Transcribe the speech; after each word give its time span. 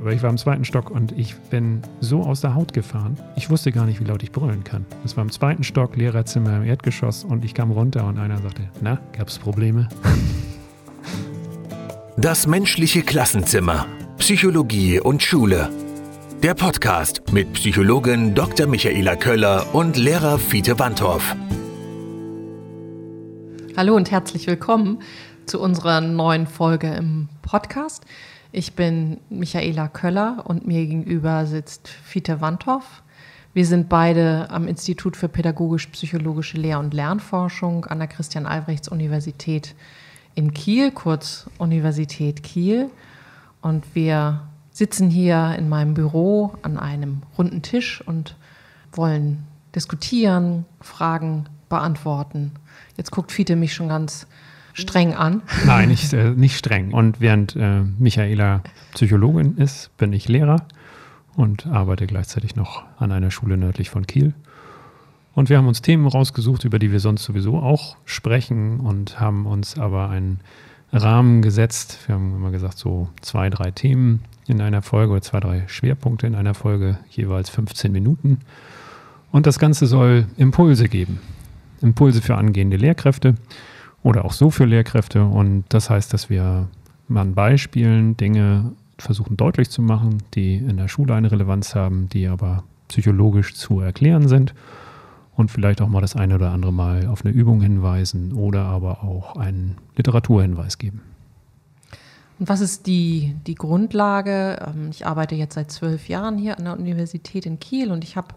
Aber 0.00 0.14
ich 0.14 0.22
war 0.22 0.30
im 0.30 0.38
zweiten 0.38 0.64
Stock 0.64 0.90
und 0.90 1.12
ich 1.12 1.36
bin 1.36 1.82
so 2.00 2.22
aus 2.22 2.40
der 2.40 2.54
Haut 2.54 2.72
gefahren. 2.72 3.18
Ich 3.36 3.50
wusste 3.50 3.70
gar 3.70 3.84
nicht, 3.84 4.00
wie 4.00 4.04
laut 4.04 4.22
ich 4.22 4.32
brüllen 4.32 4.64
kann. 4.64 4.86
Es 5.04 5.14
war 5.14 5.22
im 5.22 5.30
zweiten 5.30 5.62
Stock, 5.62 5.94
Lehrerzimmer 5.94 6.56
im 6.56 6.64
Erdgeschoss 6.64 7.22
und 7.22 7.44
ich 7.44 7.52
kam 7.52 7.70
runter 7.70 8.06
und 8.06 8.18
einer 8.18 8.38
sagte, 8.38 8.62
na, 8.80 8.98
gab's 9.16 9.38
Probleme? 9.38 9.88
Das 12.16 12.46
menschliche 12.46 13.00
Klassenzimmer. 13.00 13.86
Psychologie 14.18 15.00
und 15.00 15.22
Schule. 15.22 15.70
Der 16.42 16.52
Podcast 16.52 17.32
mit 17.32 17.54
Psychologin 17.54 18.34
Dr. 18.34 18.66
Michaela 18.66 19.16
Köller 19.16 19.74
und 19.74 19.96
Lehrer 19.96 20.38
Fiete 20.38 20.78
Wandorf. 20.78 21.34
Hallo 23.74 23.96
und 23.96 24.10
herzlich 24.10 24.46
willkommen 24.46 24.98
zu 25.46 25.60
unserer 25.60 26.02
neuen 26.02 26.46
Folge 26.46 26.88
im 26.88 27.30
Podcast. 27.40 28.04
Ich 28.52 28.74
bin 28.74 29.18
Michaela 29.28 29.86
Köller 29.86 30.42
und 30.44 30.66
mir 30.66 30.84
gegenüber 30.84 31.46
sitzt 31.46 31.86
Fiete 31.86 32.40
Wandhoff. 32.40 33.02
Wir 33.54 33.64
sind 33.64 33.88
beide 33.88 34.50
am 34.50 34.66
Institut 34.66 35.16
für 35.16 35.28
pädagogisch-psychologische 35.28 36.56
Lehr- 36.56 36.80
und 36.80 36.92
Lernforschung 36.92 37.84
an 37.84 38.00
der 38.00 38.08
Christian-Albrechts-Universität 38.08 39.76
in 40.34 40.52
Kiel, 40.52 40.90
kurz 40.90 41.48
Universität 41.58 42.42
Kiel. 42.42 42.90
Und 43.62 43.84
wir 43.94 44.48
sitzen 44.72 45.10
hier 45.10 45.54
in 45.56 45.68
meinem 45.68 45.94
Büro 45.94 46.54
an 46.62 46.76
einem 46.76 47.22
runden 47.38 47.62
Tisch 47.62 48.02
und 48.04 48.34
wollen 48.90 49.46
diskutieren, 49.76 50.64
Fragen 50.80 51.48
beantworten. 51.68 52.50
Jetzt 52.96 53.12
guckt 53.12 53.30
Fiete 53.30 53.54
mich 53.54 53.74
schon 53.74 53.88
ganz 53.88 54.26
streng 54.74 55.14
an. 55.14 55.42
Nein, 55.66 55.88
nicht, 55.88 56.12
äh, 56.12 56.30
nicht 56.30 56.56
streng. 56.56 56.92
Und 56.92 57.20
während 57.20 57.56
äh, 57.56 57.82
Michaela 57.98 58.62
Psychologin 58.92 59.56
ist, 59.56 59.96
bin 59.96 60.12
ich 60.12 60.28
Lehrer 60.28 60.66
und 61.36 61.66
arbeite 61.66 62.06
gleichzeitig 62.06 62.56
noch 62.56 62.82
an 62.98 63.12
einer 63.12 63.30
Schule 63.30 63.56
nördlich 63.56 63.90
von 63.90 64.06
Kiel. 64.06 64.34
Und 65.34 65.48
wir 65.48 65.58
haben 65.58 65.68
uns 65.68 65.82
Themen 65.82 66.06
rausgesucht, 66.06 66.64
über 66.64 66.78
die 66.78 66.92
wir 66.92 67.00
sonst 67.00 67.24
sowieso 67.24 67.58
auch 67.58 67.96
sprechen 68.04 68.80
und 68.80 69.20
haben 69.20 69.46
uns 69.46 69.78
aber 69.78 70.10
einen 70.10 70.40
Rahmen 70.92 71.40
gesetzt. 71.40 71.98
Wir 72.06 72.16
haben 72.16 72.34
immer 72.34 72.50
gesagt, 72.50 72.78
so 72.78 73.08
zwei, 73.20 73.48
drei 73.48 73.70
Themen 73.70 74.22
in 74.46 74.60
einer 74.60 74.82
Folge 74.82 75.12
oder 75.12 75.22
zwei, 75.22 75.40
drei 75.40 75.64
Schwerpunkte 75.68 76.26
in 76.26 76.34
einer 76.34 76.54
Folge, 76.54 76.98
jeweils 77.10 77.48
15 77.48 77.92
Minuten. 77.92 78.40
Und 79.30 79.46
das 79.46 79.60
Ganze 79.60 79.86
soll 79.86 80.26
Impulse 80.36 80.88
geben. 80.88 81.20
Impulse 81.80 82.20
für 82.20 82.36
angehende 82.36 82.76
Lehrkräfte 82.76 83.36
oder 84.02 84.24
auch 84.24 84.32
so 84.32 84.50
für 84.50 84.64
Lehrkräfte. 84.64 85.24
Und 85.24 85.64
das 85.68 85.90
heißt, 85.90 86.12
dass 86.12 86.30
wir 86.30 86.68
an 87.12 87.34
Beispielen 87.34 88.16
Dinge 88.16 88.72
versuchen 88.98 89.36
deutlich 89.36 89.70
zu 89.70 89.82
machen, 89.82 90.22
die 90.34 90.56
in 90.56 90.76
der 90.76 90.88
Schule 90.88 91.14
eine 91.14 91.30
Relevanz 91.30 91.74
haben, 91.74 92.08
die 92.08 92.26
aber 92.26 92.64
psychologisch 92.88 93.54
zu 93.54 93.80
erklären 93.80 94.28
sind 94.28 94.54
und 95.36 95.50
vielleicht 95.50 95.80
auch 95.80 95.88
mal 95.88 96.00
das 96.00 96.16
eine 96.16 96.34
oder 96.34 96.50
andere 96.50 96.72
Mal 96.72 97.06
auf 97.06 97.24
eine 97.24 97.34
Übung 97.34 97.60
hinweisen 97.60 98.32
oder 98.32 98.64
aber 98.64 99.02
auch 99.02 99.36
einen 99.36 99.76
Literaturhinweis 99.96 100.78
geben. 100.78 101.02
Und 102.38 102.48
was 102.48 102.60
ist 102.60 102.86
die, 102.86 103.36
die 103.46 103.54
Grundlage? 103.54 104.66
Ähm, 104.66 104.88
ich 104.90 105.06
arbeite 105.06 105.34
jetzt 105.34 105.54
seit 105.54 105.70
zwölf 105.70 106.08
Jahren 106.08 106.38
hier 106.38 106.58
an 106.58 106.64
der 106.64 106.78
Universität 106.78 107.46
in 107.46 107.60
Kiel 107.60 107.90
und 107.92 108.02
ich 108.02 108.16
habe 108.16 108.28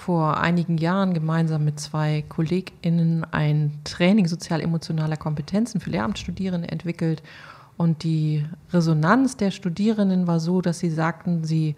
vor 0.00 0.38
einigen 0.38 0.78
Jahren 0.78 1.12
gemeinsam 1.12 1.66
mit 1.66 1.78
zwei 1.78 2.24
KollegInnen 2.30 3.24
ein 3.32 3.80
Training 3.84 4.26
sozial-emotionaler 4.26 5.18
Kompetenzen 5.18 5.78
für 5.78 5.90
Lehramtsstudierende 5.90 6.68
entwickelt. 6.68 7.22
Und 7.76 8.02
die 8.02 8.46
Resonanz 8.72 9.36
der 9.36 9.50
Studierenden 9.50 10.26
war 10.26 10.40
so, 10.40 10.62
dass 10.62 10.78
sie 10.78 10.88
sagten, 10.88 11.44
sie 11.44 11.76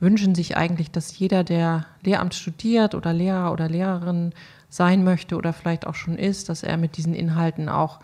wünschen 0.00 0.34
sich 0.34 0.56
eigentlich, 0.56 0.90
dass 0.90 1.16
jeder, 1.16 1.44
der 1.44 1.86
Lehramt 2.02 2.34
studiert 2.34 2.96
oder 2.96 3.12
Lehrer 3.12 3.52
oder 3.52 3.68
Lehrerin 3.68 4.32
sein 4.68 5.04
möchte 5.04 5.36
oder 5.36 5.52
vielleicht 5.52 5.86
auch 5.86 5.94
schon 5.94 6.18
ist, 6.18 6.48
dass 6.48 6.64
er 6.64 6.76
mit 6.76 6.96
diesen 6.96 7.14
Inhalten 7.14 7.68
auch 7.68 8.00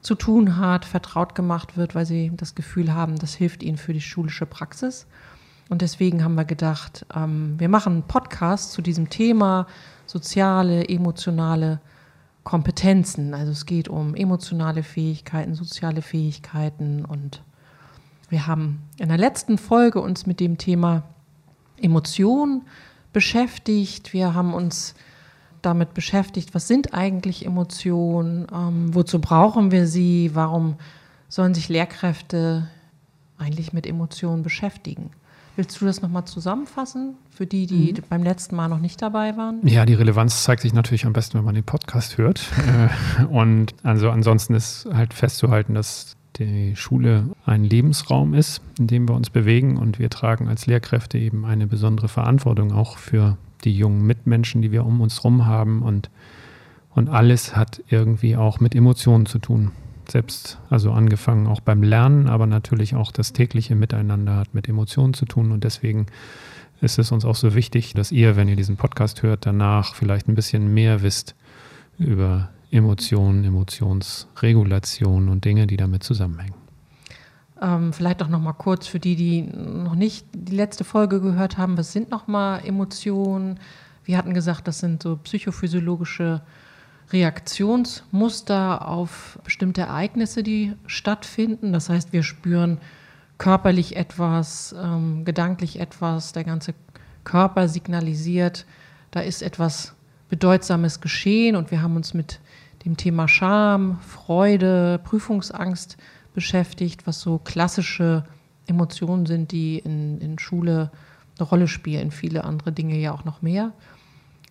zu 0.00 0.14
tun 0.14 0.56
hat, 0.56 0.86
vertraut 0.86 1.34
gemacht 1.34 1.76
wird, 1.76 1.94
weil 1.94 2.06
sie 2.06 2.32
das 2.34 2.54
Gefühl 2.54 2.94
haben, 2.94 3.16
das 3.16 3.34
hilft 3.34 3.62
ihnen 3.62 3.76
für 3.76 3.92
die 3.92 4.00
schulische 4.00 4.46
Praxis. 4.46 5.06
Und 5.70 5.82
deswegen 5.82 6.24
haben 6.24 6.34
wir 6.34 6.44
gedacht, 6.44 7.06
ähm, 7.14 7.54
wir 7.58 7.68
machen 7.68 7.92
einen 7.92 8.02
Podcast 8.02 8.72
zu 8.72 8.82
diesem 8.82 9.08
Thema 9.08 9.68
soziale, 10.04 10.88
emotionale 10.88 11.80
Kompetenzen. 12.42 13.34
Also 13.34 13.52
es 13.52 13.66
geht 13.66 13.88
um 13.88 14.16
emotionale 14.16 14.82
Fähigkeiten, 14.82 15.54
soziale 15.54 16.02
Fähigkeiten 16.02 17.04
und 17.04 17.42
wir 18.28 18.48
haben 18.48 18.82
in 18.98 19.08
der 19.08 19.18
letzten 19.18 19.58
Folge 19.58 20.00
uns 20.00 20.26
mit 20.26 20.40
dem 20.40 20.58
Thema 20.58 21.04
Emotion 21.80 22.62
beschäftigt. 23.12 24.12
Wir 24.12 24.34
haben 24.34 24.54
uns 24.54 24.94
damit 25.62 25.94
beschäftigt, 25.94 26.52
was 26.52 26.66
sind 26.66 26.94
eigentlich 26.94 27.46
Emotionen, 27.46 28.48
ähm, 28.52 28.92
wozu 28.92 29.20
brauchen 29.20 29.70
wir 29.70 29.86
sie, 29.86 30.30
warum 30.34 30.74
sollen 31.28 31.54
sich 31.54 31.68
Lehrkräfte 31.68 32.68
eigentlich 33.38 33.72
mit 33.72 33.86
Emotionen 33.86 34.42
beschäftigen. 34.42 35.10
Willst 35.60 35.78
du 35.78 35.84
das 35.84 36.00
nochmal 36.00 36.24
zusammenfassen 36.24 37.16
für 37.28 37.44
die, 37.44 37.66
die 37.66 37.92
mhm. 37.92 38.04
beim 38.08 38.22
letzten 38.22 38.56
Mal 38.56 38.68
noch 38.68 38.78
nicht 38.78 39.02
dabei 39.02 39.36
waren? 39.36 39.60
Ja, 39.68 39.84
die 39.84 39.92
Relevanz 39.92 40.42
zeigt 40.42 40.62
sich 40.62 40.72
natürlich 40.72 41.04
am 41.04 41.12
besten, 41.12 41.36
wenn 41.36 41.44
man 41.44 41.54
den 41.54 41.64
Podcast 41.64 42.16
hört. 42.16 42.40
Äh, 42.66 43.24
und 43.26 43.74
also 43.82 44.08
ansonsten 44.08 44.54
ist 44.54 44.88
halt 44.90 45.12
festzuhalten, 45.12 45.74
dass 45.74 46.16
die 46.38 46.74
Schule 46.76 47.26
ein 47.44 47.64
Lebensraum 47.64 48.32
ist, 48.32 48.62
in 48.78 48.86
dem 48.86 49.06
wir 49.06 49.14
uns 49.14 49.28
bewegen 49.28 49.76
und 49.76 49.98
wir 49.98 50.08
tragen 50.08 50.48
als 50.48 50.64
Lehrkräfte 50.64 51.18
eben 51.18 51.44
eine 51.44 51.66
besondere 51.66 52.08
Verantwortung 52.08 52.72
auch 52.72 52.96
für 52.96 53.36
die 53.64 53.76
jungen 53.76 54.06
Mitmenschen, 54.06 54.62
die 54.62 54.72
wir 54.72 54.86
um 54.86 55.02
uns 55.02 55.18
herum 55.18 55.44
haben 55.44 55.82
und, 55.82 56.08
und 56.94 57.10
alles 57.10 57.54
hat 57.54 57.82
irgendwie 57.90 58.34
auch 58.34 58.60
mit 58.60 58.74
Emotionen 58.74 59.26
zu 59.26 59.38
tun 59.38 59.72
selbst, 60.10 60.58
also 60.68 60.92
angefangen 60.92 61.46
auch 61.46 61.60
beim 61.60 61.82
Lernen, 61.82 62.28
aber 62.28 62.46
natürlich 62.46 62.94
auch 62.94 63.12
das 63.12 63.32
tägliche 63.32 63.74
Miteinander 63.74 64.36
hat 64.36 64.54
mit 64.54 64.68
Emotionen 64.68 65.14
zu 65.14 65.26
tun. 65.26 65.52
Und 65.52 65.64
deswegen 65.64 66.06
ist 66.80 66.98
es 66.98 67.12
uns 67.12 67.24
auch 67.24 67.36
so 67.36 67.54
wichtig, 67.54 67.94
dass 67.94 68.12
ihr, 68.12 68.36
wenn 68.36 68.48
ihr 68.48 68.56
diesen 68.56 68.76
Podcast 68.76 69.22
hört, 69.22 69.46
danach 69.46 69.94
vielleicht 69.94 70.28
ein 70.28 70.34
bisschen 70.34 70.72
mehr 70.72 71.02
wisst 71.02 71.34
über 71.98 72.50
Emotionen, 72.70 73.44
Emotionsregulation 73.44 75.28
und 75.28 75.44
Dinge, 75.44 75.66
die 75.66 75.76
damit 75.76 76.02
zusammenhängen. 76.02 76.54
Ähm, 77.60 77.92
vielleicht 77.92 78.22
auch 78.22 78.28
noch 78.28 78.40
mal 78.40 78.54
kurz 78.54 78.86
für 78.86 79.00
die, 79.00 79.16
die 79.16 79.42
noch 79.42 79.94
nicht 79.94 80.26
die 80.32 80.54
letzte 80.54 80.84
Folge 80.84 81.20
gehört 81.20 81.58
haben, 81.58 81.76
was 81.76 81.92
sind 81.92 82.10
noch 82.10 82.26
mal 82.26 82.58
Emotionen? 82.58 83.60
Wir 84.04 84.16
hatten 84.16 84.32
gesagt, 84.32 84.66
das 84.66 84.78
sind 84.78 85.02
so 85.02 85.16
psychophysiologische 85.16 86.40
Reaktionsmuster 87.12 88.86
auf 88.86 89.38
bestimmte 89.44 89.82
Ereignisse, 89.82 90.42
die 90.42 90.74
stattfinden. 90.86 91.72
Das 91.72 91.88
heißt, 91.88 92.12
wir 92.12 92.22
spüren 92.22 92.78
körperlich 93.38 93.96
etwas, 93.96 94.74
ähm, 94.78 95.24
gedanklich 95.24 95.80
etwas, 95.80 96.32
der 96.32 96.44
ganze 96.44 96.74
Körper 97.24 97.68
signalisiert, 97.68 98.66
da 99.10 99.20
ist 99.20 99.42
etwas 99.42 99.94
Bedeutsames 100.28 101.00
geschehen 101.00 101.56
und 101.56 101.70
wir 101.70 101.82
haben 101.82 101.96
uns 101.96 102.14
mit 102.14 102.38
dem 102.84 102.96
Thema 102.96 103.28
Scham, 103.28 103.98
Freude, 104.00 105.00
Prüfungsangst 105.02 105.96
beschäftigt, 106.34 107.06
was 107.06 107.20
so 107.20 107.38
klassische 107.38 108.24
Emotionen 108.66 109.26
sind, 109.26 109.52
die 109.52 109.78
in, 109.78 110.20
in 110.20 110.38
Schule 110.38 110.90
eine 111.38 111.48
Rolle 111.48 111.66
spielen, 111.66 112.10
viele 112.10 112.44
andere 112.44 112.72
Dinge 112.72 112.96
ja 112.98 113.12
auch 113.12 113.24
noch 113.24 113.42
mehr. 113.42 113.72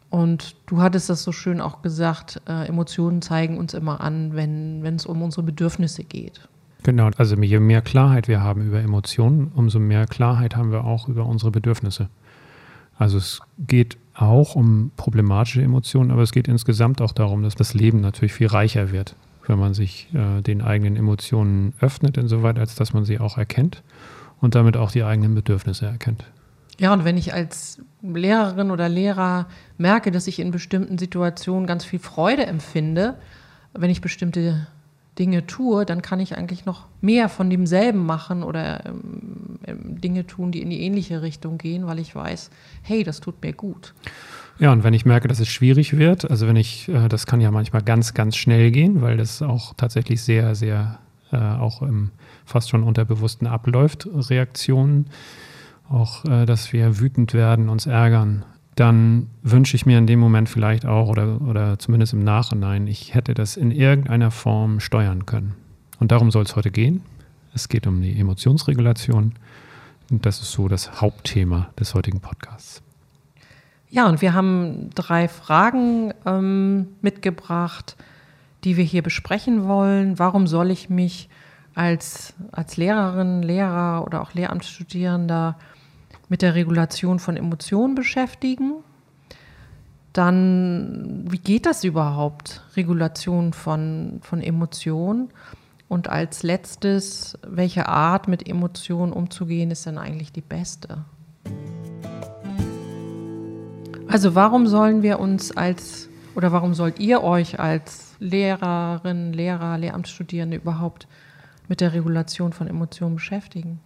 Und 0.10 0.56
du 0.66 0.82
hattest 0.82 1.10
das 1.10 1.24
so 1.24 1.32
schön 1.32 1.62
auch 1.62 1.82
gesagt, 1.82 2.42
äh, 2.48 2.68
Emotionen 2.68 3.22
zeigen 3.22 3.58
uns 3.58 3.74
immer 3.74 4.02
an, 4.02 4.34
wenn 4.34 4.84
es 4.84 5.06
um 5.06 5.22
unsere 5.22 5.44
Bedürfnisse 5.44 6.04
geht. 6.04 6.48
Genau, 6.84 7.10
also 7.18 7.36
je 7.36 7.60
mehr 7.60 7.82
Klarheit 7.82 8.28
wir 8.28 8.42
haben 8.42 8.66
über 8.66 8.80
Emotionen, 8.80 9.52
umso 9.54 9.80
mehr 9.80 10.06
Klarheit 10.08 10.56
haben 10.56 10.72
wir 10.72 10.86
auch 10.86 11.08
über 11.08 11.26
unsere 11.26 11.52
Bedürfnisse. 11.52 12.10
Also 12.98 13.18
es 13.18 13.42
geht 13.60 13.98
auch 14.14 14.56
um 14.56 14.92
problematische 14.98 15.62
Emotionen, 15.62 16.12
aber 16.12 16.22
es 16.22 16.32
geht 16.32 16.48
insgesamt 16.48 17.02
auch 17.02 17.12
darum, 17.12 17.44
dass 17.44 17.56
das 17.56 17.74
Leben 17.74 18.02
natürlich 18.02 18.34
viel 18.34 18.48
reicher 18.48 18.92
wird, 18.92 19.16
wenn 19.48 19.60
man 19.60 19.74
sich 19.74 20.08
äh, 20.14 20.42
den 20.42 20.62
eigenen 20.62 20.96
Emotionen 20.96 21.74
öffnet, 21.80 22.18
insoweit 22.18 22.58
als 22.58 22.76
dass 22.76 22.94
man 22.94 23.06
sie 23.06 23.20
auch 23.20 23.38
erkennt 23.38 23.84
und 24.42 24.56
damit 24.56 24.76
auch 24.76 24.92
die 24.92 25.04
eigenen 25.04 25.36
Bedürfnisse 25.36 25.86
erkennt. 25.86 26.26
Ja, 26.80 26.94
und 26.94 27.04
wenn 27.04 27.18
ich 27.18 27.34
als 27.34 27.82
Lehrerin 28.02 28.72
oder 28.72 28.88
Lehrer 28.88 29.48
merke, 29.78 30.12
dass 30.12 30.28
ich 30.28 30.40
in 30.40 30.52
bestimmten 30.52 30.98
Situationen 30.98 31.68
ganz 31.68 31.84
viel 31.84 32.00
Freude 32.00 32.46
empfinde, 32.46 33.16
wenn 33.74 33.90
ich 33.90 34.02
bestimmte 34.02 34.68
Dinge 35.20 35.46
tue, 35.46 35.86
dann 35.86 36.02
kann 36.02 36.22
ich 36.22 36.38
eigentlich 36.38 36.66
noch 36.66 36.88
mehr 37.02 37.28
von 37.28 37.50
demselben 37.50 38.06
machen 38.06 38.42
oder 38.42 38.86
ähm, 38.86 39.60
ähm, 39.68 40.00
Dinge 40.00 40.26
tun, 40.26 40.54
die 40.54 40.62
in 40.62 40.70
die 40.70 40.82
ähnliche 40.82 41.22
Richtung 41.22 41.58
gehen, 41.58 41.86
weil 41.86 42.00
ich 42.00 42.16
weiß, 42.16 42.50
hey, 42.82 43.04
das 43.04 43.20
tut 43.20 43.44
mir 43.44 43.52
gut. 43.52 43.94
Ja, 44.60 44.72
und 44.72 44.86
wenn 44.86 44.94
ich 44.94 45.06
merke, 45.06 45.28
dass 45.28 45.42
es 45.42 45.50
schwierig 45.50 45.98
wird, 45.98 46.30
also 46.30 46.48
wenn 46.48 46.56
ich, 46.56 46.88
äh, 46.88 47.10
das 47.10 47.26
kann 47.26 47.42
ja 47.42 47.52
manchmal 47.52 47.82
ganz, 47.82 48.14
ganz 48.14 48.38
schnell 48.38 48.72
gehen, 48.72 49.02
weil 49.02 49.18
das 49.18 49.42
auch 49.42 49.74
tatsächlich 49.76 50.22
sehr, 50.22 50.56
sehr 50.56 51.00
äh, 51.34 51.38
auch 51.38 51.82
im, 51.82 52.12
fast 52.46 52.70
schon 52.70 52.84
unterbewussten 52.84 53.46
abläuft, 53.46 54.08
Reaktionen 54.30 55.08
auch, 55.90 56.26
äh, 56.26 56.46
dass 56.46 56.72
wir 56.74 57.00
wütend 57.00 57.34
werden, 57.34 57.70
uns 57.70 57.86
ärgern, 57.86 58.46
dann 58.76 59.28
wünsche 59.42 59.76
ich 59.76 59.86
mir 59.86 59.98
in 59.98 60.08
dem 60.08 60.20
Moment 60.20 60.48
vielleicht 60.48 60.86
auch 60.86 61.10
oder, 61.10 61.42
oder 61.42 61.80
zumindest 61.80 62.14
im 62.14 62.24
Nachhinein, 62.24 62.88
ich 62.88 63.14
hätte 63.14 63.34
das 63.34 63.58
in 63.58 63.72
irgendeiner 63.72 64.32
Form 64.32 64.80
steuern 64.80 65.26
können. 65.26 65.56
Und 66.00 66.12
darum 66.12 66.32
soll 66.32 66.44
es 66.44 66.56
heute 66.56 66.72
gehen. 66.72 67.02
Es 67.54 67.68
geht 67.68 67.88
um 67.88 68.02
die 68.02 68.18
Emotionsregulation. 68.18 69.34
Und 70.10 70.26
das 70.26 70.40
ist 70.42 70.52
so 70.52 70.68
das 70.68 71.02
Hauptthema 71.02 71.70
des 71.78 71.94
heutigen 71.94 72.22
Podcasts. 72.22 72.82
Ja, 73.90 74.08
und 74.08 74.22
wir 74.22 74.34
haben 74.34 74.92
drei 74.96 75.28
Fragen 75.28 76.14
ähm, 76.26 76.88
mitgebracht, 77.02 77.98
die 78.64 78.78
wir 78.78 78.84
hier 78.84 79.02
besprechen 79.02 79.68
wollen. 79.68 80.20
Warum 80.20 80.48
soll 80.48 80.72
ich 80.72 80.90
mich 80.90 81.28
als, 81.76 82.34
als 82.52 82.78
Lehrerin, 82.78 83.42
Lehrer 83.42 84.06
oder 84.06 84.22
auch 84.22 84.34
Lehramtsstudierender 84.34 85.58
mit 86.30 86.42
der 86.42 86.56
Regulation 86.56 87.20
von 87.20 87.36
Emotionen 87.36 87.96
beschäftigen? 87.96 88.76
Dann, 90.14 91.26
wie 91.30 91.38
geht 91.38 91.66
das 91.66 91.84
überhaupt, 91.84 92.64
Regulation 92.76 93.54
von, 93.54 94.20
von 94.22 94.42
Emotionen? 94.42 95.30
Und 95.88 96.08
als 96.08 96.44
letztes, 96.44 97.38
welche 97.46 97.88
Art 97.88 98.28
mit 98.28 98.48
Emotionen 98.48 99.12
umzugehen 99.12 99.72
ist 99.72 99.86
denn 99.86 99.98
eigentlich 99.98 100.32
die 100.32 100.42
beste? 100.42 101.04
Also 104.08 104.34
warum 104.34 104.68
sollen 104.68 105.02
wir 105.04 105.20
uns 105.20 105.56
als 105.56 106.10
oder 106.36 106.52
warum 106.52 106.74
sollt 106.74 107.00
ihr 107.00 107.24
euch 107.24 107.60
als 107.60 108.16
Lehrerin, 108.20 109.34
Lehrer, 109.34 109.78
Lehramtsstudierende 109.78 110.58
überhaupt 110.58 111.08
mit 111.68 111.82
der 111.82 111.94
Regulation 111.94 112.54
von 112.54 112.68
Emotionen 112.68 113.16
beschäftigen? 113.16 113.80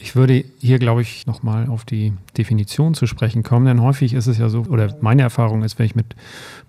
Ich 0.00 0.14
würde 0.14 0.44
hier, 0.60 0.78
glaube 0.78 1.02
ich, 1.02 1.26
nochmal 1.26 1.66
auf 1.66 1.84
die 1.84 2.12
Definition 2.36 2.94
zu 2.94 3.08
sprechen 3.08 3.42
kommen, 3.42 3.66
denn 3.66 3.82
häufig 3.82 4.14
ist 4.14 4.28
es 4.28 4.38
ja 4.38 4.48
so, 4.48 4.60
oder 4.60 4.96
meine 5.00 5.22
Erfahrung 5.22 5.64
ist, 5.64 5.76
wenn 5.80 5.86
ich 5.86 5.96
mit 5.96 6.14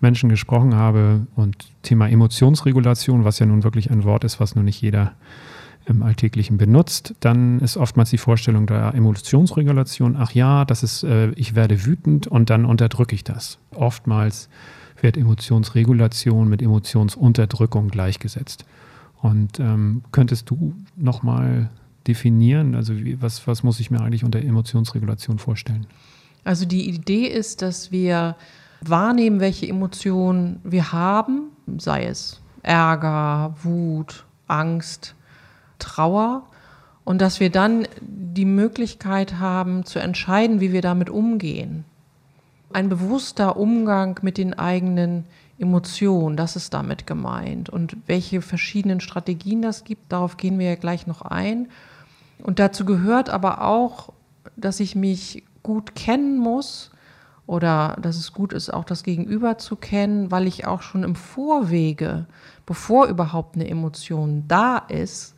Menschen 0.01 0.29
gesprochen 0.29 0.73
habe 0.73 1.27
und 1.35 1.55
Thema 1.83 2.09
Emotionsregulation, 2.09 3.25
was 3.25 3.37
ja 3.37 3.45
nun 3.45 3.63
wirklich 3.63 3.91
ein 3.91 4.03
Wort 4.03 4.23
ist, 4.23 4.39
was 4.39 4.55
nur 4.55 4.63
nicht 4.63 4.81
jeder 4.81 5.13
im 5.85 6.01
Alltäglichen 6.01 6.57
benutzt, 6.57 7.13
dann 7.19 7.59
ist 7.59 7.77
oftmals 7.77 8.09
die 8.09 8.17
Vorstellung 8.17 8.65
der 8.65 8.95
Emotionsregulation, 8.95 10.15
ach 10.17 10.31
ja, 10.31 10.65
das 10.65 10.81
ist, 10.81 11.03
äh, 11.03 11.29
ich 11.33 11.53
werde 11.53 11.85
wütend 11.85 12.25
und 12.25 12.49
dann 12.49 12.65
unterdrücke 12.65 13.13
ich 13.13 13.23
das. 13.23 13.59
Oftmals 13.75 14.49
wird 15.01 15.17
Emotionsregulation 15.17 16.49
mit 16.49 16.63
Emotionsunterdrückung 16.63 17.89
gleichgesetzt. 17.89 18.65
Und 19.21 19.59
ähm, 19.59 20.01
könntest 20.11 20.49
du 20.49 20.73
nochmal 20.95 21.69
definieren? 22.09 22.75
Also 22.75 22.97
wie, 22.97 23.21
was, 23.21 23.47
was 23.47 23.63
muss 23.63 23.79
ich 23.79 23.91
mir 23.91 24.01
eigentlich 24.01 24.23
unter 24.23 24.39
Emotionsregulation 24.39 25.39
vorstellen? 25.39 25.87
Also 26.43 26.65
die 26.65 26.89
Idee 26.89 27.27
ist, 27.27 27.61
dass 27.61 27.91
wir 27.91 28.35
wahrnehmen, 28.81 29.39
welche 29.39 29.67
Emotionen 29.67 30.59
wir 30.63 30.91
haben, 30.91 31.51
sei 31.77 32.05
es 32.05 32.41
Ärger, 32.63 33.55
Wut, 33.63 34.25
Angst, 34.47 35.15
Trauer, 35.77 36.43
und 37.03 37.21
dass 37.21 37.39
wir 37.39 37.49
dann 37.49 37.87
die 38.01 38.45
Möglichkeit 38.45 39.39
haben 39.39 39.85
zu 39.85 39.99
entscheiden, 39.99 40.59
wie 40.59 40.71
wir 40.71 40.81
damit 40.81 41.09
umgehen. 41.09 41.85
Ein 42.71 42.89
bewusster 42.89 43.57
Umgang 43.57 44.19
mit 44.21 44.37
den 44.37 44.53
eigenen 44.53 45.25
Emotionen, 45.57 46.37
das 46.37 46.55
ist 46.55 46.73
damit 46.73 47.07
gemeint. 47.07 47.69
Und 47.69 47.97
welche 48.05 48.41
verschiedenen 48.41 49.01
Strategien 49.01 49.61
das 49.61 49.83
gibt, 49.83 50.11
darauf 50.11 50.37
gehen 50.37 50.59
wir 50.59 50.67
ja 50.67 50.75
gleich 50.75 51.07
noch 51.07 51.21
ein. 51.21 51.67
Und 52.43 52.59
dazu 52.59 52.85
gehört 52.85 53.29
aber 53.29 53.63
auch, 53.63 54.13
dass 54.55 54.79
ich 54.79 54.95
mich 54.95 55.43
gut 55.63 55.95
kennen 55.95 56.37
muss 56.37 56.91
oder 57.45 57.97
dass 58.01 58.17
es 58.17 58.33
gut 58.33 58.53
ist, 58.53 58.71
auch 58.71 58.85
das 58.85 59.03
Gegenüber 59.03 59.57
zu 59.57 59.75
kennen, 59.75 60.31
weil 60.31 60.47
ich 60.47 60.67
auch 60.67 60.81
schon 60.81 61.03
im 61.03 61.15
Vorwege, 61.15 62.27
bevor 62.65 63.07
überhaupt 63.07 63.55
eine 63.55 63.67
Emotion 63.67 64.45
da 64.47 64.77
ist, 64.77 65.35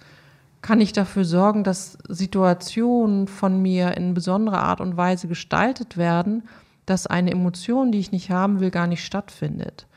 kann 0.62 0.82
ich 0.82 0.94
dafür 0.94 1.26
sorgen, 1.26 1.64
dass 1.64 1.98
Situationen 2.08 3.28
von 3.28 3.62
mir 3.62 3.98
in 3.98 4.14
besonderer 4.14 4.62
Art 4.62 4.80
und 4.82 4.96
Weise 4.96 5.28
gestaltet 5.28 5.98
werden, 5.98 6.44
dass 6.86 7.08
eine 7.08 7.32
Emotion, 7.32 7.92
die 7.92 8.00
ich 8.00 8.12
nicht 8.12 8.30
haben 8.30 8.60
will, 8.60 8.70
gar 8.70 8.88
nicht 8.88 9.04
stattfindet. 9.04 9.88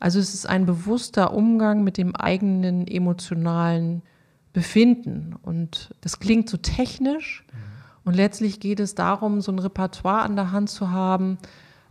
Also 0.00 0.18
es 0.18 0.34
ist 0.34 0.46
ein 0.46 0.66
bewusster 0.66 1.34
Umgang 1.34 1.84
mit 1.84 1.98
dem 1.98 2.14
eigenen 2.14 2.86
emotionalen 2.86 4.02
befinden. 4.54 5.34
Und 5.42 5.90
das 6.00 6.18
klingt 6.18 6.48
so 6.48 6.56
technisch. 6.56 7.44
Mhm. 7.52 7.58
Und 8.06 8.14
letztlich 8.14 8.60
geht 8.60 8.80
es 8.80 8.94
darum, 8.94 9.42
so 9.42 9.52
ein 9.52 9.58
Repertoire 9.58 10.22
an 10.22 10.36
der 10.36 10.52
Hand 10.52 10.70
zu 10.70 10.90
haben, 10.90 11.36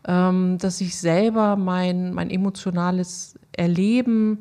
ähm, 0.08 0.58
dass 0.58 0.82
ich 0.82 0.98
selber 0.98 1.56
mein, 1.56 2.14
mein 2.14 2.32
emotionales 2.32 3.38
Erleben 3.52 4.40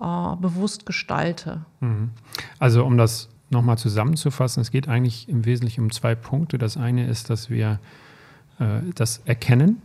äh, 0.00 0.36
bewusst 0.36 0.86
gestalte. 0.86 1.64
Mhm. 1.80 2.10
Also 2.58 2.84
um 2.84 2.98
das 2.98 3.28
nochmal 3.50 3.78
zusammenzufassen, 3.78 4.60
es 4.60 4.70
geht 4.70 4.88
eigentlich 4.88 5.28
im 5.28 5.44
Wesentlichen 5.44 5.82
um 5.82 5.92
zwei 5.92 6.14
Punkte. 6.14 6.58
Das 6.58 6.76
eine 6.76 7.06
ist, 7.06 7.30
dass 7.30 7.50
wir 7.50 7.80
äh, 8.58 8.80
das 8.94 9.22
erkennen, 9.24 9.82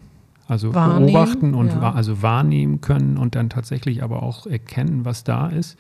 also 0.48 0.74
wahrnehmen, 0.74 1.08
beobachten 1.08 1.54
und 1.54 1.70
ja. 1.70 1.94
also 1.94 2.22
wahrnehmen 2.22 2.82
können 2.82 3.18
und 3.18 3.36
dann 3.36 3.50
tatsächlich 3.50 4.04
aber 4.04 4.24
auch 4.24 4.46
erkennen, 4.46 5.04
was 5.04 5.24
da 5.24 5.48
ist 5.48 5.78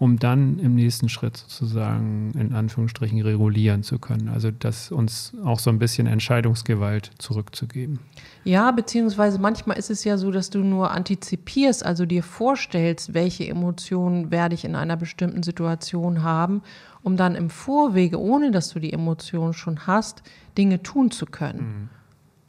um 0.00 0.18
dann 0.18 0.58
im 0.58 0.76
nächsten 0.76 1.10
Schritt 1.10 1.36
sozusagen 1.36 2.32
in 2.32 2.54
Anführungsstrichen 2.54 3.20
regulieren 3.20 3.82
zu 3.82 3.98
können. 3.98 4.30
Also 4.30 4.50
das 4.50 4.90
uns 4.90 5.34
auch 5.44 5.58
so 5.58 5.68
ein 5.68 5.78
bisschen 5.78 6.06
Entscheidungsgewalt 6.06 7.10
zurückzugeben. 7.18 7.98
Ja, 8.44 8.70
beziehungsweise 8.70 9.38
manchmal 9.38 9.76
ist 9.76 9.90
es 9.90 10.02
ja 10.04 10.16
so, 10.16 10.30
dass 10.30 10.48
du 10.48 10.60
nur 10.60 10.90
antizipierst, 10.90 11.84
also 11.84 12.06
dir 12.06 12.22
vorstellst, 12.22 13.12
welche 13.12 13.46
Emotionen 13.46 14.30
werde 14.30 14.54
ich 14.54 14.64
in 14.64 14.74
einer 14.74 14.96
bestimmten 14.96 15.42
Situation 15.42 16.22
haben, 16.22 16.62
um 17.02 17.18
dann 17.18 17.34
im 17.34 17.50
Vorwege, 17.50 18.18
ohne 18.18 18.52
dass 18.52 18.70
du 18.70 18.80
die 18.80 18.94
Emotion 18.94 19.52
schon 19.52 19.86
hast, 19.86 20.22
Dinge 20.56 20.82
tun 20.82 21.10
zu 21.10 21.26
können. 21.26 21.58
Mhm. 21.58 21.88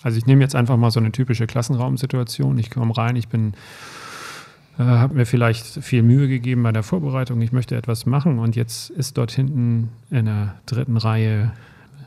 Also 0.04 0.18
ich 0.18 0.26
nehme 0.26 0.42
jetzt 0.42 0.56
einfach 0.56 0.78
mal 0.78 0.90
so 0.90 1.02
eine 1.02 1.12
typische 1.12 1.48
Klassenraumsituation. 1.48 2.58
Ich 2.58 2.70
komme 2.72 2.98
rein, 2.98 3.18
ich 3.18 3.28
bin 3.28 3.56
äh, 4.78 4.84
habe 4.84 5.16
mir 5.16 5.26
vielleicht 5.26 5.66
viel 5.66 6.04
Mühe 6.04 6.28
gegeben 6.28 6.64
bei 6.64 6.72
der 6.72 6.84
Vorbereitung, 6.84 7.42
ich 7.42 7.52
möchte 7.52 7.76
etwas 7.76 8.06
machen 8.06 8.40
und 8.40 8.56
jetzt 8.56 8.90
ist 8.90 9.18
dort 9.18 9.32
hinten 9.32 9.90
in 10.10 10.26
der 10.26 10.56
dritten 10.66 10.98
Reihe 10.98 11.52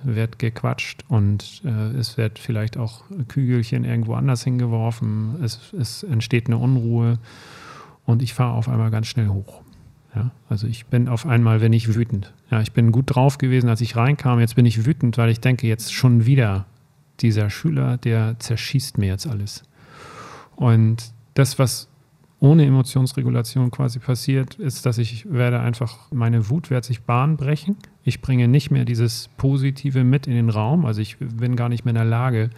wird 0.02 0.38
gequatscht 0.38 1.04
und 1.08 1.62
äh, 1.64 1.96
es 1.96 2.16
wird 2.16 2.38
vielleicht 2.38 2.76
auch 2.76 3.04
Kügelchen 3.28 3.84
irgendwo 3.84 4.14
anders 4.14 4.44
hingeworfen, 4.44 5.36
es, 5.42 5.72
es 5.72 6.02
entsteht 6.02 6.46
eine 6.46 6.58
Unruhe 6.58 7.18
und 8.04 8.22
ich 8.22 8.34
fahre 8.34 8.52
auf 8.52 8.68
einmal 8.68 8.90
ganz 8.90 9.06
schnell 9.06 9.28
hoch. 9.28 9.62
Ja, 10.14 10.30
also 10.48 10.68
ich 10.68 10.86
bin 10.86 11.08
auf 11.08 11.26
einmal, 11.26 11.60
wenn 11.60 11.72
ich 11.72 11.94
wütend. 11.94 12.32
Ja, 12.50 12.60
ich 12.60 12.72
bin 12.72 12.92
gut 12.92 13.14
drauf 13.14 13.38
gewesen, 13.38 13.68
als 13.68 13.80
ich 13.80 13.96
reinkam. 13.96 14.38
Jetzt 14.38 14.54
bin 14.54 14.64
ich 14.64 14.86
wütend, 14.86 15.18
weil 15.18 15.28
ich 15.28 15.40
denke, 15.40 15.66
jetzt 15.66 15.92
schon 15.92 16.24
wieder 16.24 16.66
dieser 17.20 17.50
Schüler, 17.50 17.96
der 17.96 18.38
zerschießt 18.38 18.98
mir 18.98 19.06
jetzt 19.06 19.26
alles. 19.26 19.64
Und 20.54 21.12
das, 21.34 21.58
was 21.58 21.88
ohne 22.44 22.66
Emotionsregulation 22.66 23.70
quasi 23.70 24.00
passiert, 24.00 24.56
ist, 24.56 24.84
dass 24.84 24.98
ich 24.98 25.32
werde 25.32 25.60
einfach, 25.60 26.12
meine 26.12 26.50
Wut 26.50 26.68
wird 26.68 26.84
sich 26.84 27.00
Bahn 27.00 27.38
brechen. 27.38 27.78
Ich 28.02 28.20
bringe 28.20 28.48
nicht 28.48 28.70
mehr 28.70 28.84
dieses 28.84 29.30
Positive 29.38 30.04
mit 30.04 30.26
in 30.26 30.34
den 30.34 30.50
Raum. 30.50 30.84
Also 30.84 31.00
ich 31.00 31.16
bin 31.18 31.56
gar 31.56 31.70
nicht 31.70 31.86
mehr 31.86 31.92
in 31.92 31.96
der 31.96 32.04
Lage, 32.04 32.50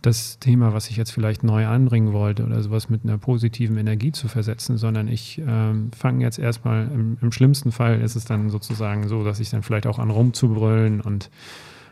das 0.00 0.38
Thema, 0.38 0.72
was 0.74 0.90
ich 0.90 0.96
jetzt 0.96 1.10
vielleicht 1.10 1.42
neu 1.42 1.66
anbringen 1.66 2.12
wollte 2.12 2.44
oder 2.46 2.62
sowas 2.62 2.88
mit 2.88 3.02
einer 3.02 3.18
positiven 3.18 3.76
Energie 3.78 4.12
zu 4.12 4.28
versetzen, 4.28 4.78
sondern 4.78 5.08
ich 5.08 5.42
ähm, 5.44 5.90
fange 5.90 6.24
jetzt 6.24 6.38
erstmal, 6.38 6.84
im, 6.94 7.18
im, 7.20 7.32
schlimmsten 7.32 7.72
Fall 7.72 8.00
ist 8.00 8.14
es 8.14 8.24
dann 8.24 8.48
sozusagen 8.48 9.08
so, 9.08 9.24
dass 9.24 9.40
ich 9.40 9.50
dann 9.50 9.64
vielleicht 9.64 9.88
auch 9.88 9.98
an 9.98 10.10
rumzubrüllen 10.10 11.00
und, 11.00 11.30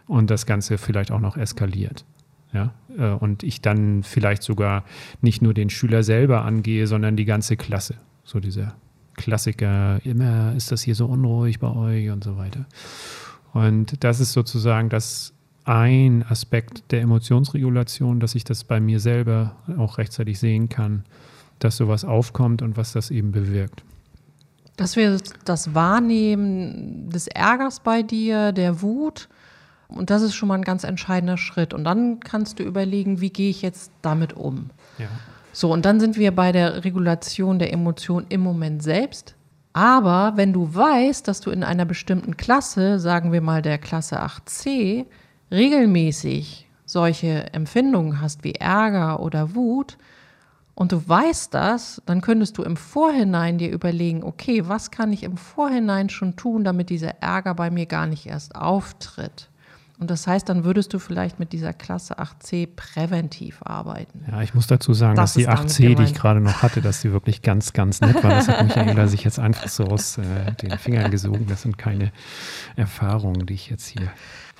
und 0.07 0.31
das 0.31 0.47
Ganze 0.47 0.79
vielleicht 0.79 1.11
auch 1.11 1.21
noch 1.21 1.37
eskaliert. 1.37 2.05
Ja, 2.53 2.73
äh, 2.97 3.11
und 3.11 3.43
ich 3.43 3.61
dann 3.61 4.03
vielleicht 4.03 4.43
sogar 4.43 4.85
nicht 5.21 5.43
nur 5.43 5.55
den 5.55 5.71
Schüler 5.71 6.03
selber 6.03 6.45
angehe, 6.45 6.87
sondern 6.87 7.17
die 7.17 7.27
ganze 7.27 7.57
Klasse. 7.57 7.97
So 8.25 8.41
dieser 8.41 8.75
Klassiker, 9.15 10.01
immer 10.05 10.55
ist 10.55 10.73
das 10.73 10.83
hier 10.83 10.95
so 10.95 11.07
unruhig 11.07 11.59
bei 11.59 11.71
euch 11.71 12.11
und 12.11 12.25
so 12.25 12.37
weiter. 12.37 12.67
Und 13.53 14.03
das 14.05 14.21
ist 14.21 14.33
sozusagen 14.33 14.89
das 14.89 15.35
ein 15.65 16.25
Aspekt 16.27 16.91
der 16.93 17.03
Emotionsregulation, 17.03 18.21
dass 18.21 18.35
ich 18.35 18.45
das 18.45 18.65
bei 18.65 18.81
mir 18.81 19.01
selber 19.01 19.57
auch 19.77 19.99
rechtzeitig 19.99 20.39
sehen 20.39 20.71
kann, 20.71 21.05
dass 21.59 21.77
sowas 21.77 22.05
aufkommt 22.07 22.63
und 22.63 22.79
was 22.79 22.93
das 22.93 23.11
eben 23.11 23.33
bewirkt. 23.33 23.83
Dass 24.77 24.97
wir 24.97 25.19
das 25.45 25.75
Wahrnehmen 25.75 27.11
des 27.11 27.27
Ärgers 27.27 27.81
bei 27.81 28.03
dir, 28.03 28.53
der 28.53 28.81
Wut, 28.81 29.29
und 29.89 30.11
das 30.11 30.23
ist 30.23 30.35
schon 30.35 30.49
mal 30.49 30.57
ein 30.57 30.65
ganz 30.65 30.85
entscheidender 30.85 31.39
Schritt. 31.39 31.73
Und 31.73 31.85
dann 31.85 32.21
kannst 32.21 32.59
du 32.59 32.63
überlegen, 32.63 33.21
wie 33.21 33.31
gehe 33.31 33.51
ich 33.51 33.63
jetzt 33.63 33.91
damit 34.03 34.35
um. 34.35 34.71
Ja. 34.99 35.09
So, 35.53 35.73
und 35.73 35.85
dann 35.85 35.99
sind 35.99 36.17
wir 36.17 36.35
bei 36.35 36.53
der 36.53 36.85
Regulation 36.85 37.59
der 37.59 37.73
Emotion 37.73 38.27
im 38.29 38.43
Moment 38.43 38.83
selbst. 38.83 39.35
Aber 39.73 40.33
wenn 40.37 40.53
du 40.53 40.75
weißt, 40.75 41.27
dass 41.27 41.41
du 41.41 41.51
in 41.51 41.65
einer 41.65 41.85
bestimmten 41.85 42.37
Klasse, 42.37 42.99
sagen 42.99 43.33
wir 43.33 43.41
mal 43.41 43.63
der 43.63 43.79
Klasse 43.79 44.23
8c, 44.23 45.07
regelmäßig 45.51 46.69
solche 46.85 47.53
Empfindungen 47.53 48.21
hast 48.21 48.45
wie 48.45 48.55
Ärger 48.55 49.21
oder 49.21 49.55
Wut 49.55 49.99
und 50.75 50.93
du 50.93 51.09
weißt 51.09 51.53
das, 51.55 52.03
dann 52.07 52.21
könntest 52.21 52.57
du 52.57 52.63
im 52.63 52.77
Vorhinein 52.77 53.59
dir 53.59 53.71
überlegen, 53.71 54.23
okay, 54.23 54.69
was 54.69 54.91
kann 54.91 55.13
ich 55.13 55.23
im 55.23 55.37
Vorhinein 55.37 56.09
schon 56.09 56.37
tun, 56.37 56.65
damit 56.65 56.91
dieser 56.91 57.21
Ärger 57.21 57.55
bei 57.55 57.71
mir 57.71 57.87
gar 57.87 58.07
nicht 58.07 58.27
erst 58.27 58.55
auftritt. 58.55 59.49
Und 60.01 60.11
das 60.11 60.29
heißt, 60.29 60.49
dann 60.49 60.63
würdest 60.63 60.95
du 60.95 61.01
vielleicht 61.01 61.41
mit 61.41 61.53
dieser 61.53 61.73
Klasse 61.73 62.21
8c 62.21 62.69
präventiv 62.77 63.61
arbeiten. 63.65 64.25
Ja, 64.31 64.43
ich 64.43 64.55
muss 64.55 64.69
dazu 64.69 64.95
sagen, 64.95 65.17
das 65.17 65.35
dass 65.35 65.43
die 65.43 65.49
8c, 65.49 65.97
die 65.97 66.05
ich 66.05 66.15
gerade 66.15 66.41
noch 66.41 66.63
hatte, 66.63 66.81
dass 66.81 67.01
sie 67.01 67.11
wirklich 67.11 67.43
ganz, 67.43 67.73
ganz 67.73 68.01
nett 68.01 68.23
war. 68.23 68.31
Das 68.31 68.47
hat 68.47 68.63
Michaela 68.63 69.07
sich 69.09 69.25
jetzt 69.25 69.41
einfach 69.41 69.67
so 69.67 69.85
aus 69.87 70.19
äh, 70.19 70.53
den 70.63 70.79
Fingern 70.79 71.11
gesogen. 71.11 71.47
Das 71.49 71.63
sind 71.63 71.79
keine 71.79 72.13
Erfahrungen, 72.77 73.47
die 73.47 73.55
ich 73.55 73.71
jetzt 73.71 73.89
hier 73.89 74.09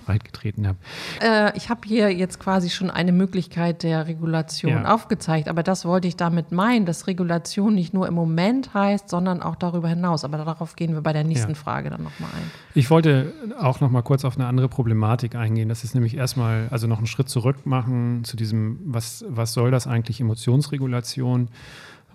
breitgetreten 0.09 0.67
habe. 0.67 0.79
Äh, 1.21 1.55
ich 1.57 1.69
habe 1.69 1.81
hier 1.85 2.11
jetzt 2.11 2.41
quasi 2.41 2.71
schon 2.71 2.91
eine 2.91 3.13
Möglichkeit 3.13 3.83
der 3.83 4.07
Regulation 4.07 4.73
ja. 4.73 4.95
aufgezeigt, 4.95 5.49
aber 5.49 5.63
das 5.63 5.85
wollte 5.85 6.09
ich 6.09 6.17
damit 6.17 6.51
meinen, 6.51 6.87
dass 6.87 7.07
Regulation 7.07 7.75
nicht 7.75 7.93
nur 7.93 8.09
im 8.09 8.15
Moment 8.15 8.73
heißt, 8.73 9.11
sondern 9.11 9.43
auch 9.43 9.55
darüber 9.55 9.89
hinaus. 9.89 10.25
Aber 10.25 10.39
darauf 10.39 10.77
gehen 10.77 10.95
wir 10.95 11.03
bei 11.03 11.13
der 11.13 11.25
nächsten 11.25 11.53
ja. 11.53 11.55
Frage 11.55 11.91
dann 11.91 12.03
nochmal 12.03 12.31
ein. 12.35 12.51
Ich 12.75 12.89
wollte 12.89 13.35
auch 13.61 13.81
nochmal 13.81 14.03
kurz 14.03 14.25
auf 14.25 14.37
eine 14.37 14.47
andere 14.47 14.69
Problematik 14.69 15.35
eingehen. 15.35 15.69
Das 15.69 15.85
ist 15.85 15.95
nämlich 15.95 16.17
erstmal, 16.17 16.69
also 16.71 16.87
noch 16.87 16.99
einen 16.99 17.07
Schritt 17.07 17.29
zurück 17.29 17.67
machen 17.67 18.25
zu 18.25 18.37
diesem, 18.39 18.79
was, 18.85 19.27
was 19.29 19.53
soll 19.53 19.71
das 19.71 19.87
eigentlich, 19.87 20.21
Emotionsregulation? 20.23 21.49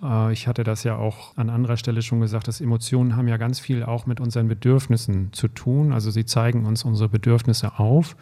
Äh, 0.04 0.32
ich 0.32 0.46
hatte 0.46 0.62
das 0.62 0.84
ja 0.84 0.96
auch 0.96 1.36
an 1.36 1.50
anderer 1.50 1.76
Stelle 1.76 2.02
schon 2.02 2.20
gesagt, 2.20 2.46
dass 2.46 2.60
Emotionen 2.60 3.16
haben 3.16 3.26
ja 3.26 3.36
ganz 3.36 3.58
viel 3.58 3.82
auch 3.82 4.06
mit 4.06 4.20
unseren 4.20 4.48
Bedürfnissen 4.48 5.32
zu 5.32 5.48
tun. 5.48 5.92
Also 5.92 6.10
sie 6.10 6.26
zeigen 6.26 6.66
uns 6.66 6.84
unsere 6.84 7.08
Bedürfnisse 7.08 7.78
auf. 7.78 8.16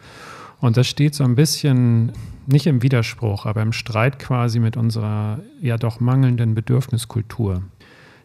Und 0.59 0.77
das 0.77 0.87
steht 0.87 1.13
so 1.13 1.25
ein 1.25 1.35
bisschen 1.35 2.13
nicht 2.47 2.67
im 2.67 2.81
Widerspruch, 2.81 3.45
aber 3.45 3.61
im 3.61 3.73
Streit 3.73 4.17
quasi 4.17 4.59
mit 4.59 4.77
unserer 4.77 5.39
ja 5.61 5.77
doch 5.77 5.99
mangelnden 5.99 6.55
Bedürfniskultur, 6.55 7.63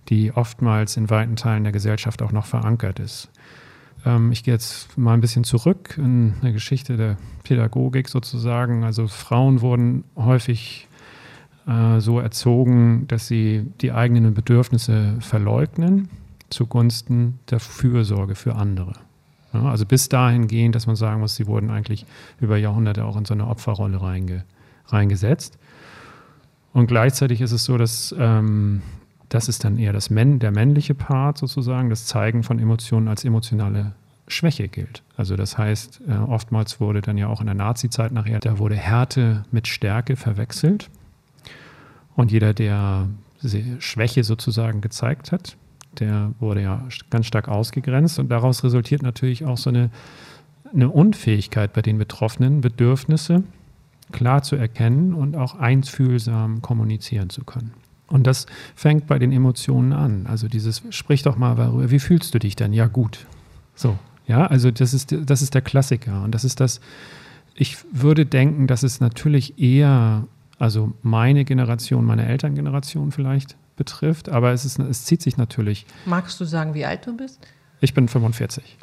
die 0.09 0.33
oftmals 0.33 0.97
in 0.97 1.11
weiten 1.11 1.35
Teilen 1.35 1.65
der 1.65 1.73
Gesellschaft 1.73 2.23
auch 2.23 2.31
noch 2.31 2.47
verankert 2.47 3.01
ist. 3.01 3.31
Ähm, 4.05 4.31
ich 4.31 4.45
gehe 4.45 4.55
jetzt 4.55 4.97
mal 4.97 5.15
ein 5.15 5.21
bisschen 5.21 5.45
zurück 5.45 5.97
in 5.99 6.35
eine 6.41 6.53
Geschichte 6.53 6.97
der 6.97 7.17
Pädagogik 7.43 8.09
sozusagen. 8.09 8.85
Also 8.85 9.09
Frauen 9.09 9.61
wurden 9.61 10.05
häufig 10.17 10.88
äh, 11.69 12.01
so 12.01 12.19
erzogen, 12.19 13.07
dass 13.09 13.29
sie 13.29 13.67
die 13.81 13.93
eigenen 13.93 14.35
Bedürfnisse 14.35 15.17
verleugnen 15.21 16.09
zugunsten 16.51 17.39
der 17.51 17.61
Fürsorge 17.61 18.35
für 18.35 18.55
andere. 18.55 18.95
Ja, 19.53 19.65
also 19.65 19.87
bis 19.87 20.09
dahin 20.09 20.47
gehen, 20.47 20.73
dass 20.73 20.87
man 20.87 20.97
sagen 20.97 21.21
muss, 21.21 21.37
sie 21.37 21.47
wurden 21.47 21.71
eigentlich 21.71 22.07
über 22.41 22.57
Jahrhunderte 22.57 23.05
auch 23.05 23.17
in 23.17 23.25
so 23.25 23.35
eine 23.35 23.47
Opferrolle 23.47 24.01
reinge, 24.01 24.45
reingesetzt. 24.87 25.59
Und 26.73 26.87
gleichzeitig 26.87 27.41
ist 27.41 27.53
es 27.53 27.65
so, 27.65 27.79
dass 27.79 28.15
ähm, 28.19 28.83
das 29.29 29.49
ist 29.49 29.65
dann 29.65 29.79
eher 29.79 29.93
das 29.93 30.11
Män 30.11 30.39
der 30.39 30.53
männliche 30.53 30.95
Part 30.95 31.39
sozusagen, 31.39 31.91
das 31.91 32.07
Zeigen 32.07 32.43
von 32.43 32.59
Emotionen 32.59 33.09
als 33.09 33.25
emotionale 33.25 33.93
Schwäche 34.27 34.69
gilt. 34.69 35.03
Also 35.17 35.37
das 35.37 35.57
heißt, 35.57 36.03
äh, 36.09 36.13
oftmals 36.13 36.81
wurde 36.81 37.01
dann 37.01 37.19
ja 37.19 37.29
auch 37.29 37.41
in 37.41 37.47
der 37.47 37.55
Nazi-Zeit 37.55 38.13
nachher, 38.13 38.41
da 38.41 38.59
wurde 38.59 38.77
Härte 38.77 39.45
mit 39.51 39.67
Stärke 39.67 40.17
verwechselt. 40.17 40.91
Und 42.19 42.33
jeder, 42.33 42.53
der 42.53 43.09
Schwäche 43.79 44.25
sozusagen 44.25 44.81
gezeigt 44.81 45.31
hat, 45.31 45.57
der 46.01 46.33
wurde 46.41 46.63
ja 46.63 46.85
ganz 47.11 47.27
stark 47.27 47.47
ausgegrenzt. 47.47 48.19
Und 48.19 48.29
daraus 48.29 48.65
resultiert 48.65 49.03
natürlich 49.03 49.45
auch 49.45 49.57
so 49.57 49.71
eine, 49.71 49.91
eine 50.75 50.91
Unfähigkeit 50.91 51.73
bei 51.73 51.81
den 51.81 51.97
Betroffenen, 51.97 52.61
Bedürfnisse 52.61 53.45
klar 54.11 54.43
zu 54.43 54.57
erkennen 54.57 55.15
und 55.15 55.37
auch 55.37 55.61
einfühlsam 55.61 56.61
kommunizieren 56.61 57.31
zu 57.31 57.45
können. 57.45 57.73
Und 58.09 58.27
das 58.27 58.47
fängt 58.75 59.07
bei 59.07 59.21
den 59.21 59.31
Emotionen 59.31 59.93
an. 59.93 60.27
Also 60.27 60.49
dieses, 60.49 60.83
sprich 60.91 61.23
doch 61.23 61.37
mal 61.37 61.89
wie 61.89 62.01
fühlst 62.01 62.35
du 62.35 62.41
dich 62.41 62.57
denn? 62.57 62.73
Ja, 62.73 62.89
gut. 62.89 63.29
So, 63.77 63.97
ja, 64.27 64.45
also 64.45 64.73
das 64.73 64.93
ist, 64.93 65.15
das 65.17 65.41
ist 65.41 65.55
der 65.55 65.63
Klassiker. 65.63 66.25
Und 66.25 66.35
das 66.35 66.43
ist 66.43 66.59
das, 66.59 66.81
ich 67.55 67.77
würde 67.93 68.27
denken, 68.27 68.67
dass 68.67 68.83
es 68.83 68.99
natürlich 68.99 69.61
eher 69.61 70.27
also 70.59 70.93
meine 71.03 71.45
Generation, 71.45 72.05
meine 72.05 72.27
Elterngeneration 72.27 73.13
vielleicht 73.13 73.57
betrifft, 73.77 74.29
aber 74.29 74.53
es, 74.53 74.65
ist, 74.65 74.79
es 74.79 75.05
zieht 75.05 75.23
sich 75.23 75.37
natürlich. 75.37 75.87
Magst 76.05 76.41
du 76.41 76.45
sagen, 76.45 76.75
wie 76.75 76.85
alt 76.85 77.07
du 77.07 77.17
bist? 77.17 77.47
Ich 77.81 77.95
bin 77.95 78.09
45. 78.09 78.77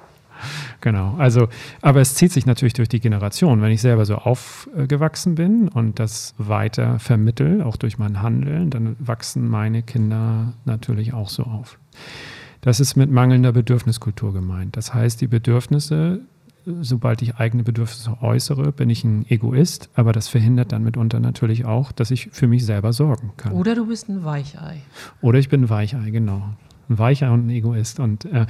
Genau, 0.81 1.15
also, 1.17 1.47
aber 1.81 2.01
es 2.01 2.15
zieht 2.15 2.31
sich 2.31 2.45
natürlich 2.45 2.73
durch 2.73 2.89
die 2.89 2.99
Generation. 2.99 3.61
Wenn 3.61 3.71
ich 3.71 3.81
selber 3.81 4.05
so 4.05 4.15
aufgewachsen 4.15 5.35
bin 5.35 5.69
und 5.69 5.99
das 5.99 6.33
weiter 6.37 6.99
vermittel, 6.99 7.61
auch 7.61 7.77
durch 7.77 7.97
mein 7.97 8.21
Handeln, 8.21 8.69
dann 8.69 8.95
wachsen 8.99 9.47
meine 9.47 9.81
Kinder 9.81 10.53
natürlich 10.65 11.13
auch 11.13 11.29
so 11.29 11.43
auf. 11.43 11.77
Das 12.61 12.79
ist 12.79 12.95
mit 12.95 13.11
mangelnder 13.11 13.51
Bedürfniskultur 13.51 14.33
gemeint. 14.33 14.75
Das 14.75 14.93
heißt, 14.93 15.21
die 15.21 15.27
Bedürfnisse 15.27 16.21
sobald 16.65 17.21
ich 17.21 17.35
eigene 17.35 17.63
Bedürfnisse 17.63 18.17
äußere, 18.21 18.71
bin 18.71 18.89
ich 18.89 19.03
ein 19.03 19.25
Egoist, 19.29 19.89
aber 19.95 20.11
das 20.11 20.27
verhindert 20.27 20.71
dann 20.71 20.83
mitunter 20.83 21.19
natürlich 21.19 21.65
auch, 21.65 21.91
dass 21.91 22.11
ich 22.11 22.29
für 22.31 22.47
mich 22.47 22.65
selber 22.65 22.93
sorgen 22.93 23.31
kann. 23.37 23.53
Oder 23.53 23.75
du 23.75 23.87
bist 23.87 24.09
ein 24.09 24.23
Weichei. 24.23 24.81
Oder 25.21 25.39
ich 25.39 25.49
bin 25.49 25.63
ein 25.63 25.69
Weichei, 25.69 26.09
genau. 26.09 26.41
Ein 26.89 26.99
Weichei 26.99 27.29
und 27.29 27.47
ein 27.47 27.49
Egoist. 27.49 27.99
Und 27.99 28.25
äh, 28.25 28.45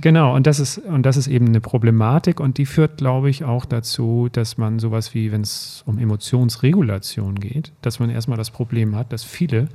genau, 0.00 0.34
und 0.34 0.46
das 0.46 0.58
ist, 0.58 0.78
und 0.78 1.04
das 1.04 1.16
ist 1.16 1.26
eben 1.26 1.48
eine 1.48 1.60
Problematik 1.60 2.40
und 2.40 2.58
die 2.58 2.66
führt, 2.66 2.98
glaube 2.98 3.30
ich, 3.30 3.44
auch 3.44 3.64
dazu, 3.64 4.28
dass 4.30 4.58
man 4.58 4.78
sowas 4.78 5.14
wie, 5.14 5.32
wenn 5.32 5.42
es 5.42 5.82
um 5.86 5.98
Emotionsregulation 5.98 7.36
geht, 7.36 7.72
dass 7.82 8.00
man 8.00 8.10
erstmal 8.10 8.38
das 8.38 8.50
Problem 8.50 8.94
hat, 8.96 9.12
dass 9.12 9.24
viele 9.24 9.68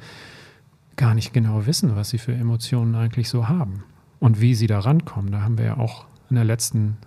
gar 0.96 1.14
nicht 1.14 1.34
genau 1.34 1.66
wissen, 1.66 1.96
was 1.96 2.10
sie 2.10 2.18
für 2.18 2.34
Emotionen 2.34 2.96
eigentlich 2.96 3.30
so 3.30 3.48
haben 3.48 3.84
und 4.20 4.42
wie 4.42 4.54
sie 4.54 4.68
da 4.68 4.80
rankommen. 4.80 5.32
Da 5.32 5.42
haben 5.42 5.58
wir 5.58 5.66
ja 5.66 5.78
auch 5.78 6.06
in 6.30 6.36
der 6.36 6.46
letzten 6.46 6.98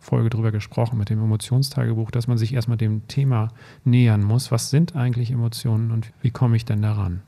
Folge 0.00 0.30
drüber 0.30 0.52
gesprochen 0.52 0.98
mit 0.98 1.10
dem 1.10 1.22
Emotionstagebuch, 1.22 2.10
dass 2.10 2.28
man 2.28 2.38
sich 2.38 2.54
erstmal 2.54 2.78
dem 2.78 3.06
Thema 3.08 3.48
nähern 3.84 4.22
muss. 4.22 4.50
Was 4.50 4.70
sind 4.70 4.96
eigentlich 4.96 5.30
Emotionen 5.30 5.90
und 5.90 6.12
wie 6.22 6.30
komme 6.30 6.56
ich 6.56 6.64
denn 6.64 6.82
daran? 6.82 7.22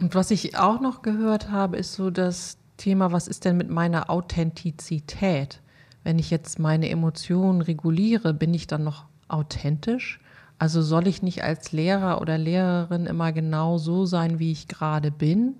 Und 0.00 0.14
was 0.14 0.30
ich 0.30 0.58
auch 0.58 0.80
noch 0.80 1.02
gehört 1.02 1.50
habe, 1.50 1.76
ist 1.76 1.94
so 1.94 2.10
das 2.10 2.58
Thema, 2.76 3.12
was 3.12 3.28
ist 3.28 3.44
denn 3.44 3.56
mit 3.56 3.70
meiner 3.70 4.10
Authentizität? 4.10 5.60
Wenn 6.02 6.18
ich 6.18 6.30
jetzt 6.30 6.58
meine 6.58 6.88
Emotionen 6.90 7.60
reguliere, 7.60 8.34
bin 8.34 8.52
ich 8.52 8.66
dann 8.66 8.84
noch 8.84 9.04
authentisch? 9.28 10.20
Also 10.58 10.82
soll 10.82 11.06
ich 11.06 11.22
nicht 11.22 11.42
als 11.42 11.72
Lehrer 11.72 12.20
oder 12.20 12.38
Lehrerin 12.38 13.06
immer 13.06 13.32
genau 13.32 13.78
so 13.78 14.04
sein, 14.06 14.38
wie 14.38 14.52
ich 14.52 14.68
gerade 14.68 15.10
bin? 15.10 15.56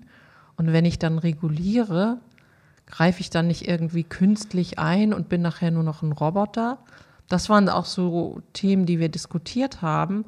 Und 0.57 0.71
wenn 0.71 0.85
ich 0.85 0.99
dann 0.99 1.17
reguliere, 1.17 2.19
greife 2.87 3.21
ich 3.21 3.29
dann 3.29 3.47
nicht 3.47 3.67
irgendwie 3.67 4.03
künstlich 4.03 4.79
ein 4.79 5.13
und 5.13 5.29
bin 5.29 5.41
nachher 5.41 5.71
nur 5.71 5.83
noch 5.83 6.01
ein 6.01 6.11
Roboter? 6.11 6.77
Das 7.27 7.49
waren 7.49 7.69
auch 7.69 7.85
so 7.85 8.41
Themen, 8.53 8.85
die 8.85 8.99
wir 8.99 9.09
diskutiert 9.09 9.81
haben 9.81 10.25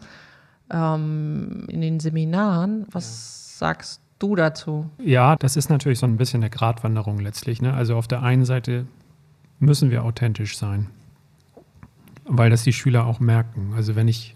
ähm, 0.72 1.66
in 1.70 1.82
den 1.82 2.00
Seminaren. 2.00 2.86
Was 2.92 3.60
ja. 3.60 3.68
sagst 3.68 4.02
du 4.20 4.36
dazu? 4.36 4.90
Ja, 5.04 5.36
das 5.36 5.56
ist 5.56 5.70
natürlich 5.70 6.00
so 6.00 6.08
ein 6.08 6.18
bisschen 6.18 6.42
eine 6.42 6.50
Gratwanderung 6.50 7.20
letztlich. 7.20 7.62
Ne? 7.62 7.74
Also 7.74 7.96
auf 7.96 8.08
der 8.08 8.24
einen 8.24 8.46
Seite 8.46 8.88
müssen 9.60 9.92
wir 9.92 10.04
authentisch 10.04 10.58
sein, 10.58 10.88
weil 12.26 12.50
das 12.50 12.64
die 12.64 12.74
Schüler 12.74 13.06
auch 13.06 13.20
merken. 13.20 13.74
Also 13.76 13.96
wenn 13.96 14.08
ich 14.08 14.36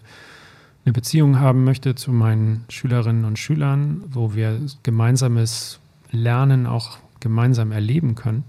eine 0.84 0.92
Beziehung 0.92 1.38
haben 1.38 1.64
möchte 1.64 1.94
zu 1.94 2.12
meinen 2.12 2.64
Schülerinnen 2.68 3.24
und 3.24 3.38
Schülern, 3.38 4.02
wo 4.08 4.34
wir 4.34 4.60
gemeinsames 4.82 5.80
Lernen 6.10 6.66
auch 6.66 6.98
gemeinsam 7.22 7.72
erleben 7.72 8.14
können, 8.14 8.44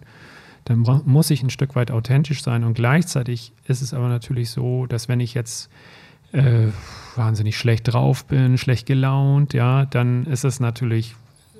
dann 0.65 0.79
muss 1.05 1.29
ich 1.29 1.43
ein 1.43 1.49
Stück 1.49 1.75
weit 1.75 1.91
authentisch 1.91 2.43
sein. 2.43 2.63
Und 2.63 2.73
gleichzeitig 2.73 3.53
ist 3.67 3.81
es 3.81 3.93
aber 3.93 4.09
natürlich 4.09 4.49
so, 4.49 4.85
dass 4.85 5.07
wenn 5.07 5.19
ich 5.19 5.33
jetzt 5.33 5.69
äh, 6.31 6.67
wahnsinnig 7.15 7.57
schlecht 7.57 7.93
drauf 7.93 8.25
bin, 8.25 8.57
schlecht 8.57 8.85
gelaunt, 8.85 9.53
ja, 9.53 9.85
dann 9.85 10.25
ist 10.25 10.45
es 10.45 10.59
natürlich 10.59 11.15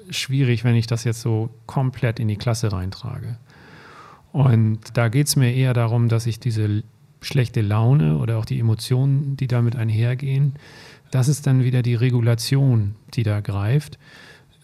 schwierig, 0.10 0.64
wenn 0.64 0.76
ich 0.76 0.88
das 0.88 1.04
jetzt 1.04 1.22
so 1.22 1.50
komplett 1.66 2.20
in 2.20 2.28
die 2.28 2.38
Klasse 2.38 2.72
reintrage. 2.72 3.38
Und 4.32 4.80
da 4.96 5.10
geht 5.10 5.28
es 5.28 5.36
mir 5.36 5.54
eher 5.54 5.74
darum, 5.74 6.10
dass 6.10 6.26
ich 6.26 6.40
diese 6.40 6.84
schlechte 7.22 7.62
Laune 7.62 8.18
oder 8.18 8.38
auch 8.38 8.46
die 8.46 8.60
Emotionen, 8.60 9.38
die 9.38 9.48
damit 9.48 9.76
einhergehen, 9.76 10.54
das 11.12 11.28
ist 11.28 11.46
dann 11.46 11.64
wieder 11.64 11.84
die 11.84 11.96
Regulation, 11.96 12.96
die 13.14 13.24
da 13.24 13.40
greift 13.40 14.00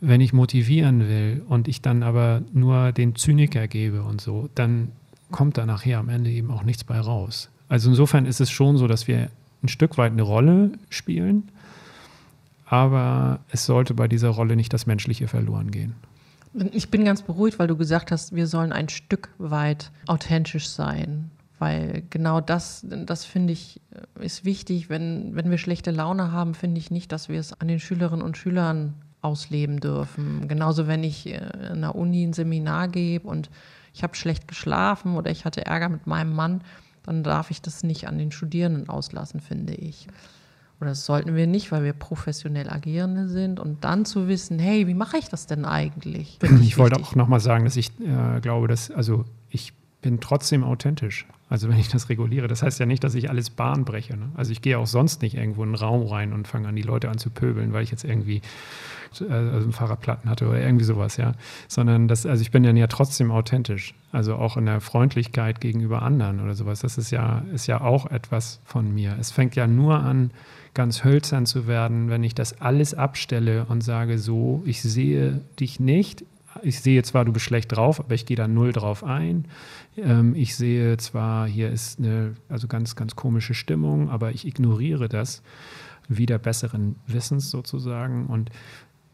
wenn 0.02 0.22
ich 0.22 0.34
motivieren 0.34 1.08
will 1.08 1.44
und 1.48 1.68
ich 1.68 1.82
dann 1.82 2.04
aber 2.04 2.42
nur 2.54 2.92
den 2.92 3.16
Zyniker 3.16 3.68
gebe 3.68 4.04
und 4.04 4.22
so, 4.22 4.50
dann 4.56 4.92
kommt 5.32 5.58
da 5.58 5.66
nachher 5.66 6.00
am 6.00 6.10
Ende 6.10 6.30
eben 6.30 6.52
auch 6.52 6.64
nichts 6.64 6.84
bei 6.84 7.00
raus. 7.00 7.50
Also 7.68 7.90
insofern 7.90 8.26
ist 8.26 8.42
es 8.42 8.50
schon 8.50 8.78
so, 8.78 8.88
dass 8.88 9.08
wir 9.08 9.30
ein 9.62 9.68
Stück 9.68 9.98
weit 9.98 10.12
eine 10.12 10.22
Rolle 10.22 10.72
spielen, 10.90 11.50
aber 12.66 13.40
es 13.50 13.66
sollte 13.66 13.94
bei 13.94 14.08
dieser 14.08 14.30
Rolle 14.30 14.56
nicht 14.56 14.74
das 14.74 14.86
Menschliche 14.86 15.28
verloren 15.28 15.72
gehen. 15.72 15.96
Ich 16.72 16.90
bin 16.90 17.06
ganz 17.06 17.22
beruhigt, 17.22 17.60
weil 17.60 17.68
du 17.68 17.78
gesagt 17.78 18.12
hast, 18.12 18.36
wir 18.36 18.48
sollen 18.48 18.72
ein 18.72 18.90
Stück 18.90 19.30
weit 19.38 19.92
authentisch 20.08 20.68
sein. 20.68 21.30
Weil 21.60 22.04
genau 22.10 22.42
das, 22.42 22.86
das 22.88 23.26
finde 23.26 23.54
ich, 23.54 23.82
ist 24.20 24.46
wichtig. 24.46 24.90
Wenn, 24.90 25.36
wenn 25.36 25.52
wir 25.52 25.58
schlechte 25.58 25.92
Laune 25.92 26.32
haben, 26.32 26.56
finde 26.56 26.80
ich 26.80 26.90
nicht, 26.90 27.12
dass 27.12 27.28
wir 27.28 27.40
es 27.40 27.60
an 27.60 27.68
den 27.68 27.80
Schülerinnen 27.80 28.26
und 28.26 28.38
Schülern 28.38 28.94
ausleben 29.22 29.80
dürfen. 29.80 30.48
Genauso, 30.48 30.88
wenn 30.88 31.04
ich 31.04 31.28
äh, 31.28 31.40
in 31.72 31.82
der 31.82 31.96
Uni 31.96 32.24
ein 32.24 32.34
Seminar 32.34 32.88
gebe 32.88 33.28
und 33.28 33.50
ich 33.94 34.04
habe 34.04 34.16
schlecht 34.16 34.48
geschlafen 34.48 35.16
oder 35.16 35.32
ich 35.32 35.46
hatte 35.46 35.66
Ärger 35.66 35.90
mit 35.90 36.08
meinem 36.08 36.34
Mann, 36.34 36.62
dann 37.04 37.24
darf 37.24 37.52
ich 37.52 37.62
das 37.62 37.84
nicht 37.84 38.08
an 38.08 38.18
den 38.18 38.32
Studierenden 38.32 38.90
auslassen, 38.90 39.40
finde 39.40 39.74
ich. 39.74 40.08
Oder 40.80 40.92
das 40.92 41.06
sollten 41.06 41.36
wir 41.36 41.48
nicht, 41.48 41.72
weil 41.72 41.84
wir 41.84 41.94
professionell 41.94 42.70
Agierende 42.70 43.28
sind. 43.28 43.60
Und 43.60 43.84
dann 43.84 44.06
zu 44.06 44.28
wissen, 44.28 44.60
hey, 44.60 44.88
wie 44.88 44.94
mache 44.94 45.18
ich 45.18 45.28
das 45.28 45.46
denn 45.46 45.66
eigentlich? 45.66 46.38
Ich, 46.42 46.52
ich 46.62 46.78
wollte 46.78 47.02
auch 47.02 47.16
nochmal 47.16 47.42
sagen, 47.42 47.66
dass 47.66 47.76
ich 47.76 47.92
äh, 48.00 48.40
glaube, 48.40 48.68
dass, 48.68 48.90
also 48.90 49.26
bin 50.02 50.20
trotzdem 50.20 50.64
authentisch. 50.64 51.26
Also 51.50 51.68
wenn 51.68 51.80
ich 51.80 51.90
das 51.90 52.10
reguliere, 52.10 52.48
das 52.48 52.62
heißt 52.62 52.80
ja 52.80 52.86
nicht, 52.86 53.04
dass 53.04 53.16
ich 53.16 53.30
alles 53.30 53.50
Bahn 53.50 53.84
breche. 53.84 54.16
Ne? 54.16 54.30
Also 54.36 54.52
ich 54.52 54.62
gehe 54.62 54.78
auch 54.78 54.86
sonst 54.86 55.24
nicht 55.24 55.36
irgendwo 55.36 55.64
in 55.64 55.70
einen 55.70 55.76
Raum 55.76 56.06
rein 56.06 56.32
und 56.32 56.48
fange 56.48 56.68
an, 56.68 56.76
die 56.76 56.84
Leute 56.84 57.10
an 57.10 57.18
zu 57.18 57.32
pöbeln, 57.32 57.74
weil 57.74 57.84
ich 57.84 57.90
jetzt 57.90 58.04
irgendwie 58.04 58.42
äh, 59.20 59.34
also 59.34 59.64
einen 59.64 59.72
Fahrradplatten 59.72 60.30
hatte 60.30 60.48
oder 60.48 60.62
irgendwie 60.62 60.86
sowas, 60.86 61.18
ja. 61.18 61.34
Sondern 61.68 62.08
das, 62.08 62.28
also 62.28 62.42
ich 62.42 62.52
bin 62.52 62.62
dann 62.62 62.78
ja 62.78 62.86
trotzdem 62.86 63.32
authentisch. 63.32 63.96
Also 64.12 64.36
auch 64.36 64.58
in 64.58 64.68
der 64.68 64.80
Freundlichkeit 64.80 65.60
gegenüber 65.60 66.04
anderen 66.04 66.40
oder 66.40 66.54
sowas. 66.54 66.82
Das 66.82 67.00
ist 67.00 67.10
ja, 67.10 67.44
ist 67.52 67.66
ja 67.66 67.82
auch 67.82 68.06
etwas 68.12 68.62
von 68.64 68.94
mir. 68.94 69.16
Es 69.20 69.32
fängt 69.32 69.56
ja 69.56 69.66
nur 69.66 70.00
an, 70.00 70.30
ganz 70.76 71.04
hölzern 71.04 71.48
zu 71.48 71.68
werden, 71.68 72.10
wenn 72.10 72.24
ich 72.24 72.36
das 72.36 72.62
alles 72.62 72.94
abstelle 72.94 73.66
und 73.66 73.82
sage 73.82 74.20
so, 74.20 74.62
ich 74.66 74.84
sehe 74.84 75.42
dich 75.60 75.80
nicht, 75.80 76.24
ich 76.62 76.80
sehe 76.82 77.02
zwar, 77.04 77.26
du 77.26 77.32
bist 77.32 77.46
schlecht 77.46 77.76
drauf, 77.76 78.00
aber 78.00 78.16
ich 78.16 78.26
gehe 78.26 78.38
da 78.38 78.48
null 78.48 78.72
drauf 78.72 79.04
ein. 79.04 79.46
Ähm, 79.98 80.36
ich 80.36 80.56
sehe 80.56 80.98
zwar, 80.98 81.48
hier 81.48 81.70
ist 81.70 82.00
eine 82.00 82.36
also 82.50 82.68
ganz, 82.68 82.96
ganz 82.96 83.16
komische 83.16 83.54
Stimmung, 83.54 84.10
aber 84.10 84.32
ich 84.32 84.46
ignoriere 84.46 85.10
das 85.10 85.42
wieder 86.08 86.40
besseren 86.40 86.96
Wissens 87.08 87.52
sozusagen 87.52 88.28
und 88.28 88.50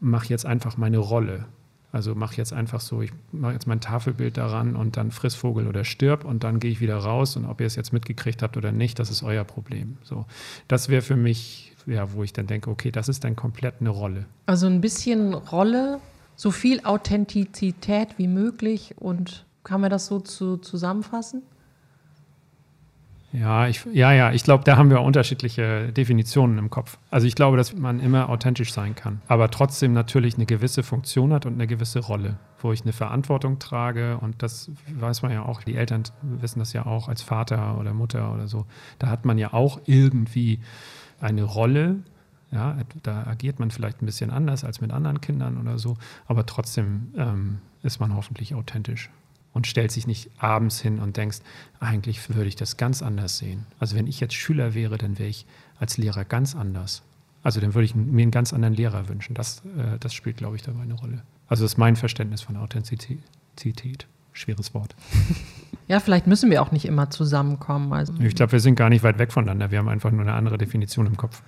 mache 0.00 0.28
jetzt 0.28 0.46
einfach 0.46 0.76
meine 0.76 0.98
Rolle. 0.98 1.46
Also 1.92 2.14
mache 2.14 2.36
jetzt 2.36 2.52
einfach 2.52 2.80
so, 2.80 3.00
ich 3.00 3.12
mache 3.32 3.52
jetzt 3.52 3.66
mein 3.66 3.80
Tafelbild 3.80 4.36
daran 4.36 4.76
und 4.76 4.96
dann 4.96 5.10
friss 5.10 5.34
Vogel 5.34 5.66
oder 5.66 5.84
stirb 5.84 6.24
und 6.24 6.44
dann 6.44 6.60
gehe 6.60 6.70
ich 6.70 6.80
wieder 6.80 6.96
raus 6.96 7.36
und 7.36 7.46
ob 7.46 7.60
ihr 7.60 7.66
es 7.66 7.76
jetzt 7.76 7.92
mitgekriegt 7.92 8.42
habt 8.42 8.56
oder 8.56 8.72
nicht, 8.72 8.98
das 8.98 9.10
ist 9.10 9.22
euer 9.22 9.44
Problem. 9.44 9.96
So, 10.02 10.26
das 10.68 10.88
wäre 10.88 11.00
für 11.00 11.16
mich, 11.16 11.74
ja, 11.86 12.12
wo 12.12 12.22
ich 12.22 12.32
dann 12.32 12.46
denke, 12.46 12.70
okay, 12.70 12.90
das 12.90 13.08
ist 13.08 13.24
dann 13.24 13.36
komplett 13.36 13.76
eine 13.80 13.90
Rolle. 13.90 14.26
Also 14.46 14.66
ein 14.66 14.80
bisschen 14.80 15.32
Rolle 15.32 16.00
so 16.36 16.50
viel 16.50 16.84
Authentizität 16.84 18.18
wie 18.18 18.28
möglich 18.28 18.94
und 18.98 19.46
kann 19.64 19.80
man 19.80 19.90
das 19.90 20.06
so 20.06 20.20
zu, 20.20 20.58
zusammenfassen? 20.58 21.42
Ja, 23.32 23.66
ich, 23.66 23.84
ja, 23.92 24.12
ja, 24.12 24.32
ich 24.32 24.44
glaube, 24.44 24.64
da 24.64 24.76
haben 24.76 24.88
wir 24.88 25.02
unterschiedliche 25.02 25.92
Definitionen 25.92 26.58
im 26.58 26.70
Kopf. 26.70 26.96
Also 27.10 27.26
ich 27.26 27.34
glaube, 27.34 27.56
dass 27.56 27.74
man 27.74 28.00
immer 28.00 28.30
authentisch 28.30 28.72
sein 28.72 28.94
kann, 28.94 29.20
aber 29.28 29.50
trotzdem 29.50 29.92
natürlich 29.92 30.36
eine 30.36 30.46
gewisse 30.46 30.82
Funktion 30.82 31.32
hat 31.32 31.44
und 31.44 31.54
eine 31.54 31.66
gewisse 31.66 31.98
Rolle, 31.98 32.38
wo 32.60 32.72
ich 32.72 32.82
eine 32.82 32.92
Verantwortung 32.92 33.58
trage 33.58 34.16
und 34.18 34.42
das 34.42 34.70
weiß 34.88 35.22
man 35.22 35.32
ja 35.32 35.44
auch, 35.44 35.62
die 35.62 35.74
Eltern 35.74 36.04
wissen 36.22 36.60
das 36.60 36.72
ja 36.72 36.86
auch 36.86 37.08
als 37.08 37.20
Vater 37.20 37.78
oder 37.78 37.92
Mutter 37.92 38.32
oder 38.32 38.46
so. 38.46 38.64
Da 38.98 39.08
hat 39.08 39.24
man 39.24 39.36
ja 39.36 39.52
auch 39.52 39.80
irgendwie 39.84 40.60
eine 41.20 41.42
Rolle, 41.42 41.96
ja, 42.52 42.76
da 43.02 43.26
agiert 43.26 43.58
man 43.58 43.70
vielleicht 43.70 44.02
ein 44.02 44.06
bisschen 44.06 44.30
anders 44.30 44.64
als 44.64 44.80
mit 44.80 44.92
anderen 44.92 45.20
Kindern 45.20 45.58
oder 45.58 45.78
so, 45.78 45.96
aber 46.26 46.46
trotzdem 46.46 47.12
ähm, 47.16 47.58
ist 47.82 48.00
man 48.00 48.14
hoffentlich 48.14 48.54
authentisch 48.54 49.10
und 49.52 49.66
stellt 49.66 49.90
sich 49.90 50.06
nicht 50.06 50.30
abends 50.38 50.80
hin 50.80 50.98
und 50.98 51.16
denkst, 51.16 51.38
eigentlich 51.80 52.28
würde 52.28 52.48
ich 52.48 52.56
das 52.56 52.76
ganz 52.76 53.02
anders 53.02 53.38
sehen. 53.38 53.66
Also 53.80 53.96
wenn 53.96 54.06
ich 54.06 54.20
jetzt 54.20 54.34
Schüler 54.34 54.74
wäre, 54.74 54.98
dann 54.98 55.18
wäre 55.18 55.28
ich 55.28 55.46
als 55.80 55.96
Lehrer 55.96 56.24
ganz 56.24 56.54
anders. 56.54 57.02
Also 57.42 57.60
dann 57.60 57.74
würde 57.74 57.84
ich 57.84 57.94
mir 57.94 58.22
einen 58.22 58.30
ganz 58.30 58.52
anderen 58.52 58.74
Lehrer 58.74 59.08
wünschen. 59.08 59.34
Das, 59.34 59.62
äh, 59.76 59.98
das 59.98 60.14
spielt, 60.14 60.36
glaube 60.36 60.56
ich, 60.56 60.62
dabei 60.62 60.82
eine 60.82 60.94
Rolle. 60.94 61.22
Also 61.48 61.64
das 61.64 61.72
ist 61.72 61.78
mein 61.78 61.96
Verständnis 61.96 62.42
von 62.42 62.56
Authentizität. 62.56 64.06
Schweres 64.32 64.74
Wort. 64.74 64.94
Ja, 65.88 66.00
vielleicht 66.00 66.26
müssen 66.26 66.50
wir 66.50 66.62
auch 66.62 66.72
nicht 66.72 66.84
immer 66.84 67.10
zusammenkommen. 67.10 67.92
Also 67.92 68.12
ich 68.18 68.34
glaube, 68.34 68.50
wir 68.50 68.60
sind 68.60 68.74
gar 68.74 68.88
nicht 68.88 69.04
weit 69.04 69.18
weg 69.18 69.32
voneinander. 69.32 69.70
Wir 69.70 69.78
haben 69.78 69.88
einfach 69.88 70.10
nur 70.10 70.22
eine 70.22 70.32
andere 70.32 70.58
Definition 70.58 71.06
im 71.06 71.16
Kopf. 71.16 71.42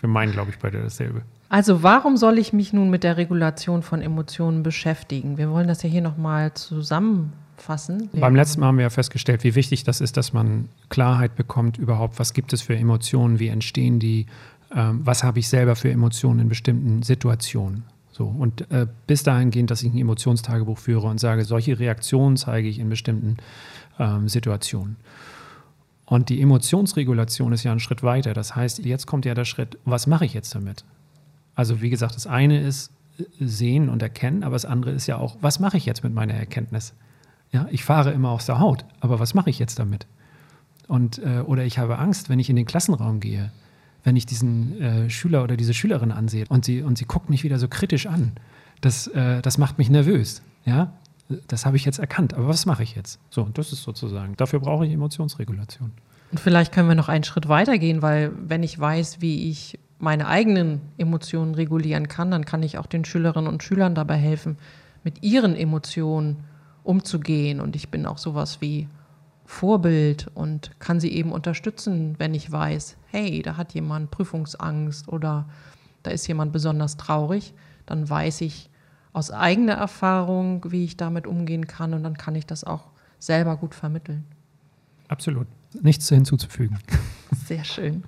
Wir 0.00 0.08
meinen, 0.08 0.32
glaube 0.32 0.50
ich, 0.50 0.58
beide 0.58 0.82
dasselbe. 0.82 1.22
Also 1.48 1.82
warum 1.82 2.16
soll 2.16 2.38
ich 2.38 2.52
mich 2.52 2.72
nun 2.72 2.90
mit 2.90 3.04
der 3.04 3.16
Regulation 3.16 3.82
von 3.82 4.02
Emotionen 4.02 4.62
beschäftigen? 4.62 5.38
Wir 5.38 5.50
wollen 5.50 5.68
das 5.68 5.82
ja 5.82 5.88
hier 5.88 6.02
nochmal 6.02 6.52
zusammenfassen. 6.54 8.10
Beim 8.12 8.34
letzten 8.34 8.60
Mal 8.60 8.66
haben 8.66 8.78
wir 8.78 8.82
ja 8.82 8.90
festgestellt, 8.90 9.44
wie 9.44 9.54
wichtig 9.54 9.84
das 9.84 10.00
ist, 10.00 10.16
dass 10.16 10.32
man 10.32 10.68
Klarheit 10.88 11.36
bekommt 11.36 11.78
überhaupt, 11.78 12.18
was 12.18 12.34
gibt 12.34 12.52
es 12.52 12.62
für 12.62 12.76
Emotionen, 12.76 13.38
wie 13.38 13.48
entstehen 13.48 14.00
die, 14.00 14.26
ähm, 14.74 15.00
was 15.04 15.22
habe 15.22 15.38
ich 15.38 15.48
selber 15.48 15.76
für 15.76 15.90
Emotionen 15.90 16.40
in 16.40 16.48
bestimmten 16.48 17.02
Situationen. 17.02 17.84
So, 18.10 18.24
und 18.26 18.68
äh, 18.72 18.86
bis 19.06 19.22
dahingehend, 19.22 19.70
dass 19.70 19.82
ich 19.82 19.92
ein 19.92 19.98
Emotionstagebuch 19.98 20.78
führe 20.78 21.06
und 21.06 21.20
sage, 21.20 21.44
solche 21.44 21.78
Reaktionen 21.78 22.36
zeige 22.36 22.66
ich 22.66 22.78
in 22.78 22.88
bestimmten 22.88 23.36
ähm, 23.98 24.28
Situationen. 24.28 24.96
Und 26.06 26.28
die 26.28 26.40
Emotionsregulation 26.40 27.52
ist 27.52 27.64
ja 27.64 27.72
ein 27.72 27.80
Schritt 27.80 28.02
weiter. 28.02 28.32
Das 28.32 28.54
heißt, 28.54 28.78
jetzt 28.84 29.06
kommt 29.06 29.24
ja 29.24 29.34
der 29.34 29.44
Schritt, 29.44 29.76
was 29.84 30.06
mache 30.06 30.24
ich 30.24 30.34
jetzt 30.34 30.54
damit? 30.54 30.84
Also 31.56 31.82
wie 31.82 31.90
gesagt, 31.90 32.14
das 32.14 32.26
eine 32.26 32.60
ist 32.60 32.92
äh, 33.18 33.24
sehen 33.40 33.88
und 33.88 34.02
erkennen, 34.02 34.44
aber 34.44 34.54
das 34.54 34.64
andere 34.64 34.92
ist 34.92 35.06
ja 35.06 35.18
auch, 35.18 35.36
was 35.40 35.58
mache 35.58 35.76
ich 35.76 35.84
jetzt 35.84 36.04
mit 36.04 36.14
meiner 36.14 36.34
Erkenntnis? 36.34 36.94
Ja, 37.52 37.66
ich 37.70 37.84
fahre 37.84 38.12
immer 38.12 38.30
aus 38.30 38.46
der 38.46 38.60
Haut, 38.60 38.84
aber 39.00 39.18
was 39.18 39.34
mache 39.34 39.50
ich 39.50 39.58
jetzt 39.58 39.78
damit? 39.78 40.06
Und, 40.86 41.18
äh, 41.18 41.40
oder 41.40 41.64
ich 41.64 41.78
habe 41.78 41.98
Angst, 41.98 42.28
wenn 42.28 42.38
ich 42.38 42.50
in 42.50 42.56
den 42.56 42.66
Klassenraum 42.66 43.18
gehe, 43.18 43.50
wenn 44.04 44.14
ich 44.14 44.26
diesen 44.26 44.80
äh, 44.80 45.10
Schüler 45.10 45.42
oder 45.42 45.56
diese 45.56 45.74
Schülerin 45.74 46.12
ansehe 46.12 46.44
und 46.48 46.64
sie, 46.64 46.82
und 46.82 46.96
sie 46.96 47.06
guckt 47.06 47.28
mich 47.28 47.42
wieder 47.42 47.58
so 47.58 47.66
kritisch 47.66 48.06
an. 48.06 48.32
Das, 48.80 49.08
äh, 49.08 49.42
das 49.42 49.58
macht 49.58 49.78
mich 49.78 49.90
nervös. 49.90 50.42
Ja? 50.64 50.92
Das 51.48 51.66
habe 51.66 51.76
ich 51.76 51.84
jetzt 51.84 51.98
erkannt, 51.98 52.34
aber 52.34 52.48
was 52.48 52.66
mache 52.66 52.82
ich 52.82 52.94
jetzt? 52.94 53.18
So, 53.30 53.42
und 53.42 53.58
das 53.58 53.72
ist 53.72 53.82
sozusagen, 53.82 54.36
dafür 54.36 54.60
brauche 54.60 54.86
ich 54.86 54.92
Emotionsregulation. 54.92 55.92
Und 56.30 56.40
vielleicht 56.40 56.72
können 56.72 56.88
wir 56.88 56.94
noch 56.94 57.08
einen 57.08 57.24
Schritt 57.24 57.48
weiter 57.48 57.78
gehen, 57.78 58.02
weil 58.02 58.32
wenn 58.36 58.62
ich 58.62 58.78
weiß, 58.78 59.20
wie 59.20 59.50
ich 59.50 59.78
meine 59.98 60.28
eigenen 60.28 60.80
Emotionen 60.98 61.54
regulieren 61.54 62.08
kann, 62.08 62.30
dann 62.30 62.44
kann 62.44 62.62
ich 62.62 62.78
auch 62.78 62.86
den 62.86 63.04
Schülerinnen 63.04 63.50
und 63.50 63.62
Schülern 63.62 63.94
dabei 63.94 64.16
helfen, 64.16 64.58
mit 65.04 65.22
ihren 65.22 65.54
Emotionen 65.54 66.44
umzugehen. 66.82 67.60
Und 67.60 67.76
ich 67.76 67.90
bin 67.90 68.06
auch 68.06 68.18
sowas 68.18 68.60
wie 68.60 68.88
Vorbild 69.44 70.28
und 70.34 70.72
kann 70.80 71.00
sie 71.00 71.12
eben 71.12 71.32
unterstützen, 71.32 72.16
wenn 72.18 72.34
ich 72.34 72.50
weiß, 72.50 72.96
hey, 73.06 73.42
da 73.42 73.56
hat 73.56 73.74
jemand 73.74 74.10
Prüfungsangst 74.10 75.08
oder 75.08 75.48
da 76.02 76.10
ist 76.10 76.26
jemand 76.26 76.52
besonders 76.52 76.96
traurig, 76.96 77.54
dann 77.86 78.08
weiß 78.08 78.40
ich, 78.42 78.68
aus 79.16 79.30
eigener 79.30 79.72
Erfahrung, 79.72 80.70
wie 80.70 80.84
ich 80.84 80.98
damit 80.98 81.26
umgehen 81.26 81.66
kann 81.66 81.94
und 81.94 82.02
dann 82.02 82.18
kann 82.18 82.34
ich 82.34 82.44
das 82.44 82.64
auch 82.64 82.90
selber 83.18 83.56
gut 83.56 83.74
vermitteln. 83.74 84.24
Absolut. 85.08 85.46
Nichts 85.80 86.06
hinzuzufügen. 86.10 86.78
Sehr 87.46 87.64
schön. 87.64 88.04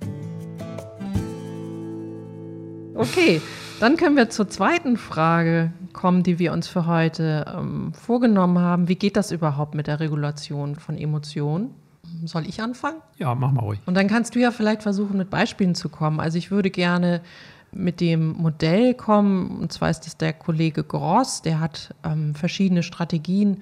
Okay, 2.93 3.41
dann 3.79 3.97
können 3.97 4.17
wir 4.17 4.29
zur 4.29 4.49
zweiten 4.49 4.97
Frage 4.97 5.73
kommen, 5.93 6.21
die 6.21 6.37
wir 6.37 6.53
uns 6.53 6.67
für 6.67 6.85
heute 6.85 7.43
ähm, 7.57 7.91
vorgenommen 7.93 8.59
haben. 8.59 8.87
Wie 8.87 8.95
geht 8.95 9.17
das 9.17 9.31
überhaupt 9.31 9.73
mit 9.73 9.87
der 9.87 9.99
Regulation 9.99 10.75
von 10.75 10.95
Emotionen? 10.95 11.71
Soll 12.25 12.47
ich 12.47 12.61
anfangen? 12.61 12.97
Ja, 13.17 13.33
mach 13.33 13.51
mal 13.51 13.61
ruhig. 13.61 13.79
Und 13.87 13.95
dann 13.95 14.07
kannst 14.07 14.35
du 14.35 14.39
ja 14.39 14.51
vielleicht 14.51 14.83
versuchen, 14.83 15.17
mit 15.17 15.31
Beispielen 15.31 15.73
zu 15.73 15.89
kommen. 15.89 16.19
Also 16.19 16.37
ich 16.37 16.51
würde 16.51 16.69
gerne 16.69 17.21
mit 17.71 18.01
dem 18.01 18.33
Modell 18.33 18.93
kommen. 18.93 19.59
Und 19.59 19.71
zwar 19.71 19.89
ist 19.89 20.07
es 20.07 20.17
der 20.17 20.33
Kollege 20.33 20.83
Gross, 20.83 21.41
der 21.41 21.59
hat 21.59 21.93
ähm, 22.03 22.35
verschiedene 22.35 22.83
Strategien 22.83 23.61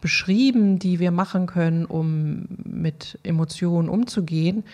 beschrieben, 0.00 0.78
die 0.78 0.98
wir 1.00 1.10
machen 1.10 1.46
können, 1.46 1.84
um 1.84 2.46
mit 2.64 3.18
Emotionen 3.22 3.88
umzugehen. 3.88 4.64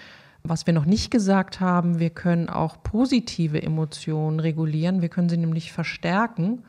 Was 0.45 0.67
wir 0.67 0.75
noch 0.75 0.87
nicht 0.87 1.11
gesagt 1.11 1.61
haben, 1.61 2.01
wir 2.01 2.11
können 2.11 2.49
auch 2.49 2.83
positive 2.83 3.63
Emotionen 3.63 4.41
regulieren. 4.41 5.01
Wir 5.01 5.09
können 5.09 5.29
sie 5.29 5.37
nämlich 5.37 5.73
verstärken. 5.73 6.65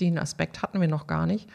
Den 0.00 0.18
Aspekt 0.18 0.62
hatten 0.62 0.80
wir 0.80 0.88
noch 0.88 1.06
gar 1.06 1.26
nicht. 1.26 1.48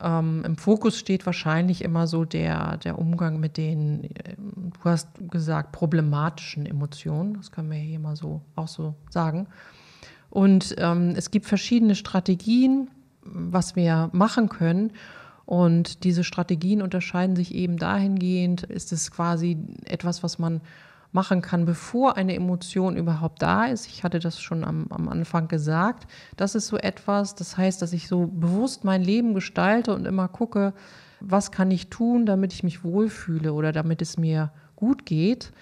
Ähm, 0.00 0.42
Im 0.44 0.56
Fokus 0.56 0.98
steht 0.98 1.26
wahrscheinlich 1.26 1.82
immer 1.82 2.06
so 2.06 2.24
der, 2.24 2.76
der 2.78 2.98
Umgang 2.98 3.40
mit 3.40 3.56
den, 3.56 4.04
äh, 4.04 4.36
du 4.36 4.84
hast 4.84 5.08
gesagt, 5.30 5.72
problematischen 5.72 6.66
Emotionen. 6.66 7.34
Das 7.34 7.50
können 7.50 7.70
wir 7.70 7.78
hier 7.78 7.98
mal 8.00 8.16
so 8.16 8.42
auch 8.54 8.68
so 8.68 8.94
sagen. 9.10 9.46
Und 10.30 10.74
ähm, 10.78 11.14
es 11.16 11.30
gibt 11.30 11.46
verschiedene 11.46 11.94
Strategien, 11.94 12.90
was 13.22 13.76
wir 13.76 14.10
machen 14.12 14.48
können. 14.48 14.92
Und 15.46 16.02
diese 16.04 16.24
Strategien 16.24 16.82
unterscheiden 16.82 17.36
sich 17.36 17.54
eben 17.54 17.76
dahingehend, 17.76 18.64
ist 18.64 18.92
es 18.92 19.10
quasi 19.12 19.56
etwas, 19.84 20.22
was 20.22 20.38
man 20.38 20.60
machen 21.16 21.40
kann, 21.40 21.64
bevor 21.64 22.18
eine 22.18 22.34
Emotion 22.34 22.94
überhaupt 22.94 23.40
da 23.40 23.64
ist. 23.64 23.86
Ich 23.86 24.04
hatte 24.04 24.18
das 24.18 24.38
schon 24.38 24.64
am, 24.64 24.86
am 24.90 25.08
Anfang 25.08 25.48
gesagt. 25.48 26.06
Das 26.36 26.54
ist 26.54 26.66
so 26.66 26.76
etwas, 26.76 27.34
das 27.34 27.56
heißt, 27.56 27.80
dass 27.80 27.94
ich 27.94 28.06
so 28.06 28.26
bewusst 28.26 28.84
mein 28.84 29.02
Leben 29.02 29.32
gestalte 29.32 29.94
und 29.94 30.06
immer 30.06 30.28
gucke, 30.28 30.74
was 31.20 31.50
kann 31.50 31.70
ich 31.70 31.88
tun, 31.88 32.26
damit 32.26 32.52
ich 32.52 32.62
mich 32.62 32.84
wohlfühle 32.84 33.54
oder 33.54 33.72
damit 33.72 34.02
es 34.02 34.18
mir 34.18 34.52
gut 34.76 35.06
geht, 35.06 35.52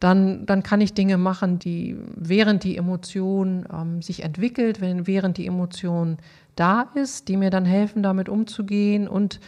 dann, 0.00 0.46
dann 0.46 0.62
kann 0.62 0.80
ich 0.80 0.94
Dinge 0.94 1.18
machen, 1.18 1.58
die 1.58 1.98
während 2.16 2.64
die 2.64 2.78
Emotion 2.78 3.66
ähm, 3.70 4.00
sich 4.00 4.24
entwickelt, 4.24 4.80
wenn, 4.80 5.06
während 5.06 5.36
die 5.36 5.46
Emotion 5.46 6.16
da 6.56 6.88
ist, 6.94 7.28
die 7.28 7.36
mir 7.36 7.50
dann 7.50 7.66
helfen, 7.66 8.02
damit 8.02 8.30
umzugehen. 8.30 9.06
Und 9.06 9.38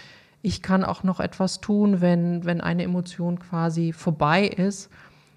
ich 0.43 0.61
kann 0.61 0.85
auch 0.85 1.03
noch 1.03 1.19
etwas 1.19 1.63
tun, 1.63 2.03
wenn, 2.03 2.45
wenn 2.45 2.61
eine 2.61 2.83
Emotion 2.83 3.39
quasi 3.39 3.95
vorbei 3.95 4.47
ist, 4.47 4.91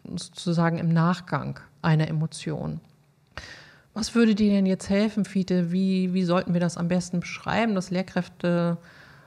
sozusagen 0.10 0.78
im 0.78 0.90
Nachgang 0.90 1.60
einer 1.82 2.08
Emotion. 2.08 2.80
Was 3.94 4.16
würde 4.16 4.34
dir 4.34 4.52
denn 4.52 4.66
jetzt 4.66 4.90
helfen, 4.90 5.24
Fiete? 5.26 5.72
Wie, 5.72 6.14
wie 6.14 6.24
sollten 6.24 6.54
wir 6.54 6.62
das 6.62 6.78
am 6.78 6.88
besten 6.88 7.20
beschreiben, 7.20 7.76
dass 7.76 7.92
Lehrkräfte 7.92 8.78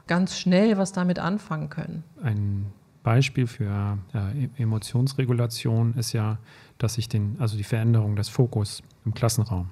ganz 0.06 0.38
schnell 0.38 0.76
was 0.76 0.92
damit 0.92 1.18
anfangen 1.18 1.70
können? 1.70 2.02
Ein 2.22 2.66
Beispiel 3.02 3.46
für 3.46 3.64
ja, 3.64 3.98
e-, 4.34 4.48
Emotionsregulation 4.62 5.94
ist 5.94 6.12
ja, 6.12 6.38
dass 6.78 6.98
ich 6.98 7.08
den, 7.08 7.36
also 7.38 7.56
die 7.56 7.64
Veränderung 7.64 8.16
des 8.16 8.28
Fokus 8.28 8.82
im 9.04 9.14
Klassenraum. 9.14 9.70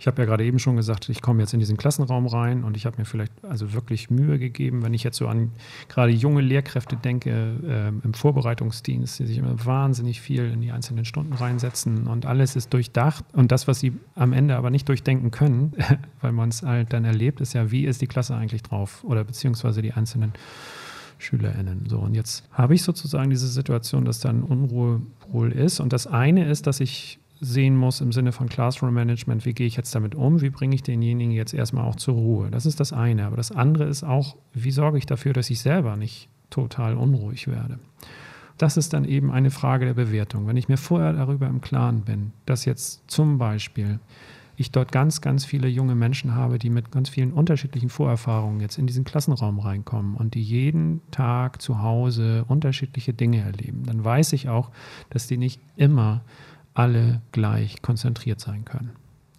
Ich 0.00 0.06
habe 0.06 0.22
ja 0.22 0.26
gerade 0.26 0.44
eben 0.44 0.58
schon 0.58 0.76
gesagt, 0.76 1.10
ich 1.10 1.20
komme 1.20 1.42
jetzt 1.42 1.52
in 1.52 1.60
diesen 1.60 1.76
Klassenraum 1.76 2.26
rein 2.26 2.64
und 2.64 2.74
ich 2.74 2.86
habe 2.86 2.96
mir 2.96 3.04
vielleicht 3.04 3.44
also 3.44 3.74
wirklich 3.74 4.08
Mühe 4.08 4.38
gegeben, 4.38 4.82
wenn 4.82 4.94
ich 4.94 5.04
jetzt 5.04 5.18
so 5.18 5.28
an 5.28 5.52
gerade 5.88 6.10
junge 6.10 6.40
Lehrkräfte 6.40 6.96
denke 6.96 7.30
äh, 7.30 7.88
im 7.88 8.14
Vorbereitungsdienst, 8.14 9.18
die 9.18 9.26
sich 9.26 9.36
immer 9.36 9.62
wahnsinnig 9.62 10.22
viel 10.22 10.50
in 10.50 10.62
die 10.62 10.72
einzelnen 10.72 11.04
Stunden 11.04 11.34
reinsetzen 11.34 12.06
und 12.06 12.24
alles 12.24 12.56
ist 12.56 12.72
durchdacht 12.72 13.26
und 13.34 13.52
das, 13.52 13.68
was 13.68 13.78
sie 13.78 13.92
am 14.14 14.32
Ende 14.32 14.56
aber 14.56 14.70
nicht 14.70 14.88
durchdenken 14.88 15.30
können, 15.30 15.74
weil 16.22 16.32
man 16.32 16.48
es 16.48 16.62
halt 16.62 16.94
dann 16.94 17.04
erlebt, 17.04 17.42
ist 17.42 17.52
ja, 17.52 17.70
wie 17.70 17.84
ist 17.84 18.00
die 18.00 18.06
Klasse 18.06 18.34
eigentlich 18.34 18.62
drauf 18.62 19.04
oder 19.04 19.22
beziehungsweise 19.22 19.82
die 19.82 19.92
einzelnen 19.92 20.32
SchülerInnen. 21.18 21.90
So, 21.90 21.98
und 21.98 22.14
jetzt 22.14 22.48
habe 22.50 22.74
ich 22.74 22.82
sozusagen 22.82 23.28
diese 23.28 23.48
Situation, 23.48 24.06
dass 24.06 24.20
da 24.20 24.30
ein 24.30 24.42
Unruhepol 24.42 25.52
ist. 25.52 25.80
Und 25.80 25.92
das 25.92 26.06
eine 26.06 26.48
ist, 26.48 26.66
dass 26.66 26.80
ich 26.80 27.19
sehen 27.40 27.76
muss 27.76 28.00
im 28.00 28.12
Sinne 28.12 28.32
von 28.32 28.48
Classroom 28.48 28.92
Management, 28.92 29.46
wie 29.46 29.54
gehe 29.54 29.66
ich 29.66 29.76
jetzt 29.76 29.94
damit 29.94 30.14
um, 30.14 30.42
wie 30.42 30.50
bringe 30.50 30.74
ich 30.74 30.82
denjenigen 30.82 31.32
jetzt 31.32 31.54
erstmal 31.54 31.86
auch 31.86 31.96
zur 31.96 32.14
Ruhe. 32.14 32.50
Das 32.50 32.66
ist 32.66 32.80
das 32.80 32.92
eine. 32.92 33.26
Aber 33.26 33.36
das 33.36 33.50
andere 33.50 33.84
ist 33.84 34.04
auch, 34.04 34.36
wie 34.52 34.70
sorge 34.70 34.98
ich 34.98 35.06
dafür, 35.06 35.32
dass 35.32 35.48
ich 35.50 35.60
selber 35.60 35.96
nicht 35.96 36.28
total 36.50 36.96
unruhig 36.96 37.48
werde. 37.48 37.78
Das 38.58 38.76
ist 38.76 38.92
dann 38.92 39.06
eben 39.06 39.30
eine 39.30 39.50
Frage 39.50 39.86
der 39.86 39.94
Bewertung. 39.94 40.46
Wenn 40.46 40.58
ich 40.58 40.68
mir 40.68 40.76
vorher 40.76 41.14
darüber 41.14 41.46
im 41.46 41.62
Klaren 41.62 42.02
bin, 42.02 42.32
dass 42.44 42.66
jetzt 42.66 43.10
zum 43.10 43.38
Beispiel 43.38 44.00
ich 44.60 44.70
dort 44.70 44.92
ganz, 44.92 45.22
ganz 45.22 45.46
viele 45.46 45.68
junge 45.68 45.94
Menschen 45.94 46.34
habe, 46.34 46.58
die 46.58 46.68
mit 46.68 46.90
ganz 46.90 47.08
vielen 47.08 47.32
unterschiedlichen 47.32 47.88
Vorerfahrungen 47.88 48.60
jetzt 48.60 48.76
in 48.76 48.86
diesen 48.86 49.04
Klassenraum 49.04 49.58
reinkommen 49.58 50.14
und 50.14 50.34
die 50.34 50.42
jeden 50.42 51.00
Tag 51.10 51.62
zu 51.62 51.80
Hause 51.80 52.44
unterschiedliche 52.46 53.14
Dinge 53.14 53.40
erleben, 53.40 53.84
dann 53.86 54.04
weiß 54.04 54.34
ich 54.34 54.50
auch, 54.50 54.70
dass 55.08 55.26
die 55.26 55.38
nicht 55.38 55.62
immer 55.76 56.20
alle 56.74 57.22
gleich 57.32 57.82
konzentriert 57.82 58.40
sein 58.40 58.64
können. 58.64 58.90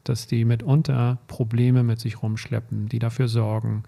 Dass 0.03 0.27
die 0.27 0.45
mitunter 0.45 1.19
Probleme 1.27 1.83
mit 1.83 1.99
sich 1.99 2.23
rumschleppen, 2.23 2.89
die 2.89 2.99
dafür 2.99 3.27
sorgen, 3.27 3.83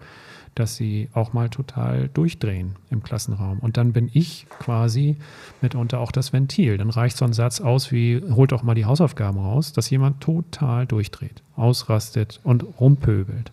dass 0.54 0.76
sie 0.76 1.08
auch 1.12 1.32
mal 1.32 1.48
total 1.48 2.08
durchdrehen 2.08 2.76
im 2.90 3.02
Klassenraum. 3.02 3.58
Und 3.58 3.76
dann 3.76 3.92
bin 3.92 4.08
ich 4.12 4.46
quasi 4.60 5.16
mitunter 5.60 5.98
auch 5.98 6.12
das 6.12 6.32
Ventil. 6.32 6.78
Dann 6.78 6.90
reicht 6.90 7.16
so 7.16 7.24
ein 7.24 7.32
Satz 7.32 7.60
aus 7.60 7.90
wie, 7.90 8.22
holt 8.30 8.52
doch 8.52 8.62
mal 8.62 8.74
die 8.74 8.84
Hausaufgaben 8.84 9.38
raus, 9.38 9.72
dass 9.72 9.90
jemand 9.90 10.20
total 10.20 10.86
durchdreht, 10.86 11.42
ausrastet 11.56 12.40
und 12.44 12.62
rumpöbelt. 12.80 13.52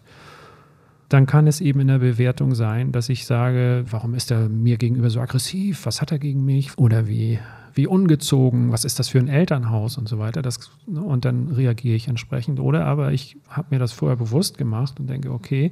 Dann 1.10 1.26
kann 1.26 1.48
es 1.48 1.60
eben 1.60 1.82
in 1.82 1.88
der 1.88 2.00
Bewertung 2.00 2.56
sein, 2.56 2.92
dass 2.92 3.10
ich 3.10 3.26
sage, 3.26 3.84
warum 3.90 4.14
ist 4.14 4.32
er 4.32 4.48
mir 4.48 4.78
gegenüber 4.78 5.10
so 5.10 5.20
aggressiv? 5.20 5.86
Was 5.86 6.02
hat 6.02 6.12
er 6.12 6.20
gegen 6.20 6.46
mich? 6.46 6.78
Oder 6.78 7.08
wie, 7.08 7.40
wie 7.74 7.88
ungezogen? 7.88 8.72
Was 8.72 8.86
ist 8.86 9.00
das 9.00 9.10
für 9.10 9.20
ein 9.20 9.28
Elternhaus 9.28 9.98
und 9.98 10.08
so 10.08 10.20
weiter? 10.20 10.42
Das, 10.42 10.72
und 10.88 11.26
dann 11.26 11.50
reagiere 11.50 11.96
ich 11.96 12.08
entsprechend. 12.08 12.60
Oder 12.60 12.86
aber 12.86 13.12
ich 13.12 13.38
habe 13.50 13.68
mir 13.72 13.80
das 13.80 13.92
vorher 13.92 14.18
bewusst 14.18 14.58
gemacht 14.58 15.00
und 15.00 15.08
denke, 15.08 15.32
okay, 15.32 15.72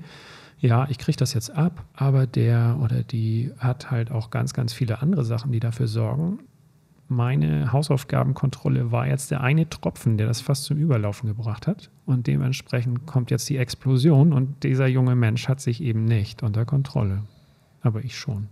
ja, 0.59 0.87
ich 0.89 0.97
kriege 0.97 1.17
das 1.17 1.33
jetzt 1.33 1.51
ab, 1.51 1.85
aber 1.93 2.27
der 2.27 2.77
oder 2.83 3.03
die 3.03 3.51
hat 3.59 3.91
halt 3.91 4.11
auch 4.11 4.29
ganz, 4.29 4.53
ganz 4.53 4.73
viele 4.73 5.01
andere 5.01 5.23
Sachen, 5.23 5.51
die 5.51 5.59
dafür 5.59 5.87
sorgen. 5.87 6.39
Meine 7.07 7.71
Hausaufgabenkontrolle 7.71 8.91
war 8.91 9.07
jetzt 9.07 9.31
der 9.31 9.41
eine 9.41 9.67
Tropfen, 9.69 10.17
der 10.17 10.27
das 10.27 10.41
fast 10.41 10.65
zum 10.65 10.77
Überlaufen 10.77 11.27
gebracht 11.27 11.65
hat. 11.65 11.89
Und 12.05 12.27
dementsprechend 12.27 13.07
kommt 13.07 13.31
jetzt 13.31 13.49
die 13.49 13.57
Explosion 13.57 14.31
und 14.31 14.63
dieser 14.63 14.85
junge 14.85 15.15
Mensch 15.15 15.47
hat 15.47 15.59
sich 15.59 15.81
eben 15.81 16.05
nicht 16.05 16.43
unter 16.43 16.65
Kontrolle. 16.65 17.23
Aber 17.81 18.03
ich 18.03 18.17
schon. 18.17 18.47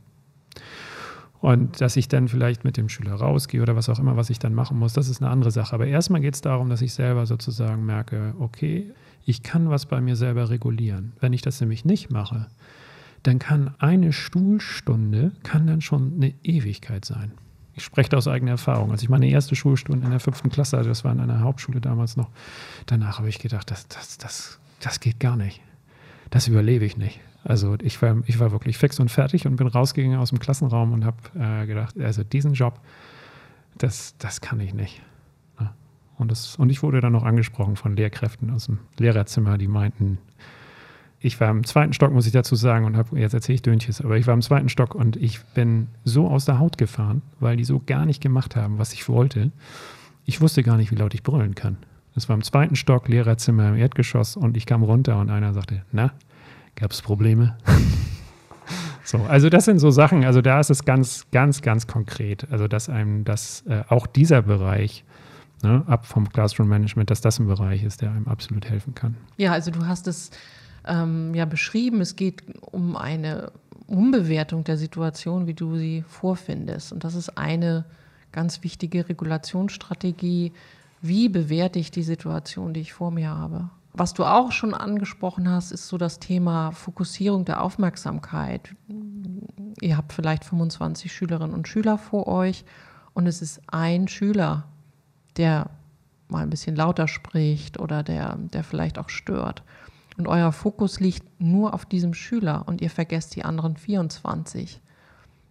Und 1.40 1.82
dass 1.82 1.96
ich 1.98 2.08
dann 2.08 2.28
vielleicht 2.28 2.64
mit 2.64 2.78
dem 2.78 2.90
Schüler 2.90 3.14
rausgehe 3.14 3.62
oder 3.62 3.76
was 3.76 3.90
auch 3.90 4.00
immer, 4.00 4.18
was 4.18 4.30
ich 4.30 4.40
dann 4.40 4.54
machen 4.54 4.80
muss, 4.80 4.94
das 4.94 5.08
ist 5.08 5.22
eine 5.22 5.30
andere 5.30 5.52
Sache. 5.52 5.74
Aber 5.74 5.86
erstmal 5.86 6.22
geht 6.22 6.34
es 6.34 6.42
darum, 6.42 6.70
dass 6.70 6.82
ich 6.82 6.94
selber 6.94 7.26
sozusagen 7.26 7.86
merke, 7.86 8.34
okay, 8.40 8.92
ich 9.26 9.44
kann 9.44 9.70
was 9.70 9.86
bei 9.86 10.02
mir 10.02 10.16
selber 10.16 10.50
regulieren. 10.50 11.14
Wenn 11.20 11.34
ich 11.34 11.42
das 11.42 11.62
nämlich 11.62 11.86
nicht 11.86 12.10
mache, 12.10 12.48
dann 13.24 13.40
kann 13.40 13.76
eine 13.80 14.14
Stuhlstunde 14.14 15.34
kann 15.44 15.68
dann 15.68 15.82
schon 15.82 16.14
eine 16.16 16.34
Ewigkeit 16.44 17.06
sein. 17.06 17.34
Ich 17.74 17.84
spreche 17.84 18.10
da 18.10 18.18
aus 18.18 18.28
eigener 18.28 18.52
Erfahrung. 18.52 18.92
Als 18.92 19.04
ich 19.04 19.10
meine 19.10 19.28
erste 19.28 19.56
Schulstunde 19.56 20.04
in 20.06 20.12
der 20.12 20.20
fünften 20.20 20.50
Klasse 20.50 20.78
hatte, 20.78 20.90
das 20.90 21.04
war 21.04 21.12
in 21.12 21.20
einer 21.20 21.42
Hauptschule 21.42 21.80
damals 21.80 22.18
noch, 22.18 22.30
danach 22.88 23.20
habe 23.20 23.30
ich 23.30 23.38
gedacht, 23.38 23.70
das, 23.70 23.88
das, 23.88 24.18
das, 24.18 24.60
das 24.80 25.00
geht 25.00 25.20
gar 25.20 25.36
nicht. 25.36 25.62
Das 26.32 26.48
überlebe 26.48 26.86
ich 26.86 26.98
nicht. 26.98 27.20
Also 27.48 27.78
ich 27.82 28.02
war, 28.02 28.18
ich 28.26 28.40
war 28.40 28.52
wirklich 28.52 28.78
fix 28.78 29.00
und 29.00 29.10
fertig 29.10 29.48
und 29.48 29.56
bin 29.56 29.68
rausgegangen 29.68 30.20
aus 30.20 30.30
dem 30.30 30.40
Klassenraum 30.40 30.92
und 30.92 31.06
habe 31.06 31.18
äh, 31.40 31.66
gedacht, 31.66 31.98
also 31.98 32.24
diesen 32.24 32.54
Job, 32.54 32.82
das, 33.78 34.18
das 34.18 34.42
kann 34.42 34.60
ich 34.60 34.74
nicht. 34.74 35.02
Und, 36.18 36.32
das, 36.32 36.56
und 36.58 36.72
ich 36.72 36.84
wurde 36.84 37.00
dann 37.00 37.14
noch 37.14 37.24
angesprochen 37.24 37.76
von 37.76 37.96
Lehrkräften 37.96 38.50
aus 38.50 38.66
dem 38.66 38.80
Lehrerzimmer, 38.98 39.58
die 39.58 39.68
meinten, 39.68 40.18
ich 41.20 41.40
war 41.40 41.50
im 41.52 41.64
zweiten 41.64 41.94
Stock, 41.94 42.12
muss 42.12 42.26
ich 42.26 42.32
dazu 42.32 42.56
sagen, 42.56 42.86
und 42.86 42.98
habe, 42.98 43.20
jetzt 43.20 43.34
erzähle 43.34 43.56
ich 43.56 43.62
Dönches, 43.62 44.02
aber 44.02 44.18
ich 44.18 44.28
war 44.28 44.34
im 44.34 44.42
zweiten 44.42 44.68
Stock 44.68 44.96
und 44.96 45.16
ich 45.16 45.42
bin 45.54 45.88
so 46.04 46.28
aus 46.28 46.46
der 46.46 46.60
Haut 46.60 46.78
gefahren, 46.78 47.22
weil 47.40 47.56
die 47.56 47.64
so 47.64 47.82
gar 47.86 48.06
nicht 48.06 48.22
gemacht 48.22 48.56
haben, 48.56 48.78
was 48.80 48.94
ich 48.94 49.08
wollte. 49.08 49.52
Ich 50.26 50.42
wusste 50.42 50.64
gar 50.64 50.76
nicht, 50.76 50.92
wie 50.92 50.96
laut 50.96 51.14
ich 51.14 51.24
brüllen 51.24 51.56
kann. 51.56 51.78
Das 52.14 52.28
war 52.28 52.36
im 52.36 52.44
zweiten 52.44 52.76
Stock, 52.76 53.08
Lehrerzimmer 53.08 53.70
im 53.70 53.76
Erdgeschoss 53.76 54.36
und 54.36 54.58
ich 54.58 54.66
kam 54.66 54.84
runter 54.84 55.20
und 55.20 55.30
einer 55.30 55.54
sagte, 55.54 55.84
na, 55.92 56.12
gab 56.78 56.92
es 56.92 57.02
Probleme? 57.02 57.58
so, 59.04 59.18
also 59.24 59.50
das 59.50 59.66
sind 59.66 59.80
so 59.80 59.92
Sachen, 59.92 60.24
also 60.24 60.42
da 60.42 60.60
ist 60.62 60.70
es 60.70 60.86
ganz, 60.86 61.26
ganz, 61.32 61.62
ganz 61.62 61.88
konkret, 61.88 62.48
also 62.50 62.70
dass 62.70 62.88
einem 62.88 63.26
das, 63.26 63.64
äh, 63.68 63.84
auch 63.90 64.08
dieser 64.08 64.44
Bereich 64.44 65.04
ne, 65.64 65.84
ab 65.88 66.06
vom 66.06 66.30
Classroom 66.30 66.70
Management, 66.70 67.10
dass 67.10 67.20
das 67.20 67.40
ein 67.40 67.48
Bereich 67.48 67.84
ist, 67.84 68.02
der 68.02 68.12
einem 68.12 68.28
absolut 68.28 68.70
helfen 68.70 68.96
kann. 68.96 69.18
Ja, 69.38 69.52
also 69.52 69.72
du 69.72 69.86
hast 69.86 70.08
es 70.08 70.32
ähm, 70.86 71.34
ja 71.34 71.46
beschrieben, 71.46 72.00
es 72.00 72.16
geht 72.16 72.44
um 72.62 72.96
eine 72.96 73.52
Umbewertung 73.88 74.64
der 74.64 74.78
Situation, 74.78 75.48
wie 75.48 75.54
du 75.54 75.78
sie 75.78 76.04
vorfindest. 76.08 76.94
Und 76.94 77.04
das 77.04 77.16
ist 77.16 77.38
eine 77.38 77.86
ganz 78.32 78.64
wichtige 78.64 79.10
Regulationsstrategie. 79.10 80.54
Wie 81.02 81.30
bewerte 81.30 81.80
ich 81.80 81.90
die 81.90 82.04
Situation, 82.04 82.74
die 82.74 82.82
ich 82.82 82.94
vor 82.94 83.12
mir 83.12 83.30
habe? 83.30 83.70
Was 83.94 84.14
du 84.14 84.26
auch 84.26 84.52
schon 84.52 84.74
angesprochen 84.74 85.50
hast, 85.50 85.72
ist 85.72 85.88
so 85.88 85.98
das 85.98 86.20
Thema 86.20 86.72
Fokussierung 86.72 87.46
der 87.46 87.62
Aufmerksamkeit. 87.62 88.76
Ihr 89.82 89.98
habt 89.98 90.14
vielleicht 90.14 90.46
25 90.46 91.12
Schülerinnen 91.12 91.54
und 91.54 91.68
Schüler 91.68 91.98
vor 91.98 92.28
euch 92.28 92.64
und 93.14 93.26
es 93.26 93.42
ist 93.42 93.62
ein 93.68 94.08
Schüler, 94.08 94.66
der 95.38 95.70
mal 96.28 96.44
ein 96.44 96.50
bisschen 96.50 96.76
lauter 96.76 97.08
spricht 97.08 97.80
oder 97.80 98.04
der, 98.04 98.38
der 98.38 98.64
vielleicht 98.64 99.00
auch 99.00 99.10
stört. 99.10 99.64
Und 100.18 100.28
euer 100.28 100.52
Fokus 100.52 101.00
liegt 101.00 101.24
nur 101.40 101.74
auf 101.74 101.86
diesem 101.86 102.14
Schüler 102.14 102.64
und 102.68 102.82
ihr 102.82 102.90
vergesst 102.90 103.36
die 103.36 103.46
anderen 103.46 103.78
24. 103.78 104.82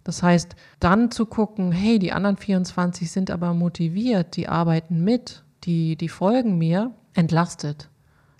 Das 0.02 0.22
heißt, 0.22 0.54
dann 0.78 1.10
zu 1.10 1.26
gucken, 1.26 1.72
hey, 1.72 1.98
die 1.98 2.12
anderen 2.12 2.36
24 2.36 3.10
sind 3.10 3.30
aber 3.30 3.54
motiviert, 3.54 4.36
die 4.36 4.48
arbeiten 4.48 5.02
mit, 5.02 5.44
die, 5.64 5.96
die 5.96 6.08
folgen 6.08 6.58
mir, 6.58 6.92
entlastet. 7.14 7.88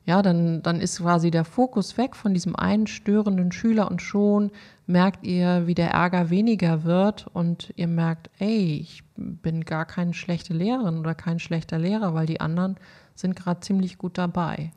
Ja, 0.07 0.23
dann, 0.23 0.63
dann 0.63 0.81
ist 0.81 1.01
quasi 1.01 1.33
der 1.33 1.45
Fokus 1.45 1.99
weg 1.99 2.15
von 2.15 2.33
diesem 2.33 2.55
einen 2.55 2.87
störenden 2.87 3.51
Schüler 3.51 3.91
und 3.91 4.01
schon 4.01 4.53
merkt 4.87 5.27
ihr, 5.27 5.67
wie 5.67 5.75
der 5.75 5.91
Ärger 5.91 6.31
weniger 6.31 6.85
wird 6.85 7.27
und 7.33 7.73
ihr 7.75 7.89
merkt, 7.89 8.31
ey, 8.39 8.79
ich 8.81 9.03
bin 9.17 9.65
gar 9.65 9.85
keine 9.85 10.15
schlechte 10.15 10.55
Lehrerin 10.55 10.99
oder 10.99 11.17
kein 11.17 11.41
schlechter 11.41 11.81
Lehrer, 11.81 12.15
weil 12.15 12.27
die 12.27 12.41
anderen 12.41 12.77
sind 13.17 13.35
gerade 13.35 13.61
ziemlich 13.61 13.99
gut 13.99 14.17
dabei. 14.17 14.71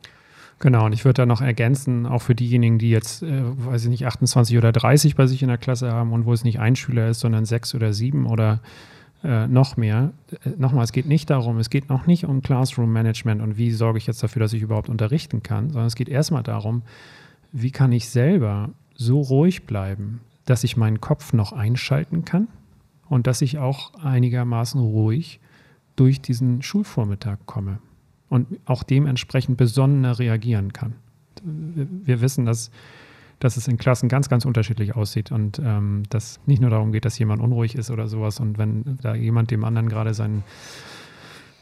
Genau, 0.58 0.86
und 0.86 0.94
ich 0.94 1.06
würde 1.06 1.22
da 1.22 1.26
noch 1.28 1.42
ergänzen, 1.42 2.08
auch 2.08 2.24
für 2.24 2.36
diejenigen, 2.36 2.80
die 2.80 2.90
jetzt, 2.90 3.22
äh, 3.22 3.42
weiß 3.44 3.84
ich 3.84 3.90
nicht, 3.90 4.08
28 4.08 4.58
oder 4.58 4.72
30 4.72 5.16
bei 5.16 5.28
sich 5.28 5.44
in 5.44 5.48
der 5.48 5.60
Klasse 5.60 5.94
haben 5.94 6.12
und 6.12 6.26
wo 6.26 6.34
es 6.34 6.44
nicht 6.44 6.60
ein 6.60 6.76
Schüler 6.76 7.08
ist, 7.08 7.20
sondern 7.20 7.46
sechs 7.46 7.76
oder 7.76 7.94
sieben 7.94 8.26
oder 8.26 8.62
äh, 9.24 9.48
noch 9.48 9.78
mehr. 9.78 10.12
Äh, 10.44 10.52
nochmal, 10.58 10.84
es 10.84 10.92
geht 10.92 11.06
nicht 11.06 11.30
darum, 11.30 11.58
es 11.60 11.70
geht 11.70 11.90
noch 11.90 12.08
nicht 12.08 12.26
um 12.26 12.42
Classroom 12.42 12.92
Management 12.92 13.42
und 13.42 13.58
wie 13.58 13.72
sorge 13.72 13.98
ich 13.98 14.08
jetzt 14.08 14.24
dafür, 14.24 14.40
dass 14.40 14.54
ich 14.54 14.62
überhaupt 14.62 14.90
unterrichten 14.90 15.44
kann, 15.44 15.70
sondern 15.70 15.88
es 15.88 15.96
geht 15.96 16.10
erstmal 16.10 16.44
darum, 16.44 16.84
wie 17.52 17.72
kann 17.72 17.92
ich 17.92 18.10
selber 18.10 18.70
so 18.96 19.22
ruhig 19.22 19.66
bleiben, 19.66 20.22
dass 20.46 20.64
ich 20.64 20.78
meinen 20.78 21.02
Kopf 21.02 21.34
noch 21.34 21.54
einschalten 21.54 22.26
kann 22.26 22.48
und 23.08 23.28
dass 23.28 23.42
ich 23.42 23.58
auch 23.58 23.94
einigermaßen 23.96 24.80
ruhig 24.80 25.40
durch 25.96 26.22
diesen 26.22 26.62
Schulvormittag 26.62 27.40
komme 27.46 27.80
und 28.30 28.48
auch 28.66 28.84
dementsprechend 28.84 29.58
besonnener 29.58 30.18
reagieren 30.20 30.72
kann. 30.72 30.94
Wir 31.44 32.22
wissen, 32.22 32.46
dass, 32.46 32.72
dass 33.40 33.58
es 33.58 33.68
in 33.68 33.78
Klassen 33.78 34.10
ganz, 34.10 34.30
ganz 34.30 34.46
unterschiedlich 34.46 34.96
aussieht 34.96 35.32
und 35.32 35.60
ähm, 35.64 36.04
dass 36.10 36.40
nicht 36.46 36.62
nur 36.62 36.70
darum 36.70 36.92
geht, 36.92 37.06
dass 37.06 37.18
jemand 37.18 37.42
unruhig 37.42 37.76
ist 37.76 37.90
oder 37.90 38.08
sowas 38.08 38.40
und 38.40 38.58
wenn 38.58 38.98
da 39.02 39.16
jemand 39.16 39.52
dem 39.52 39.64
anderen 39.64 39.90
gerade 39.90 40.14
seinen 40.14 40.44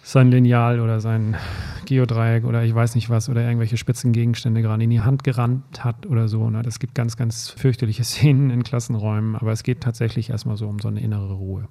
sein 0.08 0.32
Lineal 0.32 0.80
oder 0.80 1.02
sein 1.02 1.36
Geodreieck 1.86 2.46
oder 2.46 2.63
ich 2.63 2.74
weiß 2.74 2.96
nicht 2.96 3.10
was 3.10 3.28
oder 3.28 3.42
irgendwelche 3.42 3.76
spitzen 3.76 4.13
Gegenstände 4.13 4.62
gerade 4.62 4.82
in 4.82 4.90
die 4.90 5.02
Hand 5.02 5.26
gerannt 5.26 5.84
hat 5.84 6.06
oder 6.06 6.30
so. 6.30 6.50
Ne? 6.50 6.62
Das 6.62 6.80
gibt 6.80 6.96
ganz, 6.96 7.18
ganz 7.18 7.50
fürchterliche 7.50 8.04
Szenen 8.06 8.50
in 8.50 8.63
Klassenräumen, 8.63 9.36
aber 9.36 9.52
es 9.52 9.63
geht 9.63 9.82
tatsächlich 9.82 10.30
erstmal 10.30 10.56
so 10.56 10.70
um 10.70 10.80
so 10.80 10.88
eine 10.88 11.02
innere 11.02 11.34
Ruhe. 11.34 11.68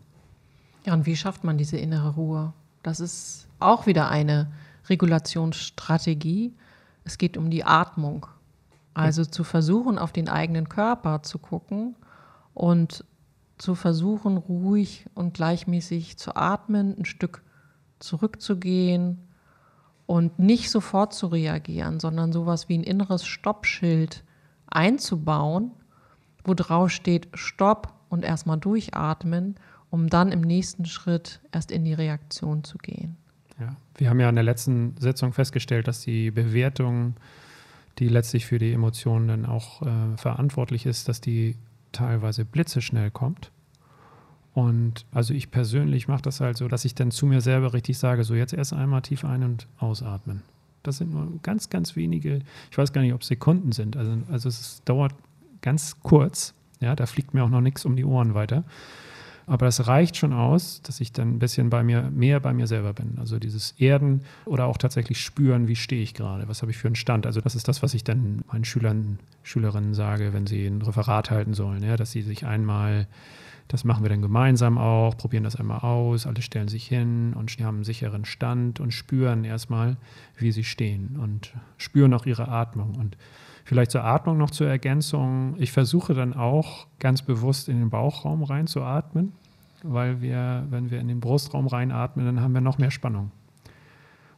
Ja, 0.85 0.93
und 0.93 1.07
wie 1.07 1.17
schafft 1.17 1.45
man 1.45 1.57
diese 1.57 1.79
innere 1.79 2.11
Ruhe? 2.11 2.53
Das 2.83 3.01
ist 3.01 3.49
auch 3.59 3.87
wieder 3.87 4.11
eine 4.11 4.53
Regulationsstrategie. 4.91 6.53
Es 7.05 7.17
geht 7.17 7.39
um 7.39 7.49
die 7.49 7.65
Atmung. 7.65 8.27
Also 8.97 9.25
zu 9.25 9.45
versuchen, 9.45 9.99
auf 9.99 10.13
den 10.13 10.29
eigenen 10.29 10.69
Körper 10.69 11.23
zu 11.23 11.39
gucken 11.39 11.97
und 12.55 13.05
zu 13.59 13.75
versuchen, 13.75 14.37
ruhig 14.37 15.07
und 15.15 15.35
gleichmäßig 15.35 16.17
zu 16.19 16.37
atmen, 16.37 16.97
ein 16.99 17.05
Stück 17.05 17.43
zurückzugehen 17.99 19.19
und 20.07 20.39
nicht 20.39 20.71
sofort 20.71 21.13
zu 21.13 21.27
reagieren, 21.27 22.01
sondern 22.01 22.33
sowas 22.33 22.69
wie 22.69 22.79
ein 22.79 22.85
inneres 22.85 23.27
Stoppschild 23.27 24.25
einzubauen, 24.67 25.73
wo 26.45 26.55
drauf 26.55 26.91
steht 26.91 27.29
Stopp 27.35 27.93
und 28.09 28.25
erstmal 28.25 28.59
durchatmen, 28.59 29.57
um 29.91 30.09
dann 30.09 30.33
im 30.33 30.41
nächsten 30.41 30.85
Schritt 30.85 31.41
erst 31.53 31.71
in 31.71 31.85
die 31.85 31.95
Reaktion 31.95 32.65
zu 32.65 32.79
gehen. 32.79 33.17
Ja, 33.59 33.77
wir 33.97 34.11
haben 34.11 34.21
ja 34.21 34.29
in 34.29 34.35
der 34.35 34.45
letzten 34.45 34.97
Sitzung 34.99 35.33
festgestellt, 35.33 35.89
dass 35.89 36.03
die 36.03 36.31
Bewertung, 36.31 37.15
die 37.99 38.09
letztlich 38.09 38.47
für 38.47 38.59
die 38.59 38.73
Emotionen 38.73 39.29
dann 39.29 39.47
auch 39.47 39.83
äh, 39.83 40.17
verantwortlich 40.17 40.87
ist, 40.87 41.09
dass 41.09 41.21
die 41.21 41.57
teilweise 41.93 42.45
blitzeschnell 42.45 43.11
kommt. 43.11 43.51
Und 44.53 45.05
also 45.13 45.35
ich 45.35 45.51
persönlich 45.51 46.09
mache 46.09 46.23
das 46.23 46.41
halt 46.41 46.57
so, 46.57 46.69
dass 46.69 46.85
ich 46.85 46.95
dann 46.95 47.11
zu 47.11 47.27
mir 47.27 47.41
selber 47.41 47.75
richtig 47.75 47.99
sage, 47.99 48.25
so 48.25 48.35
jetzt 48.35 48.55
erst 48.55 48.73
einmal 48.73 49.03
tief 49.03 49.25
ein- 49.25 49.43
und 49.43 49.67
ausatmen. 49.79 50.43
Das 50.83 50.99
sind 50.99 51.13
nur 51.13 51.31
ganz, 51.43 51.69
ganz 51.69 51.97
wenige, 51.97 52.41
ich 52.71 52.79
weiß 52.79 52.93
gar 52.93 53.03
nicht, 53.03 53.13
ob 53.13 53.25
Sekunden 53.25 53.73
sind. 53.73 53.97
Also, 53.97 54.17
also 54.31 54.49
es 54.49 54.83
dauert 54.85 55.15
ganz 55.61 56.01
kurz. 56.01 56.55
Ja, 56.81 56.95
da 56.95 57.07
fliegt 57.07 57.35
mir 57.35 57.45
auch 57.45 57.51
noch 57.51 57.61
nichts 57.61 57.85
um 57.85 57.97
die 57.97 58.05
Ohren 58.05 58.35
weiter. 58.35 58.65
Aber 59.47 59.67
das 59.67 59.87
reicht 59.87 60.17
schon 60.17 60.33
aus, 60.33 60.83
dass 60.83 61.01
ich 61.01 61.13
dann 61.13 61.35
ein 61.35 61.39
bisschen 61.39 61.71
bei 61.71 61.85
mir, 61.85 62.11
mehr 62.11 62.41
bei 62.41 62.53
mir 62.53 62.67
selber 62.67 62.93
bin. 62.93 63.17
Also 63.19 63.39
dieses 63.39 63.73
Erden 63.79 64.23
oder 64.45 64.67
auch 64.67 64.77
tatsächlich 64.77 65.21
spüren, 65.21 65.69
wie 65.69 65.77
stehe 65.77 66.03
ich 66.03 66.15
gerade, 66.15 66.49
was 66.49 66.63
habe 66.63 66.73
ich 66.73 66.79
für 66.79 66.89
einen 66.89 66.97
Stand. 66.97 67.27
Also 67.27 67.41
das 67.41 67.55
ist 67.55 67.69
das, 67.69 67.83
was 67.83 67.95
ich 67.95 68.03
dann 68.03 68.43
meinen 68.51 68.65
Schülern, 68.65 69.21
Schülerinnen 69.45 69.95
sage, 69.95 70.33
wenn 70.33 70.47
sie 70.47 70.67
ein 70.67 70.83
Referat 70.83 71.31
halten 71.31 71.55
sollen, 71.55 71.83
ja, 71.85 71.97
dass 71.97 72.11
sie 72.11 72.23
sich 72.23 72.45
einmal 72.45 73.07
das 73.69 73.85
machen 73.85 74.05
wir 74.05 74.11
dann 74.11 74.23
gemeinsam 74.23 74.79
auch, 74.79 75.17
probieren 75.17 75.43
das 75.43 75.57
einmal 75.57 75.81
aus, 75.81 76.27
alle 76.27 76.41
stellen 76.41 76.69
sich 76.69 76.87
hin 76.87 77.35
und 77.35 77.51
haben 77.59 77.79
einen 77.79 77.85
sicheren 77.85 78.25
Stand 78.25 78.79
und 78.79 78.93
spüren 78.93 79.45
erstmal, 79.45 79.97
wie 80.37 80.53
sie 80.53 80.65
stehen 80.65 81.17
und 81.21 81.53
spüren 81.77 82.15
auch 82.15 82.27
ihre 82.27 82.49
Atmung. 82.49 82.95
Und 82.95 83.17
vielleicht 83.67 83.91
zur 83.91 84.05
Atmung 84.05 84.39
noch 84.39 84.51
zur 84.51 84.69
Ergänzung. 84.69 85.57
Ich 85.59 85.73
versuche 85.73 86.15
dann 86.15 86.35
auch 86.35 86.87
ganz 87.01 87.23
bewusst 87.23 87.69
in 87.69 87.81
den 87.81 87.91
Bauchraum 87.91 88.45
reinzuatmen, 88.45 89.33
weil 89.83 90.23
wir, 90.23 90.65
wenn 90.71 90.91
wir 90.91 91.01
in 91.01 91.09
den 91.09 91.21
Brustraum 91.21 91.67
reinatmen, 91.67 92.25
dann 92.25 92.41
haben 92.41 92.55
wir 92.55 92.61
noch 92.61 92.79
mehr 92.79 92.93
Spannung. 92.93 93.33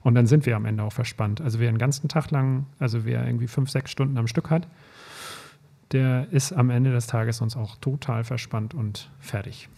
Und 0.00 0.14
dann 0.14 0.26
sind 0.26 0.46
wir 0.46 0.56
am 0.56 0.64
Ende 0.64 0.82
auch 0.82 0.92
verspannt. 0.92 1.42
Also 1.42 1.60
wer 1.60 1.68
einen 1.68 1.76
ganzen 1.76 2.08
Tag 2.08 2.30
lang, 2.30 2.64
also 2.78 3.04
wer 3.04 3.26
irgendwie 3.26 3.48
fünf, 3.48 3.68
sechs 3.70 3.90
Stunden 3.90 4.16
am 4.16 4.26
Stück 4.26 4.48
hat, 4.48 4.66
der 5.92 6.28
ist 6.32 6.52
am 6.52 6.70
Ende 6.70 6.92
des 6.92 7.06
Tages 7.06 7.42
uns 7.42 7.54
auch 7.54 7.76
total 7.76 8.24
verspannt 8.24 8.72
und 8.72 9.10
fertig. 9.20 9.68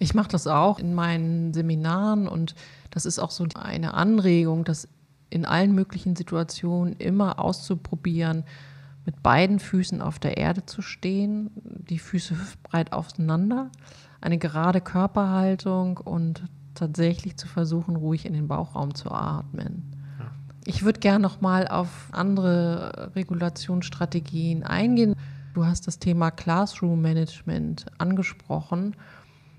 Ich 0.00 0.12
mache 0.12 0.28
das 0.28 0.48
auch 0.48 0.80
in 0.80 0.92
meinen 0.92 1.54
Seminaren 1.54 2.26
und 2.26 2.56
das 2.90 3.06
ist 3.06 3.20
auch 3.20 3.30
so 3.30 3.46
eine 3.54 3.94
Anregung, 3.94 4.64
das 4.64 4.88
in 5.30 5.44
allen 5.44 5.74
möglichen 5.74 6.16
Situationen 6.16 6.94
immer 6.94 7.38
auszuprobieren, 7.38 8.44
mit 9.04 9.22
beiden 9.22 9.60
Füßen 9.60 10.02
auf 10.02 10.18
der 10.18 10.36
Erde 10.36 10.66
zu 10.66 10.82
stehen, 10.82 11.50
die 11.54 11.98
Füße 11.98 12.36
hüftbreit 12.36 12.92
auseinander, 12.92 13.70
eine 14.20 14.38
gerade 14.38 14.80
Körperhaltung 14.80 15.98
und 15.98 16.44
tatsächlich 16.74 17.36
zu 17.36 17.46
versuchen, 17.46 17.96
ruhig 17.96 18.26
in 18.26 18.34
den 18.34 18.48
Bauchraum 18.48 18.94
zu 18.94 19.10
atmen. 19.10 19.96
Ich 20.64 20.82
würde 20.82 20.98
gerne 20.98 21.22
noch 21.22 21.40
mal 21.40 21.68
auf 21.68 22.08
andere 22.10 23.12
Regulationsstrategien 23.14 24.64
eingehen. 24.64 25.14
Du 25.54 25.64
hast 25.64 25.86
das 25.86 26.00
Thema 26.00 26.32
Classroom 26.32 27.00
Management 27.00 27.86
angesprochen. 27.98 28.96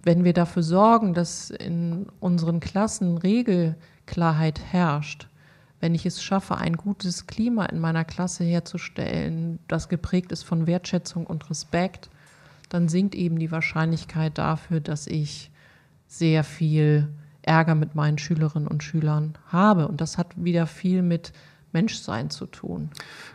Wenn 0.04 0.26
wir 0.26 0.34
dafür 0.34 0.64
sorgen, 0.64 1.14
dass 1.14 1.50
in 1.50 2.08
unseren 2.20 2.60
Klassen 2.60 3.18
Regelklarheit 3.18 4.60
herrscht, 4.60 5.30
wenn 5.80 5.94
ich 5.94 6.06
es 6.06 6.24
schaffe, 6.24 6.58
ein 6.58 6.78
gutes 6.78 7.28
Klima 7.28 7.66
in 7.66 7.80
meiner 7.80 8.04
Klasse 8.06 8.44
herzustellen, 8.44 9.60
das 9.68 9.90
geprägt 9.90 10.32
ist 10.32 10.44
von 10.44 10.68
Wertschätzung 10.68 11.28
und 11.28 11.50
Respekt, 11.50 12.10
dann 12.70 12.90
sinkt 12.90 13.16
eben 13.16 13.40
die 13.40 13.52
Wahrscheinlichkeit 13.52 14.38
dafür, 14.38 14.80
dass 14.80 15.08
ich 15.08 15.52
sehr 16.08 16.44
viel 16.44 17.08
Ärger 17.42 17.76
mit 17.76 17.96
meinen 17.96 18.18
Schülerinnen 18.18 18.68
und 18.68 18.84
Schülern 18.84 19.38
habe. 19.48 19.88
Und 19.88 20.02
das 20.02 20.18
hat 20.18 20.28
wieder 20.36 20.68
viel 20.68 21.02
mit 21.02 21.32
Menschsein 21.72 22.30
zu 22.30 22.46
tun. 22.46 22.90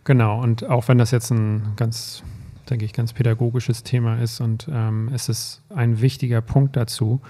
Genau, 0.05 0.41
und 0.41 0.65
auch 0.65 0.89
wenn 0.89 0.99
das 0.99 1.11
jetzt 1.11 1.31
ein 1.31 1.73
ganz, 1.77 2.23
denke 2.69 2.85
ich, 2.85 2.93
ganz 2.93 3.13
pädagogisches 3.13 3.83
Thema 3.83 4.19
ist 4.19 4.41
und 4.41 4.69
ähm, 4.71 5.11
es 5.13 5.29
ist 5.29 5.63
ein 5.71 6.01
wichtiger 6.01 6.41
Punkt 6.41 6.77
dazu, 6.77 7.21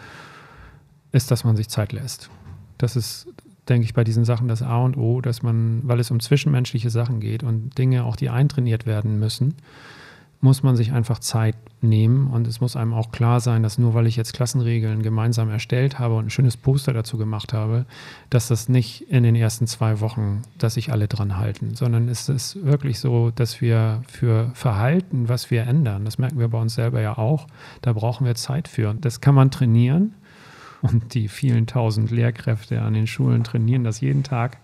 ist, 1.12 1.30
dass 1.30 1.44
man 1.44 1.56
sich 1.56 1.68
Zeit 1.68 1.92
lässt. 1.92 2.30
Das 2.78 2.96
ist, 2.96 3.28
denke 3.68 3.84
ich, 3.84 3.94
bei 3.94 4.04
diesen 4.04 4.24
Sachen 4.24 4.48
das 4.48 4.62
A 4.62 4.78
und 4.78 4.96
O, 4.96 5.20
dass 5.20 5.42
man, 5.42 5.80
weil 5.84 6.00
es 6.00 6.10
um 6.10 6.20
zwischenmenschliche 6.20 6.90
Sachen 6.90 7.20
geht 7.20 7.42
und 7.42 7.76
Dinge 7.78 8.04
auch, 8.04 8.16
die 8.16 8.30
eintrainiert 8.30 8.86
werden 8.86 9.18
müssen, 9.18 9.54
muss 10.42 10.64
man 10.64 10.74
sich 10.74 10.92
einfach 10.92 11.20
Zeit 11.20 11.54
nehmen 11.82 12.26
und 12.26 12.48
es 12.48 12.60
muss 12.60 12.74
einem 12.74 12.94
auch 12.94 13.12
klar 13.12 13.38
sein, 13.38 13.62
dass 13.62 13.78
nur 13.78 13.94
weil 13.94 14.08
ich 14.08 14.16
jetzt 14.16 14.32
Klassenregeln 14.32 15.02
gemeinsam 15.02 15.48
erstellt 15.48 16.00
habe 16.00 16.16
und 16.16 16.26
ein 16.26 16.30
schönes 16.30 16.56
Poster 16.56 16.92
dazu 16.92 17.16
gemacht 17.16 17.52
habe, 17.52 17.86
dass 18.28 18.48
das 18.48 18.68
nicht 18.68 19.02
in 19.02 19.22
den 19.22 19.36
ersten 19.36 19.68
zwei 19.68 20.00
Wochen, 20.00 20.42
dass 20.58 20.74
sich 20.74 20.90
alle 20.90 21.06
dran 21.06 21.36
halten, 21.36 21.76
sondern 21.76 22.08
es 22.08 22.28
ist 22.28 22.64
wirklich 22.64 22.98
so, 22.98 23.30
dass 23.30 23.60
wir 23.60 24.02
für 24.08 24.50
Verhalten, 24.54 25.28
was 25.28 25.52
wir 25.52 25.62
ändern, 25.62 26.04
das 26.04 26.18
merken 26.18 26.40
wir 26.40 26.48
bei 26.48 26.60
uns 26.60 26.74
selber 26.74 27.00
ja 27.00 27.16
auch, 27.16 27.46
da 27.80 27.92
brauchen 27.92 28.26
wir 28.26 28.34
Zeit 28.34 28.66
für. 28.66 28.94
Das 29.00 29.20
kann 29.20 29.36
man 29.36 29.52
trainieren 29.52 30.12
und 30.82 31.14
die 31.14 31.28
vielen 31.28 31.66
tausend 31.66 32.10
Lehrkräfte 32.10 32.82
an 32.82 32.94
den 32.94 33.06
Schulen 33.06 33.44
trainieren 33.44 33.84
das 33.84 34.00
jeden 34.00 34.22
Tag. 34.22 34.58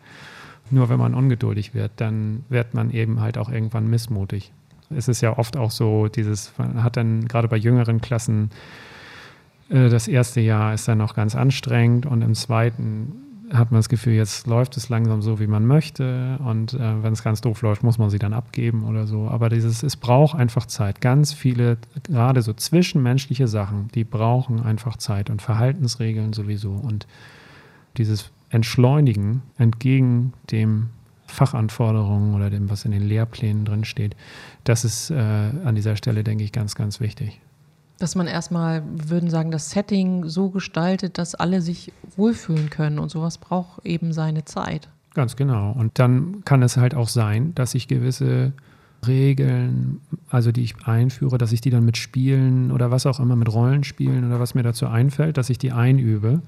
Nur 0.70 0.90
wenn 0.90 0.98
man 0.98 1.14
ungeduldig 1.14 1.74
wird, 1.74 1.92
dann 1.96 2.44
wird 2.48 2.74
man 2.74 2.90
eben 2.90 3.20
halt 3.20 3.38
auch 3.38 3.48
irgendwann 3.48 3.88
missmutig 3.88 4.52
es 4.96 5.08
ist 5.08 5.20
ja 5.20 5.36
oft 5.36 5.56
auch 5.56 5.70
so, 5.70 6.08
dieses, 6.08 6.52
man 6.58 6.82
hat 6.82 6.96
dann 6.96 7.28
gerade 7.28 7.48
bei 7.48 7.56
jüngeren 7.56 8.00
Klassen, 8.00 8.50
äh, 9.70 9.88
das 9.88 10.08
erste 10.08 10.40
Jahr 10.40 10.74
ist 10.74 10.88
dann 10.88 10.98
noch 10.98 11.14
ganz 11.14 11.34
anstrengend 11.34 12.06
und 12.06 12.22
im 12.22 12.34
zweiten 12.34 13.12
hat 13.52 13.70
man 13.70 13.78
das 13.78 13.88
Gefühl, 13.88 14.14
jetzt 14.14 14.46
läuft 14.46 14.76
es 14.76 14.88
langsam 14.88 15.22
so, 15.22 15.40
wie 15.40 15.46
man 15.46 15.66
möchte 15.66 16.38
und 16.44 16.74
äh, 16.74 17.02
wenn 17.02 17.12
es 17.12 17.22
ganz 17.22 17.40
doof 17.40 17.62
läuft, 17.62 17.82
muss 17.82 17.98
man 17.98 18.10
sie 18.10 18.18
dann 18.18 18.32
abgeben 18.32 18.84
oder 18.84 19.06
so. 19.06 19.28
Aber 19.28 19.48
dieses, 19.48 19.82
es 19.82 19.96
braucht 19.96 20.38
einfach 20.38 20.66
Zeit. 20.66 21.00
Ganz 21.00 21.32
viele, 21.32 21.78
gerade 22.04 22.42
so 22.42 22.52
zwischenmenschliche 22.52 23.48
Sachen, 23.48 23.88
die 23.94 24.04
brauchen 24.04 24.60
einfach 24.60 24.96
Zeit 24.96 25.30
und 25.30 25.40
Verhaltensregeln 25.40 26.32
sowieso 26.32 26.72
und 26.72 27.06
dieses 27.96 28.30
Entschleunigen 28.50 29.42
entgegen 29.56 30.32
dem 30.50 30.90
Fachanforderungen 31.26 32.34
oder 32.34 32.50
dem, 32.50 32.70
was 32.70 32.84
in 32.84 32.90
den 32.90 33.02
Lehrplänen 33.02 33.64
drin 33.64 33.84
steht. 33.84 34.16
Das 34.64 34.84
ist 34.84 35.10
äh, 35.10 35.14
an 35.16 35.74
dieser 35.74 35.96
Stelle, 35.96 36.24
denke 36.24 36.44
ich, 36.44 36.52
ganz, 36.52 36.74
ganz 36.74 37.00
wichtig. 37.00 37.40
Dass 37.98 38.14
man 38.14 38.26
erstmal, 38.26 38.82
würden 38.86 39.30
sagen, 39.30 39.50
das 39.50 39.70
Setting 39.70 40.28
so 40.28 40.50
gestaltet, 40.50 41.18
dass 41.18 41.34
alle 41.34 41.60
sich 41.60 41.92
wohlfühlen 42.16 42.70
können 42.70 42.98
und 42.98 43.10
sowas 43.10 43.38
braucht 43.38 43.84
eben 43.84 44.12
seine 44.12 44.44
Zeit. 44.44 44.88
Ganz 45.14 45.34
genau. 45.36 45.72
Und 45.72 45.98
dann 45.98 46.44
kann 46.44 46.62
es 46.62 46.76
halt 46.76 46.94
auch 46.94 47.08
sein, 47.08 47.54
dass 47.54 47.74
ich 47.74 47.88
gewisse 47.88 48.52
Regeln, 49.06 50.00
also 50.28 50.52
die 50.52 50.62
ich 50.62 50.86
einführe, 50.86 51.38
dass 51.38 51.52
ich 51.52 51.60
die 51.60 51.70
dann 51.70 51.84
mit 51.84 51.96
Spielen 51.96 52.70
oder 52.70 52.90
was 52.90 53.06
auch 53.06 53.20
immer, 53.20 53.36
mit 53.36 53.52
Rollenspielen 53.52 54.26
oder 54.26 54.40
was 54.40 54.54
mir 54.54 54.62
dazu 54.62 54.86
einfällt, 54.86 55.36
dass 55.36 55.50
ich 55.50 55.58
die 55.58 55.72
einübe 55.72 56.42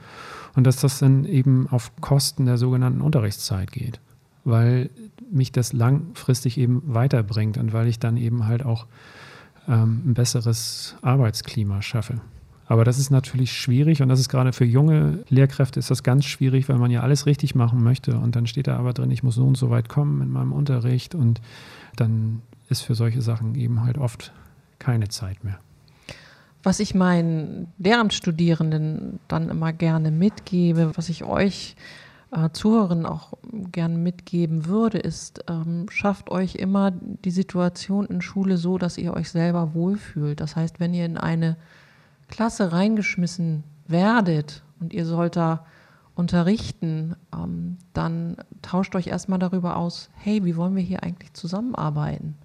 und 0.55 0.67
dass 0.67 0.77
das 0.77 0.99
dann 0.99 1.25
eben 1.25 1.69
auf 1.69 1.93
Kosten 2.01 2.47
der 2.47 2.59
sogenannten 2.59 3.01
Unterrichtszeit 3.01 3.73
geht 3.73 4.01
weil 4.45 4.91
mich 5.31 5.53
das 5.53 5.73
langfristig 5.73 6.59
eben 6.59 6.83
weiterbringt 6.87 7.59
und 7.59 7.73
weil 7.73 7.87
ich 7.87 7.99
dann 7.99 8.17
eben 8.17 8.47
halt 8.47 8.65
auch 8.65 8.87
ähm, 9.69 10.03
ein 10.07 10.15
besseres 10.15 10.97
Arbeitsklima 11.03 11.83
schaffe. 11.83 12.21
Aber 12.67 12.85
das 12.85 13.01
ist 13.01 13.11
natürlich 13.11 13.53
schwierig 13.53 14.01
und 14.01 14.09
das 14.09 14.21
ist 14.21 14.29
gerade 14.29 14.53
für 14.53 14.65
junge 14.65 15.25
Lehrkräfte 15.29 15.81
ist 15.81 15.91
das 15.91 16.05
ganz 16.05 16.25
schwierig, 16.25 16.69
weil 16.69 16.79
man 16.79 16.93
ja 16.93 17.01
alles 17.01 17.27
richtig 17.27 17.57
machen 17.57 17.83
möchte 17.83 18.17
und 18.17 18.37
dann 18.37 18.47
steht 18.47 18.69
da 18.69 18.77
aber 18.77 18.93
drin, 18.93 19.11
ich 19.11 19.25
muss 19.25 19.35
so 19.35 19.45
und 19.45 19.57
so 19.57 19.71
weit 19.71 19.89
kommen 19.89 20.23
in 20.23 20.31
meinem 20.31 20.53
Unterricht 20.53 21.17
und 21.17 21.41
dann 21.97 22.43
ist 22.69 22.83
für 22.83 22.95
solche 22.95 23.23
Sachen 23.23 23.57
eben 23.57 23.83
halt 23.83 23.99
oft 23.99 24.33
keine 24.79 25.09
Zeit 25.09 25.43
mehr. 25.43 25.59
Was 26.63 26.79
ich 26.79 26.95
meinen 26.95 27.73
Lehramtsstudierenden 27.79 29.19
dann 29.27 29.49
immer 29.49 29.73
gerne 29.73 30.13
mitgebe, 30.13 30.93
was 30.95 31.09
ich 31.09 31.25
euch 31.25 31.75
äh, 32.33 32.51
Zuhörern 32.53 33.07
auch 33.07 33.33
gerne 33.73 33.99
mitgeben 33.99 34.67
würde, 34.67 34.99
ist, 34.99 35.45
ähm, 35.49 35.87
schafft 35.91 36.31
euch 36.31 36.57
immer 36.57 36.93
die 36.93 37.31
Situation 37.31 38.07
in 38.07 38.23
Schule 38.23 38.57
so, 38.57 38.79
dass 38.79 38.99
ihr 38.99 39.15
euch 39.15 39.31
selber 39.31 39.75
wohlfühlt. 39.75 40.41
Das 40.41 40.57
heißt, 40.57 40.81
wenn 40.81 40.95
ihr 40.95 41.07
in 41.07 41.19
eine 41.19 41.57
Klasse 42.29 42.73
reingeschmissen 42.73 43.65
werdet 43.89 44.63
und 44.79 44.93
ihr 44.93 45.07
sollt 45.07 45.37
da 45.37 45.65
unterrichten, 46.15 47.17
ähm, 47.35 47.79
dann 47.93 48.37
tauscht 48.63 48.95
euch 48.95 49.09
erstmal 49.09 49.39
darüber 49.39 49.77
aus, 49.77 50.11
hey, 50.15 50.45
wie 50.45 50.57
wollen 50.57 50.77
wir 50.77 50.83
hier 50.83 51.03
eigentlich 51.03 51.33
zusammenarbeiten? 51.33 52.37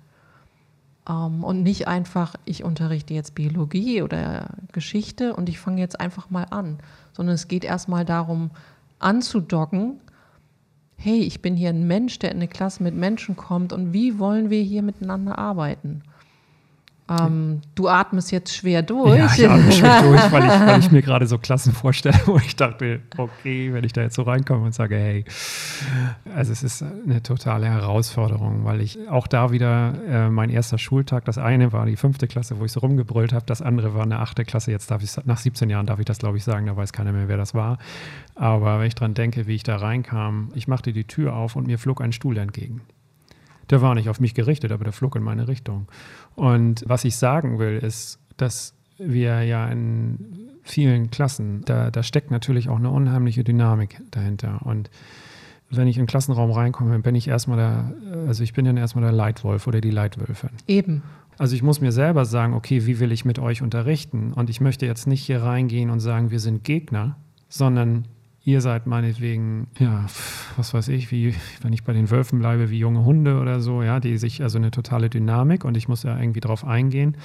Ähm, 1.08 1.44
und 1.44 1.62
nicht 1.62 1.88
einfach, 1.88 2.36
ich 2.46 2.64
unterrichte 2.64 3.14
jetzt 3.14 3.36
Biologie 3.36 4.02
oder 4.02 4.50
Geschichte 4.72 5.36
und 5.36 5.50
ich 5.50 5.60
fange 5.60 5.82
jetzt 5.82 6.00
einfach 6.00 6.30
mal 6.30 6.46
an, 6.50 6.80
sondern 7.14 7.36
es 7.36 7.48
geht 7.48 7.64
erstmal 7.64 8.06
darum, 8.06 8.50
anzudocken, 9.06 10.02
hey, 10.98 11.20
ich 11.20 11.42
bin 11.42 11.56
hier 11.56 11.70
ein 11.70 11.88
Mensch, 11.88 12.20
der 12.20 12.32
in 12.32 12.38
eine 12.38 12.48
Klasse 12.48 12.82
mit 12.82 12.96
Menschen 12.96 13.36
kommt 13.36 13.72
und 13.72 13.94
wie 13.94 14.18
wollen 14.18 14.50
wir 14.50 14.62
hier 14.62 14.82
miteinander 14.82 15.38
arbeiten? 15.38 16.02
Ähm, 17.08 17.62
du 17.76 17.88
atmest 17.88 18.32
jetzt 18.32 18.56
schwer 18.56 18.82
durch. 18.82 19.16
Ja, 19.16 19.28
ich 19.28 19.48
atme 19.48 19.72
schwer 19.72 20.02
durch, 20.04 20.32
weil 20.32 20.44
ich, 20.44 20.68
weil 20.68 20.80
ich 20.80 20.92
mir 20.92 21.04
gerade 21.04 21.28
so 21.28 21.38
Klassen 21.38 21.72
vorstelle, 21.72 22.20
wo 22.26 22.38
ich 22.38 22.56
dachte, 22.56 23.02
okay, 23.18 23.72
wenn 23.74 23.84
ich 23.84 23.94
da 23.94 24.02
jetzt 24.02 24.16
so 24.16 24.24
reinkomme 24.24 24.66
und 24.66 24.74
sage, 24.74 24.96
hey, 24.96 25.26
also 26.36 26.52
es 26.52 26.64
ist 26.64 26.82
eine 26.82 27.22
totale 27.22 27.68
Herausforderung, 27.68 28.66
weil 28.66 28.82
ich 28.82 28.98
auch 29.08 29.28
da 29.28 29.52
wieder 29.52 29.94
äh, 30.08 30.30
mein 30.30 30.50
erster 30.50 30.80
Schultag, 30.80 31.26
das 31.26 31.38
eine 31.38 31.72
war 31.72 31.86
die 31.86 31.96
fünfte 31.96 32.28
Klasse, 32.28 32.60
wo 32.60 32.66
ich 32.66 32.72
so 32.72 32.80
rumgebrüllt 32.80 33.34
habe, 33.34 33.46
das 33.46 33.62
andere 33.62 33.94
war 33.94 34.04
eine 34.04 34.20
achte 34.20 34.44
Klasse, 34.44 34.72
jetzt 34.72 34.90
darf 34.90 35.04
ich 35.04 35.12
nach 35.26 35.38
17 35.38 35.70
Jahren 35.70 35.86
darf 35.86 36.00
ich 36.00 36.06
das 36.06 36.18
glaube 36.18 36.38
ich 36.38 36.44
sagen, 36.44 36.66
da 36.66 36.76
weiß 36.76 36.92
keiner 36.92 37.12
mehr, 37.12 37.28
wer 37.28 37.38
das 37.38 37.54
war. 37.54 37.78
Aber 38.34 38.80
wenn 38.80 38.88
ich 38.88 38.96
dran 38.96 39.14
denke, 39.14 39.46
wie 39.46 39.56
ich 39.56 39.64
da 39.64 39.76
reinkam, 39.76 40.50
ich 40.56 40.68
machte 40.68 40.92
die 40.92 41.06
Tür 41.06 41.36
auf 41.36 41.56
und 41.56 41.68
mir 41.68 41.78
flog 41.78 42.02
ein 42.02 42.14
Stuhl 42.14 42.38
entgegen. 42.38 42.82
Der 43.70 43.82
war 43.82 43.96
nicht 43.96 44.10
auf 44.10 44.20
mich 44.20 44.34
gerichtet, 44.34 44.72
aber 44.72 44.84
der 44.84 44.94
flog 44.94 45.16
in 45.16 45.24
meine 45.24 45.48
Richtung. 45.48 45.88
Und 46.36 46.84
was 46.88 47.06
ich 47.06 47.16
sagen 47.16 47.60
will, 47.60 47.78
ist, 47.78 48.20
dass 48.38 48.74
wir 48.98 49.44
ja 49.44 49.68
in 49.68 50.50
vielen 50.64 51.12
Klassen, 51.12 51.62
da, 51.66 51.92
da 51.92 52.04
steckt 52.04 52.32
natürlich 52.32 52.70
auch 52.70 52.78
eine 52.78 52.90
unheimliche 52.90 53.44
Dynamik 53.44 54.02
dahinter. 54.12 54.62
Und 54.64 54.90
wenn 55.70 55.88
ich 55.88 55.98
in 55.98 56.04
den 56.04 56.08
Klassenraum 56.08 56.52
reinkomme, 56.52 57.00
bin 57.00 57.16
ich 57.16 57.28
erstmal 57.28 57.58
der, 57.58 57.94
also 58.28 58.44
ich 58.44 58.54
bin 58.54 58.66
dann 58.66 58.78
erstmal 58.78 59.04
der 59.04 59.14
Leitwolf 59.14 59.68
oder 59.68 59.82
die 59.82 59.92
Leitwölfin. 59.92 60.50
Eben. 60.68 61.04
Also 61.38 61.56
ich 61.56 61.64
muss 61.64 61.82
mir 61.82 61.92
selber 61.92 62.26
sagen, 62.26 62.54
okay, 62.54 62.86
wie 62.86 63.00
will 63.00 63.12
ich 63.12 63.26
mit 63.26 63.40
euch 63.40 63.62
unterrichten? 63.62 64.32
Und 64.34 64.50
ich 64.50 64.62
möchte 64.62 64.86
jetzt 64.86 65.06
nicht 65.06 65.24
hier 65.24 65.44
reingehen 65.44 65.90
und 65.90 66.00
sagen, 66.00 66.32
wir 66.32 66.40
sind 66.40 66.64
Gegner, 66.64 67.18
sondern 67.50 68.06
ihr 68.46 68.62
seid 68.62 68.86
meinetwegen, 68.86 69.68
ja, 69.80 70.06
was 70.56 70.74
weiß 70.74 70.88
ich, 70.90 71.12
wie, 71.12 71.34
wenn 71.62 71.74
ich 71.74 71.84
bei 71.84 71.94
den 71.94 72.12
Wölfen 72.12 72.40
bleibe, 72.40 72.70
wie 72.70 72.78
junge 72.78 73.04
Hunde 73.04 73.40
oder 73.40 73.60
so, 73.60 73.82
ja, 73.82 74.00
die 74.00 74.18
sich, 74.18 74.44
also 74.44 74.60
eine 74.60 74.72
totale 74.72 75.10
Dynamik 75.10 75.66
und 75.66 75.76
ich 75.76 75.88
muss 75.88 76.04
ja 76.04 76.18
irgendwie 76.18 76.42
drauf 76.42 76.64
eingehen. 76.64 77.18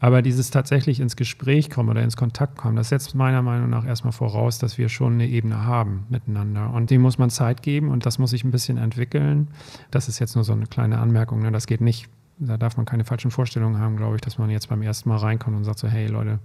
Aber 0.00 0.22
dieses 0.22 0.50
tatsächlich 0.50 1.00
ins 1.00 1.16
Gespräch 1.16 1.70
kommen 1.70 1.90
oder 1.90 2.02
ins 2.02 2.16
Kontakt 2.16 2.56
kommen, 2.56 2.76
das 2.76 2.88
setzt 2.88 3.14
meiner 3.14 3.42
Meinung 3.42 3.70
nach 3.70 3.86
erstmal 3.86 4.12
voraus, 4.12 4.58
dass 4.58 4.76
wir 4.76 4.88
schon 4.88 5.14
eine 5.14 5.26
Ebene 5.26 5.64
haben 5.64 6.06
miteinander. 6.08 6.72
Und 6.72 6.90
dem 6.90 7.02
muss 7.02 7.18
man 7.18 7.30
Zeit 7.30 7.62
geben 7.62 7.90
und 7.90 8.04
das 8.04 8.18
muss 8.18 8.30
sich 8.30 8.42
ein 8.42 8.50
bisschen 8.50 8.76
entwickeln. 8.76 9.48
Das 9.90 10.08
ist 10.08 10.18
jetzt 10.18 10.34
nur 10.34 10.44
so 10.44 10.52
eine 10.52 10.66
kleine 10.66 10.98
Anmerkung. 10.98 11.40
Ne? 11.40 11.52
Das 11.52 11.66
geht 11.66 11.80
nicht, 11.80 12.08
da 12.38 12.56
darf 12.56 12.76
man 12.76 12.86
keine 12.86 13.04
falschen 13.04 13.30
Vorstellungen 13.30 13.78
haben, 13.78 13.96
glaube 13.96 14.16
ich, 14.16 14.20
dass 14.22 14.38
man 14.38 14.50
jetzt 14.50 14.68
beim 14.68 14.82
ersten 14.82 15.08
Mal 15.10 15.18
reinkommt 15.18 15.56
und 15.56 15.64
sagt 15.64 15.78
so, 15.78 15.88
hey 15.88 16.06
Leute, 16.06 16.38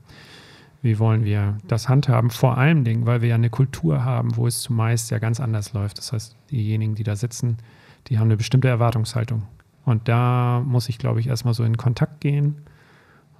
wie 0.81 0.99
wollen 0.99 1.25
wir 1.25 1.57
das 1.67 1.89
handhaben? 1.89 2.29
Vor 2.29 2.57
allem 2.57 2.83
Dingen, 2.83 3.05
weil 3.05 3.21
wir 3.21 3.29
ja 3.29 3.35
eine 3.35 3.49
Kultur 3.49 4.03
haben, 4.05 4.35
wo 4.37 4.47
es 4.47 4.61
zumeist 4.61 5.11
ja 5.11 5.19
ganz 5.19 5.39
anders 5.39 5.73
läuft. 5.73 5.97
Das 5.97 6.13
heißt, 6.13 6.35
diejenigen, 6.51 6.95
die 6.95 7.03
da 7.03 7.15
sitzen, 7.15 7.57
die 8.07 8.17
haben 8.17 8.27
eine 8.27 8.37
bestimmte 8.37 8.69
Erwartungshaltung. 8.69 9.43
Und 9.85 10.07
da 10.07 10.61
muss 10.65 10.87
ich, 10.87 10.97
glaube 10.97 11.19
ich, 11.19 11.27
erstmal 11.27 11.53
so 11.53 11.63
in 11.63 11.77
Kontakt 11.77 12.21
gehen. 12.21 12.57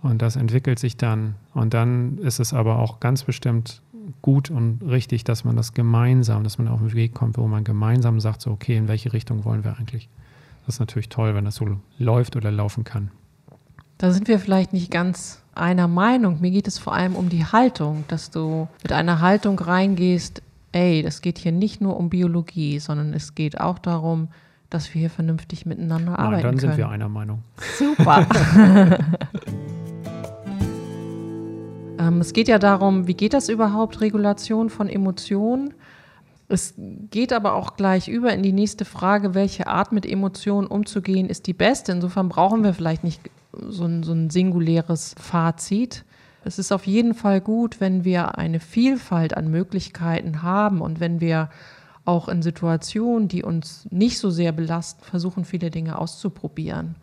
Und 0.01 0.21
das 0.21 0.35
entwickelt 0.35 0.79
sich 0.79 0.97
dann. 0.97 1.35
Und 1.53 1.73
dann 1.73 2.17
ist 2.17 2.39
es 2.39 2.53
aber 2.53 2.79
auch 2.79 2.99
ganz 2.99 3.23
bestimmt 3.23 3.81
gut 4.21 4.49
und 4.49 4.81
richtig, 4.81 5.23
dass 5.23 5.43
man 5.43 5.55
das 5.55 5.73
gemeinsam, 5.73 6.43
dass 6.43 6.57
man 6.57 6.67
auf 6.67 6.79
den 6.79 6.93
Weg 6.93 7.13
kommt, 7.13 7.37
wo 7.37 7.47
man 7.47 7.63
gemeinsam 7.63 8.19
sagt, 8.19 8.41
so, 8.41 8.51
okay, 8.51 8.75
in 8.75 8.87
welche 8.87 9.13
Richtung 9.13 9.45
wollen 9.45 9.63
wir 9.63 9.77
eigentlich? 9.77 10.09
Das 10.65 10.75
ist 10.75 10.79
natürlich 10.79 11.09
toll, 11.09 11.35
wenn 11.35 11.45
das 11.45 11.55
so 11.55 11.77
läuft 11.97 12.35
oder 12.35 12.51
laufen 12.51 12.83
kann. 12.83 13.11
Da 13.97 14.11
sind 14.11 14.27
wir 14.27 14.39
vielleicht 14.39 14.71
nicht 14.73 14.91
ganz 14.91 15.43
einer 15.59 15.87
Meinung. 15.87 16.41
Mir 16.41 16.51
geht 16.51 16.67
es 16.67 16.77
vor 16.77 16.93
allem 16.93 17.15
um 17.15 17.29
die 17.29 17.45
Haltung, 17.45 18.03
dass 18.07 18.31
du 18.31 18.67
mit 18.83 18.91
einer 18.91 19.21
Haltung 19.21 19.59
reingehst, 19.59 20.41
ey, 20.71 21.01
das 21.03 21.21
geht 21.21 21.37
hier 21.37 21.51
nicht 21.51 21.81
nur 21.81 21.97
um 21.97 22.09
Biologie, 22.09 22.79
sondern 22.79 23.13
es 23.13 23.35
geht 23.35 23.59
auch 23.59 23.79
darum, 23.79 24.29
dass 24.69 24.93
wir 24.93 24.99
hier 24.99 25.09
vernünftig 25.09 25.65
miteinander 25.65 26.11
Nein, 26.11 26.19
arbeiten 26.19 26.43
dann 26.43 26.57
können. 26.57 26.71
sind 26.71 26.77
wir 26.77 26.89
einer 26.89 27.09
Meinung. 27.09 27.43
Super. 27.77 28.27
ähm, 31.99 32.21
es 32.21 32.33
geht 32.33 32.47
ja 32.47 32.59
darum, 32.59 33.07
wie 33.07 33.15
geht 33.15 33.33
das 33.33 33.49
überhaupt, 33.49 34.01
Regulation 34.01 34.69
von 34.69 34.87
Emotionen? 34.87 35.73
Es 36.51 36.73
geht 37.11 37.31
aber 37.31 37.53
auch 37.53 37.75
gleich 37.75 38.07
über 38.07 38.33
in 38.33 38.41
die 38.41 38.53
nächste 38.53 38.83
Frage, 38.83 39.35
welche 39.35 39.67
Art 39.67 39.91
mit 39.91 40.05
Emotionen 40.05 40.65
umzugehen 40.65 41.29
ist 41.29 41.45
die 41.45 41.53
beste. 41.53 41.91
Insofern 41.91 42.27
brauchen 42.27 42.63
wir 42.63 42.73
vielleicht 42.73 43.03
nicht 43.03 43.21
so 43.51 43.85
ein, 43.85 44.03
so 44.03 44.13
ein 44.13 44.29
singuläres 44.29 45.15
Fazit. 45.19 46.05
Es 46.43 46.59
ist 46.59 46.71
auf 46.71 46.87
jeden 46.87 47.13
Fall 47.13 47.41
gut, 47.41 47.81
wenn 47.81 48.03
wir 48.05 48.37
eine 48.37 48.59
Vielfalt 48.59 49.35
an 49.35 49.49
Möglichkeiten 49.49 50.41
haben 50.41 50.81
und 50.81 50.99
wenn 50.99 51.19
wir 51.19 51.49
auch 52.05 52.27
in 52.27 52.41
Situationen, 52.41 53.27
die 53.27 53.43
uns 53.43 53.87
nicht 53.91 54.19
so 54.19 54.29
sehr 54.29 54.51
belasten, 54.51 55.03
versuchen, 55.03 55.45
viele 55.45 55.69
Dinge 55.69 55.99
auszuprobieren 55.99 56.95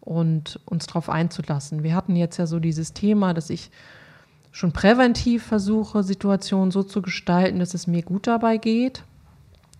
und 0.00 0.60
uns 0.66 0.86
darauf 0.86 1.08
einzulassen. 1.08 1.82
Wir 1.82 1.96
hatten 1.96 2.14
jetzt 2.14 2.36
ja 2.36 2.46
so 2.46 2.60
dieses 2.60 2.92
Thema, 2.92 3.34
dass 3.34 3.50
ich 3.50 3.70
schon 4.52 4.72
präventiv 4.72 5.42
versuche, 5.42 6.02
Situationen 6.02 6.70
so 6.70 6.82
zu 6.82 7.02
gestalten, 7.02 7.58
dass 7.58 7.74
es 7.74 7.86
mir 7.86 8.02
gut 8.02 8.26
dabei 8.26 8.56
geht. 8.56 9.02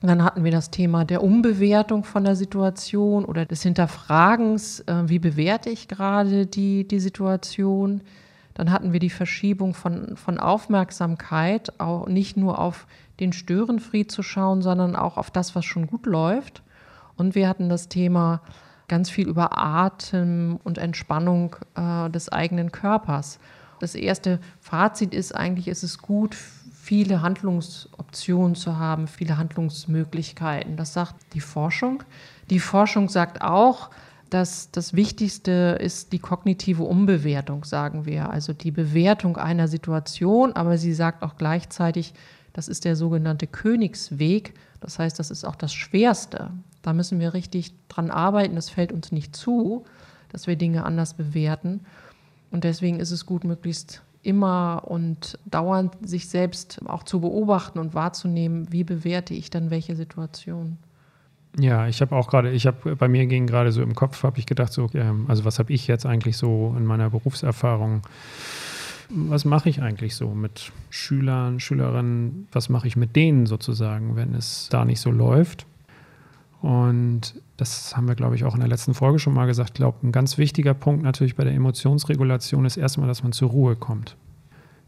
Dann 0.02 0.22
hatten 0.22 0.44
wir 0.44 0.52
das 0.52 0.70
Thema 0.70 1.04
der 1.04 1.22
Umbewertung 1.22 2.04
von 2.04 2.24
der 2.24 2.36
Situation 2.36 3.24
oder 3.24 3.46
des 3.46 3.62
Hinterfragens, 3.62 4.80
äh, 4.80 5.08
wie 5.08 5.18
bewerte 5.18 5.70
ich 5.70 5.88
gerade 5.88 6.46
die, 6.46 6.86
die 6.86 7.00
Situation. 7.00 8.02
Dann 8.54 8.70
hatten 8.70 8.92
wir 8.92 9.00
die 9.00 9.10
Verschiebung 9.10 9.74
von, 9.74 10.16
von 10.16 10.38
Aufmerksamkeit, 10.38 11.80
auch 11.80 12.06
nicht 12.08 12.36
nur 12.36 12.58
auf 12.58 12.86
den 13.20 13.32
Störenfried 13.32 14.10
zu 14.10 14.22
schauen, 14.22 14.62
sondern 14.62 14.96
auch 14.96 15.16
auf 15.16 15.30
das, 15.30 15.54
was 15.54 15.64
schon 15.64 15.86
gut 15.86 16.06
läuft. 16.06 16.62
Und 17.16 17.34
wir 17.34 17.48
hatten 17.48 17.68
das 17.68 17.88
Thema 17.88 18.42
ganz 18.88 19.10
viel 19.10 19.26
über 19.26 19.58
Atem 19.58 20.58
und 20.62 20.78
Entspannung 20.78 21.56
äh, 21.74 22.10
des 22.10 22.30
eigenen 22.30 22.70
Körpers. 22.70 23.38
Das 23.80 23.94
erste 23.94 24.40
Fazit 24.60 25.14
ist 25.14 25.34
eigentlich, 25.34 25.68
ist 25.68 25.82
es 25.82 25.98
gut, 25.98 26.36
viele 26.86 27.20
Handlungsoptionen 27.20 28.54
zu 28.54 28.78
haben, 28.78 29.08
viele 29.08 29.38
Handlungsmöglichkeiten. 29.38 30.76
Das 30.76 30.92
sagt 30.92 31.16
die 31.34 31.40
Forschung. 31.40 32.04
Die 32.48 32.60
Forschung 32.60 33.08
sagt 33.08 33.42
auch, 33.42 33.90
dass 34.30 34.70
das 34.70 34.94
Wichtigste 34.94 35.78
ist 35.80 36.12
die 36.12 36.20
kognitive 36.20 36.84
Umbewertung, 36.84 37.64
sagen 37.64 38.06
wir. 38.06 38.30
Also 38.30 38.52
die 38.52 38.70
Bewertung 38.70 39.36
einer 39.36 39.66
Situation, 39.66 40.52
aber 40.52 40.78
sie 40.78 40.94
sagt 40.94 41.24
auch 41.24 41.36
gleichzeitig, 41.36 42.14
das 42.52 42.68
ist 42.68 42.84
der 42.84 42.94
sogenannte 42.94 43.48
Königsweg. 43.48 44.54
Das 44.78 45.00
heißt, 45.00 45.18
das 45.18 45.32
ist 45.32 45.44
auch 45.44 45.56
das 45.56 45.74
Schwerste. 45.74 46.50
Da 46.82 46.92
müssen 46.92 47.18
wir 47.18 47.34
richtig 47.34 47.74
dran 47.88 48.12
arbeiten. 48.12 48.54
Das 48.54 48.70
fällt 48.70 48.92
uns 48.92 49.10
nicht 49.10 49.34
zu, 49.34 49.84
dass 50.28 50.46
wir 50.46 50.54
Dinge 50.54 50.84
anders 50.84 51.14
bewerten. 51.14 51.80
Und 52.52 52.62
deswegen 52.62 53.00
ist 53.00 53.10
es 53.10 53.26
gut, 53.26 53.42
möglichst 53.42 54.02
immer 54.26 54.82
und 54.84 55.38
dauernd 55.46 55.94
sich 56.06 56.28
selbst 56.28 56.80
auch 56.86 57.04
zu 57.04 57.20
beobachten 57.20 57.78
und 57.78 57.94
wahrzunehmen, 57.94 58.72
wie 58.72 58.84
bewerte 58.84 59.34
ich 59.34 59.50
dann 59.50 59.70
welche 59.70 59.96
Situation. 59.96 60.78
Ja, 61.58 61.86
ich 61.88 62.02
habe 62.02 62.14
auch 62.14 62.28
gerade, 62.28 62.50
ich 62.50 62.66
habe 62.66 62.96
bei 62.96 63.08
mir 63.08 63.26
ging 63.26 63.46
gerade 63.46 63.72
so 63.72 63.82
im 63.82 63.94
Kopf, 63.94 64.22
habe 64.24 64.38
ich 64.38 64.46
gedacht, 64.46 64.72
so, 64.72 64.88
also 65.26 65.44
was 65.44 65.58
habe 65.58 65.72
ich 65.72 65.86
jetzt 65.86 66.04
eigentlich 66.04 66.36
so 66.36 66.74
in 66.76 66.84
meiner 66.84 67.10
Berufserfahrung, 67.10 68.02
was 69.08 69.44
mache 69.44 69.68
ich 69.68 69.80
eigentlich 69.80 70.16
so 70.16 70.30
mit 70.30 70.72
Schülern, 70.90 71.60
Schülerinnen, 71.60 72.48
was 72.52 72.68
mache 72.68 72.88
ich 72.88 72.96
mit 72.96 73.16
denen 73.16 73.46
sozusagen, 73.46 74.16
wenn 74.16 74.34
es 74.34 74.68
da 74.70 74.84
nicht 74.84 75.00
so 75.00 75.10
läuft? 75.10 75.64
Und 76.62 77.40
das 77.56 77.96
haben 77.96 78.08
wir, 78.08 78.14
glaube 78.14 78.34
ich, 78.34 78.44
auch 78.44 78.54
in 78.54 78.60
der 78.60 78.68
letzten 78.68 78.94
Folge 78.94 79.18
schon 79.18 79.34
mal 79.34 79.46
gesagt. 79.46 79.70
Ich 79.70 79.74
glaube, 79.74 80.06
ein 80.06 80.12
ganz 80.12 80.38
wichtiger 80.38 80.74
Punkt 80.74 81.02
natürlich 81.02 81.36
bei 81.36 81.44
der 81.44 81.54
Emotionsregulation 81.54 82.64
ist 82.64 82.76
erstmal, 82.76 83.08
dass 83.08 83.22
man 83.22 83.32
zur 83.32 83.50
Ruhe 83.50 83.76
kommt, 83.76 84.16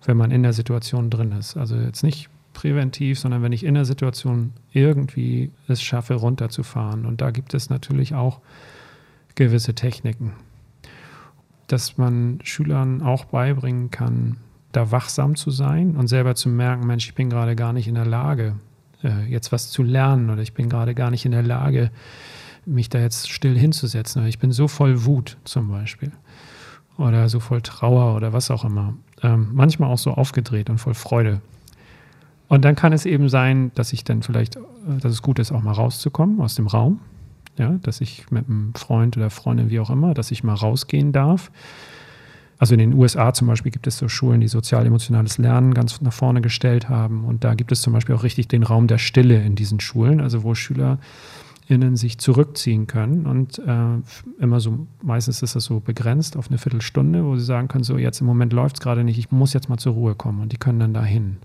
wenn 0.04 0.16
man 0.16 0.30
in 0.30 0.42
der 0.42 0.52
Situation 0.52 1.10
drin 1.10 1.32
ist. 1.32 1.56
Also 1.56 1.76
jetzt 1.76 2.02
nicht 2.02 2.30
präventiv, 2.52 3.20
sondern 3.20 3.42
wenn 3.42 3.52
ich 3.52 3.64
in 3.64 3.74
der 3.74 3.84
Situation 3.84 4.52
irgendwie 4.72 5.52
es 5.68 5.80
schaffe, 5.80 6.14
runterzufahren. 6.14 7.06
Und 7.06 7.20
da 7.20 7.30
gibt 7.30 7.54
es 7.54 7.70
natürlich 7.70 8.14
auch 8.14 8.40
gewisse 9.34 9.74
Techniken, 9.74 10.32
dass 11.68 11.98
man 11.98 12.40
Schülern 12.42 13.02
auch 13.02 13.26
beibringen 13.26 13.90
kann, 13.90 14.38
da 14.72 14.90
wachsam 14.90 15.36
zu 15.36 15.50
sein 15.50 15.96
und 15.96 16.08
selber 16.08 16.34
zu 16.34 16.48
merken, 16.48 16.86
Mensch, 16.86 17.06
ich 17.08 17.14
bin 17.14 17.30
gerade 17.30 17.54
gar 17.54 17.72
nicht 17.72 17.88
in 17.88 17.94
der 17.94 18.06
Lage, 18.06 18.56
äh, 19.02 19.24
jetzt 19.30 19.52
was 19.52 19.70
zu 19.70 19.82
lernen 19.82 20.30
oder 20.30 20.42
ich 20.42 20.54
bin 20.54 20.68
gerade 20.68 20.94
gar 20.94 21.10
nicht 21.10 21.24
in 21.24 21.32
der 21.32 21.42
Lage, 21.42 21.90
mich 22.66 22.88
da 22.88 22.98
jetzt 22.98 23.30
still 23.30 23.58
hinzusetzen. 23.58 24.20
Oder 24.20 24.28
ich 24.28 24.38
bin 24.38 24.52
so 24.52 24.68
voll 24.68 25.04
Wut 25.04 25.36
zum 25.44 25.68
Beispiel 25.68 26.12
oder 26.98 27.28
so 27.28 27.40
voll 27.40 27.62
Trauer 27.62 28.16
oder 28.16 28.32
was 28.32 28.50
auch 28.50 28.64
immer. 28.64 28.94
Ähm, 29.22 29.50
manchmal 29.52 29.90
auch 29.90 29.98
so 29.98 30.12
aufgedreht 30.12 30.68
und 30.68 30.78
voll 30.78 30.94
Freude. 30.94 31.40
Und 32.48 32.64
dann 32.64 32.74
kann 32.74 32.92
es 32.92 33.06
eben 33.06 33.28
sein, 33.28 33.70
dass 33.74 33.92
ich 33.92 34.04
dann 34.04 34.22
vielleicht, 34.22 34.56
äh, 34.56 34.60
dass 35.00 35.12
es 35.12 35.22
gut 35.22 35.38
ist, 35.38 35.52
auch 35.52 35.62
mal 35.62 35.72
rauszukommen 35.72 36.40
aus 36.40 36.56
dem 36.56 36.66
Raum. 36.66 37.00
Ja, 37.56 37.70
dass 37.82 38.00
ich 38.00 38.30
mit 38.30 38.48
einem 38.48 38.72
Freund 38.74 39.16
oder 39.16 39.30
Freundin, 39.30 39.68
wie 39.70 39.80
auch 39.80 39.90
immer, 39.90 40.14
dass 40.14 40.30
ich 40.30 40.44
mal 40.44 40.54
rausgehen 40.54 41.10
darf. 41.10 41.50
Also 42.58 42.74
in 42.74 42.80
den 42.80 42.94
USA 42.94 43.32
zum 43.32 43.46
Beispiel 43.46 43.70
gibt 43.70 43.86
es 43.86 43.98
so 43.98 44.08
Schulen, 44.08 44.40
die 44.40 44.48
sozial-emotionales 44.48 45.38
Lernen 45.38 45.74
ganz 45.74 46.00
nach 46.00 46.12
vorne 46.12 46.40
gestellt 46.40 46.88
haben. 46.88 47.24
Und 47.24 47.44
da 47.44 47.54
gibt 47.54 47.70
es 47.70 47.82
zum 47.82 47.92
Beispiel 47.92 48.14
auch 48.14 48.24
richtig 48.24 48.48
den 48.48 48.64
Raum 48.64 48.88
der 48.88 48.98
Stille 48.98 49.40
in 49.42 49.54
diesen 49.54 49.78
Schulen, 49.78 50.20
also 50.20 50.42
wo 50.42 50.54
SchülerInnen 50.54 51.96
sich 51.96 52.18
zurückziehen 52.18 52.88
können. 52.88 53.26
Und 53.26 53.60
äh, 53.60 54.42
immer 54.42 54.58
so, 54.58 54.86
meistens 55.02 55.42
ist 55.42 55.54
das 55.54 55.64
so 55.64 55.78
begrenzt 55.78 56.36
auf 56.36 56.48
eine 56.48 56.58
Viertelstunde, 56.58 57.24
wo 57.24 57.36
sie 57.36 57.44
sagen 57.44 57.68
können, 57.68 57.84
so 57.84 57.96
jetzt 57.96 58.20
im 58.20 58.26
Moment 58.26 58.52
läuft 58.52 58.76
es 58.76 58.80
gerade 58.80 59.04
nicht, 59.04 59.18
ich 59.18 59.30
muss 59.30 59.52
jetzt 59.52 59.68
mal 59.68 59.78
zur 59.78 59.92
Ruhe 59.92 60.16
kommen. 60.16 60.40
Und 60.40 60.52
die 60.52 60.58
können 60.58 60.80
dann 60.80 60.94
dahin. 60.94 61.36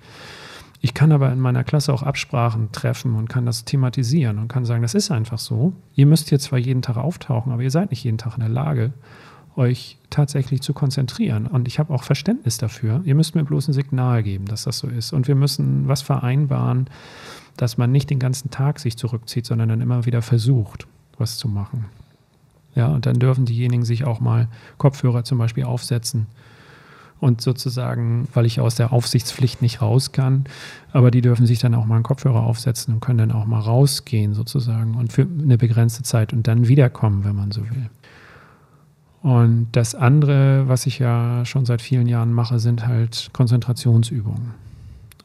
Ich 0.85 0.93
kann 0.95 1.13
aber 1.13 1.31
in 1.31 1.39
meiner 1.39 1.63
Klasse 1.63 1.93
auch 1.93 2.03
Absprachen 2.03 2.73
treffen 2.73 3.15
und 3.15 3.29
kann 3.29 3.45
das 3.45 3.63
thematisieren 3.63 4.37
und 4.37 4.49
kann 4.49 4.65
sagen, 4.65 4.81
das 4.81 4.95
ist 4.95 5.11
einfach 5.11 5.39
so. 5.39 5.71
Ihr 5.95 6.07
müsst 6.07 6.27
hier 6.27 6.39
zwar 6.39 6.59
jeden 6.59 6.81
Tag 6.81 6.97
auftauchen, 6.97 7.53
aber 7.53 7.61
ihr 7.61 7.71
seid 7.71 7.91
nicht 7.91 8.03
jeden 8.03 8.17
Tag 8.17 8.33
in 8.33 8.41
der 8.41 8.49
Lage, 8.49 8.91
euch 9.55 9.97
tatsächlich 10.09 10.61
zu 10.61 10.73
konzentrieren. 10.73 11.47
Und 11.47 11.67
ich 11.67 11.79
habe 11.79 11.93
auch 11.93 12.03
Verständnis 12.03 12.57
dafür. 12.57 13.01
Ihr 13.05 13.15
müsst 13.15 13.35
mir 13.35 13.43
bloß 13.43 13.67
ein 13.67 13.73
Signal 13.73 14.23
geben, 14.23 14.45
dass 14.45 14.63
das 14.63 14.79
so 14.79 14.87
ist. 14.87 15.13
Und 15.13 15.27
wir 15.27 15.35
müssen 15.35 15.87
was 15.87 16.01
vereinbaren, 16.01 16.87
dass 17.57 17.77
man 17.77 17.91
nicht 17.91 18.09
den 18.09 18.19
ganzen 18.19 18.49
Tag 18.51 18.79
sich 18.79 18.97
zurückzieht, 18.97 19.45
sondern 19.45 19.69
dann 19.69 19.81
immer 19.81 20.05
wieder 20.05 20.21
versucht, 20.21 20.87
was 21.17 21.37
zu 21.37 21.47
machen. 21.47 21.85
Ja, 22.75 22.87
und 22.87 23.05
dann 23.05 23.19
dürfen 23.19 23.45
diejenigen 23.45 23.85
sich 23.85 24.03
auch 24.05 24.19
mal 24.19 24.47
Kopfhörer 24.77 25.23
zum 25.23 25.37
Beispiel 25.37 25.63
aufsetzen 25.63 26.25
und 27.23 27.39
sozusagen, 27.39 28.27
weil 28.33 28.45
ich 28.45 28.59
aus 28.59 28.75
der 28.75 28.91
Aufsichtspflicht 28.91 29.61
nicht 29.61 29.81
raus 29.81 30.11
kann, 30.11 30.43
aber 30.91 31.09
die 31.09 31.21
dürfen 31.21 31.45
sich 31.45 31.59
dann 31.59 31.75
auch 31.75 31.85
mal 31.85 31.95
einen 31.95 32.03
Kopfhörer 32.03 32.43
aufsetzen 32.43 32.95
und 32.95 32.99
können 32.99 33.19
dann 33.19 33.31
auch 33.31 33.45
mal 33.45 33.61
rausgehen 33.61 34.33
sozusagen 34.33 34.95
und 34.95 35.13
für 35.13 35.21
eine 35.21 35.57
begrenzte 35.57 36.03
Zeit 36.03 36.33
und 36.33 36.47
dann 36.47 36.67
wiederkommen, 36.67 37.23
wenn 37.23 37.35
man 37.35 37.51
so 37.51 37.61
will. 37.61 37.89
Und 39.23 39.69
das 39.71 39.95
andere, 39.95 40.67
was 40.67 40.85
ich 40.85 40.99
ja 40.99 41.45
schon 41.45 41.65
seit 41.65 41.81
vielen 41.81 42.07
Jahren 42.07 42.33
mache, 42.33 42.59
sind 42.59 42.85
halt 42.85 43.29
Konzentrationsübungen. 43.31 44.53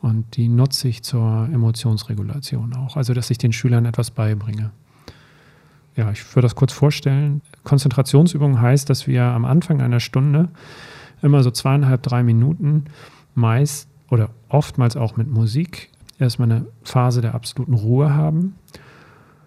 Und 0.00 0.36
die 0.36 0.48
nutze 0.48 0.86
ich 0.86 1.02
zur 1.02 1.48
Emotionsregulation 1.52 2.74
auch. 2.74 2.96
Also, 2.96 3.12
dass 3.12 3.28
ich 3.30 3.38
den 3.38 3.52
Schülern 3.52 3.84
etwas 3.86 4.12
beibringe. 4.12 4.70
Ja, 5.96 6.12
ich 6.12 6.24
würde 6.36 6.46
das 6.46 6.54
kurz 6.54 6.72
vorstellen. 6.72 7.42
Konzentrationsübung 7.64 8.60
heißt, 8.60 8.88
dass 8.88 9.08
wir 9.08 9.24
am 9.24 9.44
Anfang 9.44 9.82
einer 9.82 9.98
Stunde 9.98 10.48
immer 11.20 11.42
so 11.42 11.50
zweieinhalb, 11.50 12.00
drei 12.04 12.22
Minuten 12.22 12.84
meist 13.34 13.88
oder 14.10 14.30
oftmals 14.48 14.96
auch 14.96 15.16
mit 15.16 15.28
Musik 15.28 15.90
erstmal 16.20 16.52
eine 16.52 16.66
Phase 16.84 17.20
der 17.20 17.34
absoluten 17.34 17.74
Ruhe 17.74 18.14
haben 18.14 18.54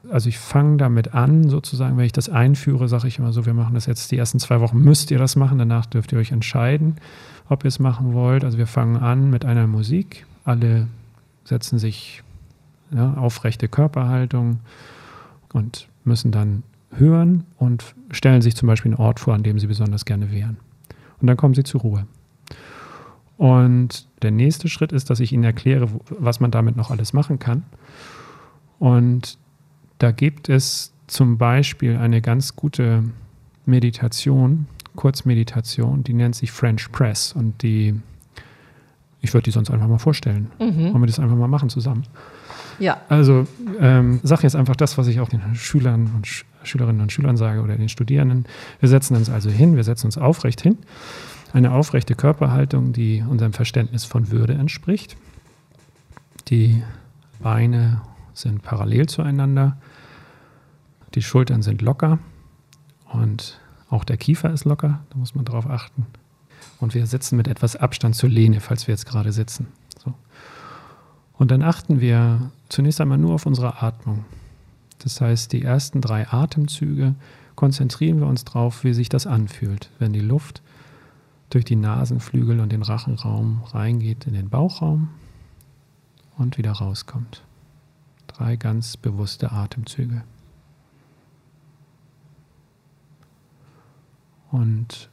also 0.10 0.30
ich 0.30 0.40
fange 0.40 0.78
damit 0.78 1.14
an, 1.14 1.50
sozusagen, 1.50 1.98
wenn 1.98 2.06
ich 2.06 2.12
das 2.12 2.30
einführe, 2.30 2.88
sage 2.88 3.08
ich 3.08 3.20
immer 3.20 3.34
so, 3.34 3.46
wir 3.46 3.54
machen 3.54 3.76
das 3.76 3.86
jetzt 3.86 4.12
die 4.12 4.18
ersten 4.18 4.40
zwei 4.40 4.60
Wochen, 4.60 4.80
müsst 4.80 5.12
ihr 5.12 5.20
das 5.20 5.36
machen, 5.36 5.58
danach 5.58 5.86
dürft 5.86 6.12
ihr 6.12 6.20
euch 6.20 6.32
entscheiden, 6.32 6.96
ob 7.50 7.64
ihr 7.64 7.68
es 7.68 7.80
machen 7.80 8.14
wollt. 8.14 8.44
Also 8.44 8.58
wir 8.58 8.68
fangen 8.68 8.98
an 8.98 9.30
mit 9.30 9.46
einer 9.46 9.68
Musik, 9.68 10.26
alle 10.44 10.88
setzen 11.44 11.80
sich 11.80 12.24
ja, 12.92 13.14
aufrechte 13.14 13.68
Körperhaltung 13.68 14.60
und 15.54 15.88
müssen 16.04 16.32
dann 16.32 16.64
hören 16.94 17.46
und 17.58 17.96
stellen 18.12 18.42
sich 18.42 18.56
zum 18.56 18.68
Beispiel 18.68 18.92
einen 18.92 19.02
Ort 19.02 19.20
vor, 19.20 19.34
an 19.34 19.44
dem 19.44 19.60
sie 19.60 19.68
besonders 19.68 20.06
gerne 20.06 20.32
wären. 20.32 20.58
Und 21.20 21.28
dann 21.28 21.38
kommen 21.38 21.54
sie 21.54 21.64
zur 21.64 21.82
Ruhe. 21.82 22.06
Und 23.38 24.08
der 24.22 24.32
nächste 24.32 24.70
Schritt 24.70 24.92
ist, 24.92 25.10
dass 25.10 25.20
ich 25.20 25.32
ihnen 25.32 25.44
erkläre, 25.44 25.88
was 26.10 26.40
man 26.40 26.52
damit 26.52 26.76
noch 26.76 26.92
alles 26.92 27.14
machen 27.14 27.40
kann. 27.40 27.64
Und 28.78 29.38
da 30.02 30.12
gibt 30.12 30.50
es 30.50 30.92
zum 31.06 31.38
Beispiel 31.38 31.98
eine 31.98 32.22
ganz 32.22 32.56
gute 32.56 33.04
Meditation, 33.66 34.66
Kurzmeditation, 34.96 36.04
die 36.04 36.14
nennt 36.14 36.36
sich 36.36 36.52
French 36.52 36.92
Press 36.92 37.34
und 37.34 37.62
die, 37.62 37.94
ich 39.22 39.34
würde 39.34 39.46
die 39.46 39.52
sonst 39.52 39.70
einfach 39.70 39.88
mal 39.88 40.00
vorstellen. 40.00 40.50
Mhm. 40.60 40.94
Wollen 40.94 41.02
wir 41.02 41.08
das 41.08 41.20
einfach 41.20 41.36
mal 41.36 41.48
machen 41.48 41.70
zusammen? 41.70 42.04
Ja. 42.80 43.00
Also 43.10 43.46
ähm, 43.80 44.20
sage 44.24 44.42
jetzt 44.44 44.56
einfach 44.56 44.76
das, 44.76 44.98
was 44.98 45.06
ich 45.06 45.20
auch 45.20 45.30
den 45.30 45.54
Schülern 45.54 46.10
und 46.16 46.26
Sch 46.26 46.46
Schülerinnen 46.64 47.02
und 47.02 47.12
Schülern 47.12 47.38
sage 47.38 47.62
oder 47.62 47.76
den 47.76 47.90
Studierenden. 47.90 48.46
Wir 48.80 48.88
setzen 48.88 49.16
uns 49.16 49.32
also 49.32 49.50
hin, 49.50 49.76
wir 49.76 49.84
setzen 49.84 50.06
uns 50.06 50.20
aufrecht 50.20 50.62
hin. 50.62 50.78
Eine 51.54 51.72
aufrechte 51.72 52.14
Körperhaltung, 52.14 52.94
die 52.94 53.24
unserem 53.28 53.52
Verständnis 53.52 54.06
von 54.06 54.30
Würde 54.30 54.54
entspricht. 54.54 55.18
Die 56.50 56.84
Beine 57.40 58.02
sind 58.36 58.62
parallel 58.62 59.08
zueinander. 59.08 59.78
Die 61.16 61.22
Schultern 61.22 61.62
sind 61.62 61.82
locker 61.82 62.20
und 63.12 63.60
auch 63.90 64.04
der 64.04 64.18
Kiefer 64.18 64.52
ist 64.52 64.66
locker, 64.66 65.04
da 65.10 65.18
muss 65.18 65.36
man 65.36 65.46
drauf 65.46 65.68
achten. 65.70 66.06
Und 66.80 66.94
wir 66.94 67.06
sitzen 67.06 67.36
mit 67.36 67.48
etwas 67.48 67.76
Abstand 67.76 68.16
zur 68.16 68.30
Lehne, 68.30 68.60
falls 68.62 68.88
wir 68.88 68.94
jetzt 68.94 69.06
gerade 69.06 69.32
sitzen. 69.32 69.68
So. 70.04 70.14
Und 71.34 71.52
dann 71.52 71.62
achten 71.62 72.00
wir 72.00 72.52
zunächst 72.70 73.02
einmal 73.02 73.18
nur 73.18 73.34
auf 73.34 73.46
unsere 73.46 73.82
Atmung. 73.82 74.26
Das 75.00 75.20
heißt, 75.20 75.52
die 75.52 75.64
ersten 75.64 76.00
drei 76.00 76.28
Atemzüge 76.28 77.16
konzentrieren 77.56 78.20
wir 78.20 78.28
uns 78.28 78.46
drauf, 78.46 78.84
wie 78.84 78.94
sich 78.94 79.10
das 79.10 79.28
anfühlt, 79.28 79.90
wenn 80.00 80.14
die 80.14 80.20
Luft 80.20 80.62
durch 81.50 81.66
die 81.66 81.76
Nasenflügel 81.76 82.60
und 82.60 82.72
den 82.72 82.84
Rachenraum 82.84 83.64
reingeht 83.66 84.26
in 84.26 84.34
den 84.34 84.50
Bauchraum 84.50 85.10
und 86.38 86.58
wieder 86.58 86.72
rauskommt. 86.72 87.44
Drei 88.28 88.56
ganz 88.56 88.96
bewusste 88.96 89.52
Atemzüge. 89.52 90.24
Und 94.52 95.10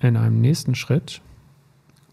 in 0.00 0.16
einem 0.16 0.40
nächsten 0.40 0.74
Schritt 0.74 1.22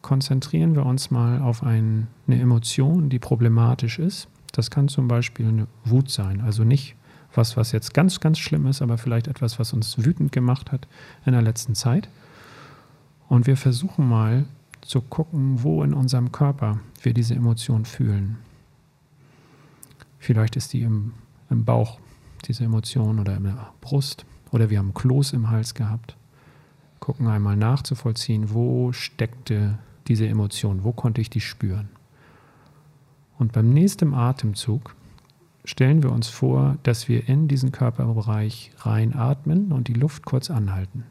konzentrieren 0.02 0.76
wir 0.76 0.86
uns 0.86 1.12
mal 1.12 1.42
auf 1.42 1.64
ein, 1.64 2.08
eine 2.28 2.40
Emotion, 2.40 3.10
die 3.10 3.20
problematisch 3.20 4.00
ist. 4.00 4.28
Das 4.52 4.70
kann 4.70 4.88
zum 4.88 5.08
Beispiel 5.08 5.48
eine 5.48 5.68
Wut 5.86 6.10
sein, 6.10 6.42
also 6.42 6.64
nicht 6.64 6.96
was, 7.34 7.56
was 7.56 7.72
jetzt 7.72 7.94
ganz, 7.94 8.20
ganz 8.20 8.40
schlimm 8.40 8.68
ist, 8.68 8.82
aber 8.82 8.98
vielleicht 8.98 9.28
etwas, 9.28 9.60
was 9.60 9.74
uns 9.74 10.04
wütend 10.04 10.32
gemacht 10.32 10.72
hat 10.72 10.88
in 11.26 11.32
der 11.32 11.42
letzten 11.42 11.76
Zeit. 11.76 12.10
Und 13.30 13.48
wir 13.48 13.56
versuchen 13.56 14.08
mal 14.08 14.46
zu 14.82 15.02
gucken, 15.02 15.64
wo 15.64 15.84
in 15.84 15.94
unserem 15.94 16.32
Körper 16.32 16.80
wir 17.02 17.14
diese 17.14 17.36
Emotion 17.36 17.86
fühlen. 17.86 18.38
Vielleicht 20.20 20.56
ist 20.56 20.74
die 20.74 20.82
im, 20.82 21.14
im 21.50 21.64
Bauch, 21.64 22.00
diese 22.46 22.66
Emotion, 22.66 23.20
oder 23.20 23.38
in 23.38 23.46
der 23.46 23.72
Brust. 23.80 24.26
Oder 24.52 24.70
wir 24.70 24.80
haben 24.80 24.94
Kloß 24.94 25.34
im 25.34 25.50
Hals 25.50 25.74
gehabt. 25.74 26.18
Gucken 27.00 27.28
einmal 27.28 27.56
nachzuvollziehen, 27.56 28.54
wo 28.54 28.92
steckte 28.92 29.80
diese 30.08 30.28
Emotion, 30.28 30.84
wo 30.84 30.92
konnte 30.92 31.22
ich 31.22 31.30
die 31.30 31.42
spüren. 31.42 31.90
Und 33.38 33.54
beim 33.54 33.70
nächsten 33.70 34.14
Atemzug 34.14 34.96
stellen 35.66 36.04
wir 36.04 36.12
uns 36.12 36.28
vor, 36.28 36.78
dass 36.84 37.08
wir 37.08 37.28
in 37.28 37.48
diesen 37.48 37.72
Körperbereich 37.72 38.72
reinatmen 38.78 39.72
und 39.72 39.88
die 39.88 39.94
Luft 39.94 40.26
kurz 40.26 40.52
anhalten. 40.52 41.06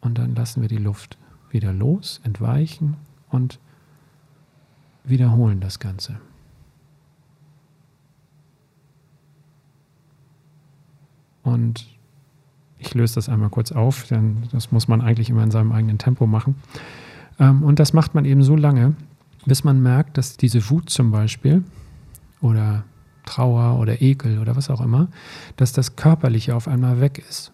Und 0.00 0.18
dann 0.18 0.34
lassen 0.34 0.62
wir 0.62 0.68
die 0.68 0.78
Luft 0.78 1.18
wieder 1.50 1.72
los, 1.72 2.20
entweichen 2.24 2.96
und 3.30 3.58
wiederholen 5.04 5.60
das 5.60 5.78
Ganze. 5.78 6.20
Und 11.48 11.86
ich 12.78 12.94
löse 12.94 13.16
das 13.16 13.28
einmal 13.28 13.50
kurz 13.50 13.72
auf, 13.72 14.04
denn 14.04 14.44
das 14.52 14.70
muss 14.70 14.88
man 14.88 15.00
eigentlich 15.00 15.30
immer 15.30 15.42
in 15.42 15.50
seinem 15.50 15.72
eigenen 15.72 15.98
Tempo 15.98 16.26
machen. 16.26 16.56
Ähm, 17.38 17.62
und 17.62 17.78
das 17.78 17.92
macht 17.92 18.14
man 18.14 18.24
eben 18.24 18.42
so 18.42 18.56
lange, 18.56 18.94
bis 19.46 19.64
man 19.64 19.82
merkt, 19.82 20.18
dass 20.18 20.36
diese 20.36 20.70
Wut 20.70 20.90
zum 20.90 21.10
Beispiel 21.10 21.64
oder 22.40 22.84
Trauer 23.24 23.78
oder 23.78 24.00
Ekel 24.00 24.38
oder 24.38 24.56
was 24.56 24.70
auch 24.70 24.80
immer, 24.80 25.08
dass 25.56 25.72
das 25.72 25.96
Körperliche 25.96 26.54
auf 26.54 26.68
einmal 26.68 27.00
weg 27.00 27.22
ist. 27.28 27.52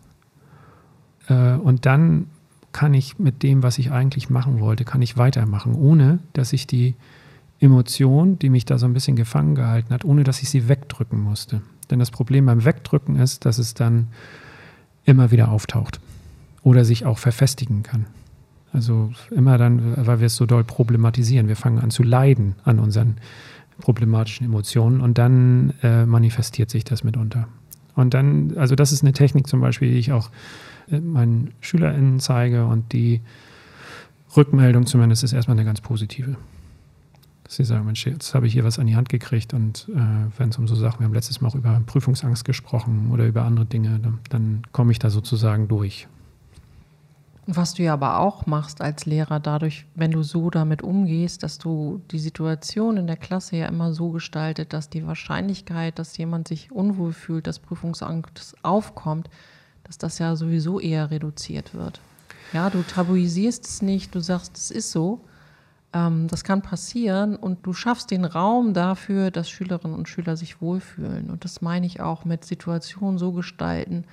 Äh, 1.29 1.55
und 1.55 1.87
dann 1.87 2.27
kann 2.73 2.93
ich 2.93 3.19
mit 3.19 3.43
dem, 3.43 3.63
was 3.63 3.79
ich 3.79 3.93
eigentlich 3.93 4.31
machen 4.31 4.61
wollte, 4.61 4.85
kann 4.85 5.01
ich 5.01 5.17
weitermachen, 5.17 5.75
ohne 5.75 6.19
dass 6.33 6.53
ich 6.53 6.67
die 6.67 6.95
Emotion, 7.61 8.39
die 8.39 8.51
mich 8.51 8.65
da 8.65 8.79
so 8.79 8.87
ein 8.87 8.93
bisschen 8.93 9.17
gefangen 9.17 9.55
gehalten 9.55 9.95
hat, 9.95 10.05
ohne 10.05 10.25
dass 10.25 10.43
ich 10.43 10.51
sie 10.51 10.69
wegdrücken 10.69 11.21
musste. 11.21 11.63
Denn 11.91 11.99
das 11.99 12.11
Problem 12.11 12.47
beim 12.47 12.65
Wegdrücken 12.65 13.17
ist, 13.17 13.45
dass 13.45 13.59
es 13.59 13.75
dann 13.75 14.09
immer 15.05 15.31
wieder 15.31 15.51
auftaucht 15.51 16.01
oder 16.63 16.85
sich 16.85 17.05
auch 17.05 17.19
verfestigen 17.19 17.83
kann. 17.83 18.07
Also 18.73 19.13
immer 19.31 19.57
dann, 19.59 19.95
weil 20.07 20.19
wir 20.19 20.27
es 20.27 20.37
so 20.37 20.47
doll 20.47 20.65
problematisieren. 20.65 21.47
Wir 21.47 21.57
fangen 21.57 21.79
an 21.79 21.91
zu 21.91 22.03
leiden 22.03 22.57
an 22.65 22.81
unseren 22.81 23.17
problematischen 23.79 24.47
Emotionen 24.47 25.01
und 25.01 25.19
dann 25.19 25.75
äh, 25.83 26.07
manifestiert 26.07 26.71
sich 26.71 26.85
das 26.85 27.05
mitunter. 27.05 27.49
Und 27.95 28.15
dann, 28.15 28.57
also 28.57 28.75
das 28.75 28.93
ist 28.93 29.03
eine 29.03 29.13
Technik 29.13 29.47
zum 29.47 29.61
Beispiel, 29.61 29.91
die 29.91 29.99
ich 29.99 30.13
auch 30.13 30.31
äh, 30.91 30.99
meinen 31.01 31.53
SchülerInnen 31.61 32.19
zeige 32.19 32.67
und 32.67 32.93
die 32.93 33.21
Rückmeldung 34.37 34.87
zumindest 34.87 35.23
ist 35.23 35.33
erstmal 35.33 35.57
eine 35.57 35.65
ganz 35.65 35.81
positive. 35.81 36.37
Dass 37.45 37.57
sie 37.57 37.65
sagen, 37.65 37.85
Mensch, 37.85 38.07
jetzt 38.07 38.35
habe 38.35 38.47
ich 38.47 38.55
hier 38.55 38.65
was 38.65 38.79
an 38.79 38.87
die 38.87 38.97
Hand 38.97 39.09
gekriegt 39.09 39.55
und 39.55 39.89
äh, 39.95 40.39
wenn 40.39 40.49
es 40.49 40.59
um 40.59 40.67
so 40.67 40.75
Sachen, 40.75 41.01
wir 41.01 41.05
haben 41.07 41.15
letztes 41.15 41.41
Mal 41.41 41.49
auch 41.49 41.55
über 41.55 41.81
Prüfungsangst 41.85 42.45
gesprochen 42.45 43.11
oder 43.13 43.27
über 43.27 43.45
andere 43.45 43.67
Dinge, 43.67 44.01
dann, 44.01 44.19
dann 44.31 44.63
komme 44.73 44.93
ich 44.93 44.99
da 44.99 45.11
sozusagen 45.11 45.69
durch. 45.69 46.09
Was 47.47 47.75
du 47.75 47.83
ja 47.83 47.93
aber 47.93 48.21
auch 48.21 48.47
machst 48.47 48.81
als 48.81 49.05
Lehrer, 49.05 49.39
dadurch, 49.39 49.87
wenn 49.95 50.11
du 50.11 50.23
so 50.23 50.49
damit 50.49 50.81
umgehst, 50.81 51.43
dass 51.43 51.59
du 51.59 52.01
die 52.11 52.19
Situation 52.19 52.97
in 52.97 53.07
der 53.07 53.19
Klasse 53.19 53.57
ja 53.57 53.67
immer 53.67 53.93
so 53.93 54.11
gestaltet, 54.11 54.73
dass 54.73 54.89
die 54.89 55.07
Wahrscheinlichkeit, 55.07 55.99
dass 55.99 56.17
jemand 56.17 56.49
sich 56.49 56.73
unwohl 56.73 57.13
fühlt, 57.13 57.47
dass 57.47 57.59
Prüfungsangst 57.59 58.57
aufkommt, 58.63 59.29
dass 59.85 59.99
das 59.99 60.19
ja 60.19 60.37
sowieso 60.37 60.81
eher 60.81 61.11
reduziert 61.11 61.75
wird. 61.75 62.01
Ja, 62.55 62.71
du 62.71 62.83
tabuisierst 62.83 63.67
es 63.67 63.83
nicht, 63.83 64.15
du 64.15 64.21
sagst, 64.21 64.57
es 64.57 64.71
ist 64.71 64.91
so. 64.91 65.21
Ähm, 65.95 66.27
das 66.29 66.45
kann 66.45 66.61
passieren 66.61 67.37
und 67.37 67.65
du 67.65 67.73
schaffst 67.73 68.11
den 68.11 68.25
Raum 68.25 68.75
dafür, 68.75 69.31
dass 69.31 69.49
Schülerinnen 69.49 69.97
und 69.97 70.09
Schüler 70.09 70.37
sich 70.37 70.61
wohlfühlen. 70.61 71.31
Und 71.31 71.45
das 71.45 71.63
meine 71.63 71.87
ich 71.87 72.01
auch 72.01 72.25
mit 72.25 72.45
Situationen 72.45 73.19
so 73.19 73.33
gestalten, 73.33 74.05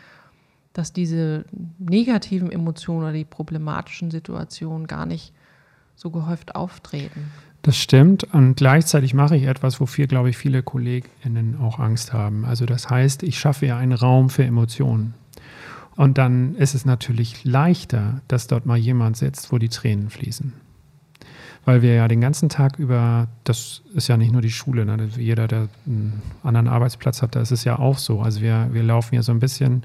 dass 0.73 0.93
diese 0.93 1.45
negativen 1.79 2.51
Emotionen 2.51 3.03
oder 3.03 3.13
die 3.13 3.25
problematischen 3.25 4.11
Situationen 4.11 4.87
gar 4.87 5.05
nicht 5.05 5.33
so 5.95 6.11
gehäuft 6.11 6.55
auftreten. 6.55 7.31
Das 7.63 7.77
stimmt. 7.77 8.23
Und 8.33 8.55
gleichzeitig 8.55 9.13
mache 9.13 9.35
ich 9.35 9.43
etwas, 9.43 9.79
wofür, 9.79 10.07
glaube 10.07 10.29
ich, 10.29 10.37
viele 10.37 10.63
KollegInnen 10.63 11.57
auch 11.59 11.79
Angst 11.79 12.13
haben. 12.13 12.45
Also 12.45 12.65
das 12.65 12.89
heißt, 12.89 13.21
ich 13.23 13.37
schaffe 13.37 13.65
ja 13.67 13.77
einen 13.77 13.91
Raum 13.91 14.29
für 14.29 14.43
Emotionen. 14.43 15.13
Und 15.95 16.17
dann 16.17 16.55
ist 16.55 16.73
es 16.73 16.85
natürlich 16.85 17.43
leichter, 17.43 18.21
dass 18.27 18.47
dort 18.47 18.65
mal 18.65 18.77
jemand 18.77 19.17
sitzt, 19.17 19.51
wo 19.51 19.57
die 19.57 19.69
Tränen 19.69 20.09
fließen. 20.09 20.53
Weil 21.63 21.83
wir 21.83 21.93
ja 21.93 22.07
den 22.07 22.21
ganzen 22.21 22.49
Tag 22.49 22.79
über, 22.79 23.27
das 23.43 23.83
ist 23.93 24.07
ja 24.07 24.17
nicht 24.17 24.31
nur 24.31 24.41
die 24.41 24.51
Schule, 24.51 24.83
ne? 24.83 25.09
jeder, 25.15 25.47
der 25.47 25.69
einen 25.85 26.21
anderen 26.43 26.67
Arbeitsplatz 26.67 27.21
hat, 27.21 27.35
da 27.35 27.41
ist 27.41 27.51
es 27.51 27.63
ja 27.65 27.77
auch 27.77 27.99
so. 27.99 28.21
Also 28.21 28.41
wir, 28.41 28.69
wir 28.71 28.81
laufen 28.81 29.13
ja 29.13 29.21
so 29.21 29.31
ein 29.31 29.39
bisschen 29.39 29.83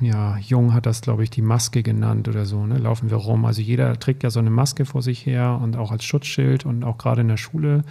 ja, 0.00 0.36
Jung 0.38 0.74
hat 0.74 0.86
das, 0.86 1.00
glaube 1.00 1.22
ich, 1.22 1.30
die 1.30 1.42
Maske 1.42 1.82
genannt 1.82 2.28
oder 2.28 2.44
so, 2.44 2.66
ne? 2.66 2.78
laufen 2.78 3.10
wir 3.10 3.16
rum. 3.16 3.44
Also 3.44 3.62
jeder 3.62 3.98
trägt 3.98 4.22
ja 4.22 4.30
so 4.30 4.40
eine 4.40 4.50
Maske 4.50 4.84
vor 4.84 5.02
sich 5.02 5.24
her 5.24 5.58
und 5.62 5.76
auch 5.76 5.90
als 5.90 6.04
Schutzschild 6.04 6.66
und 6.66 6.84
auch 6.84 6.98
gerade 6.98 7.22
in 7.22 7.28
der 7.28 7.36
Schule 7.36 7.82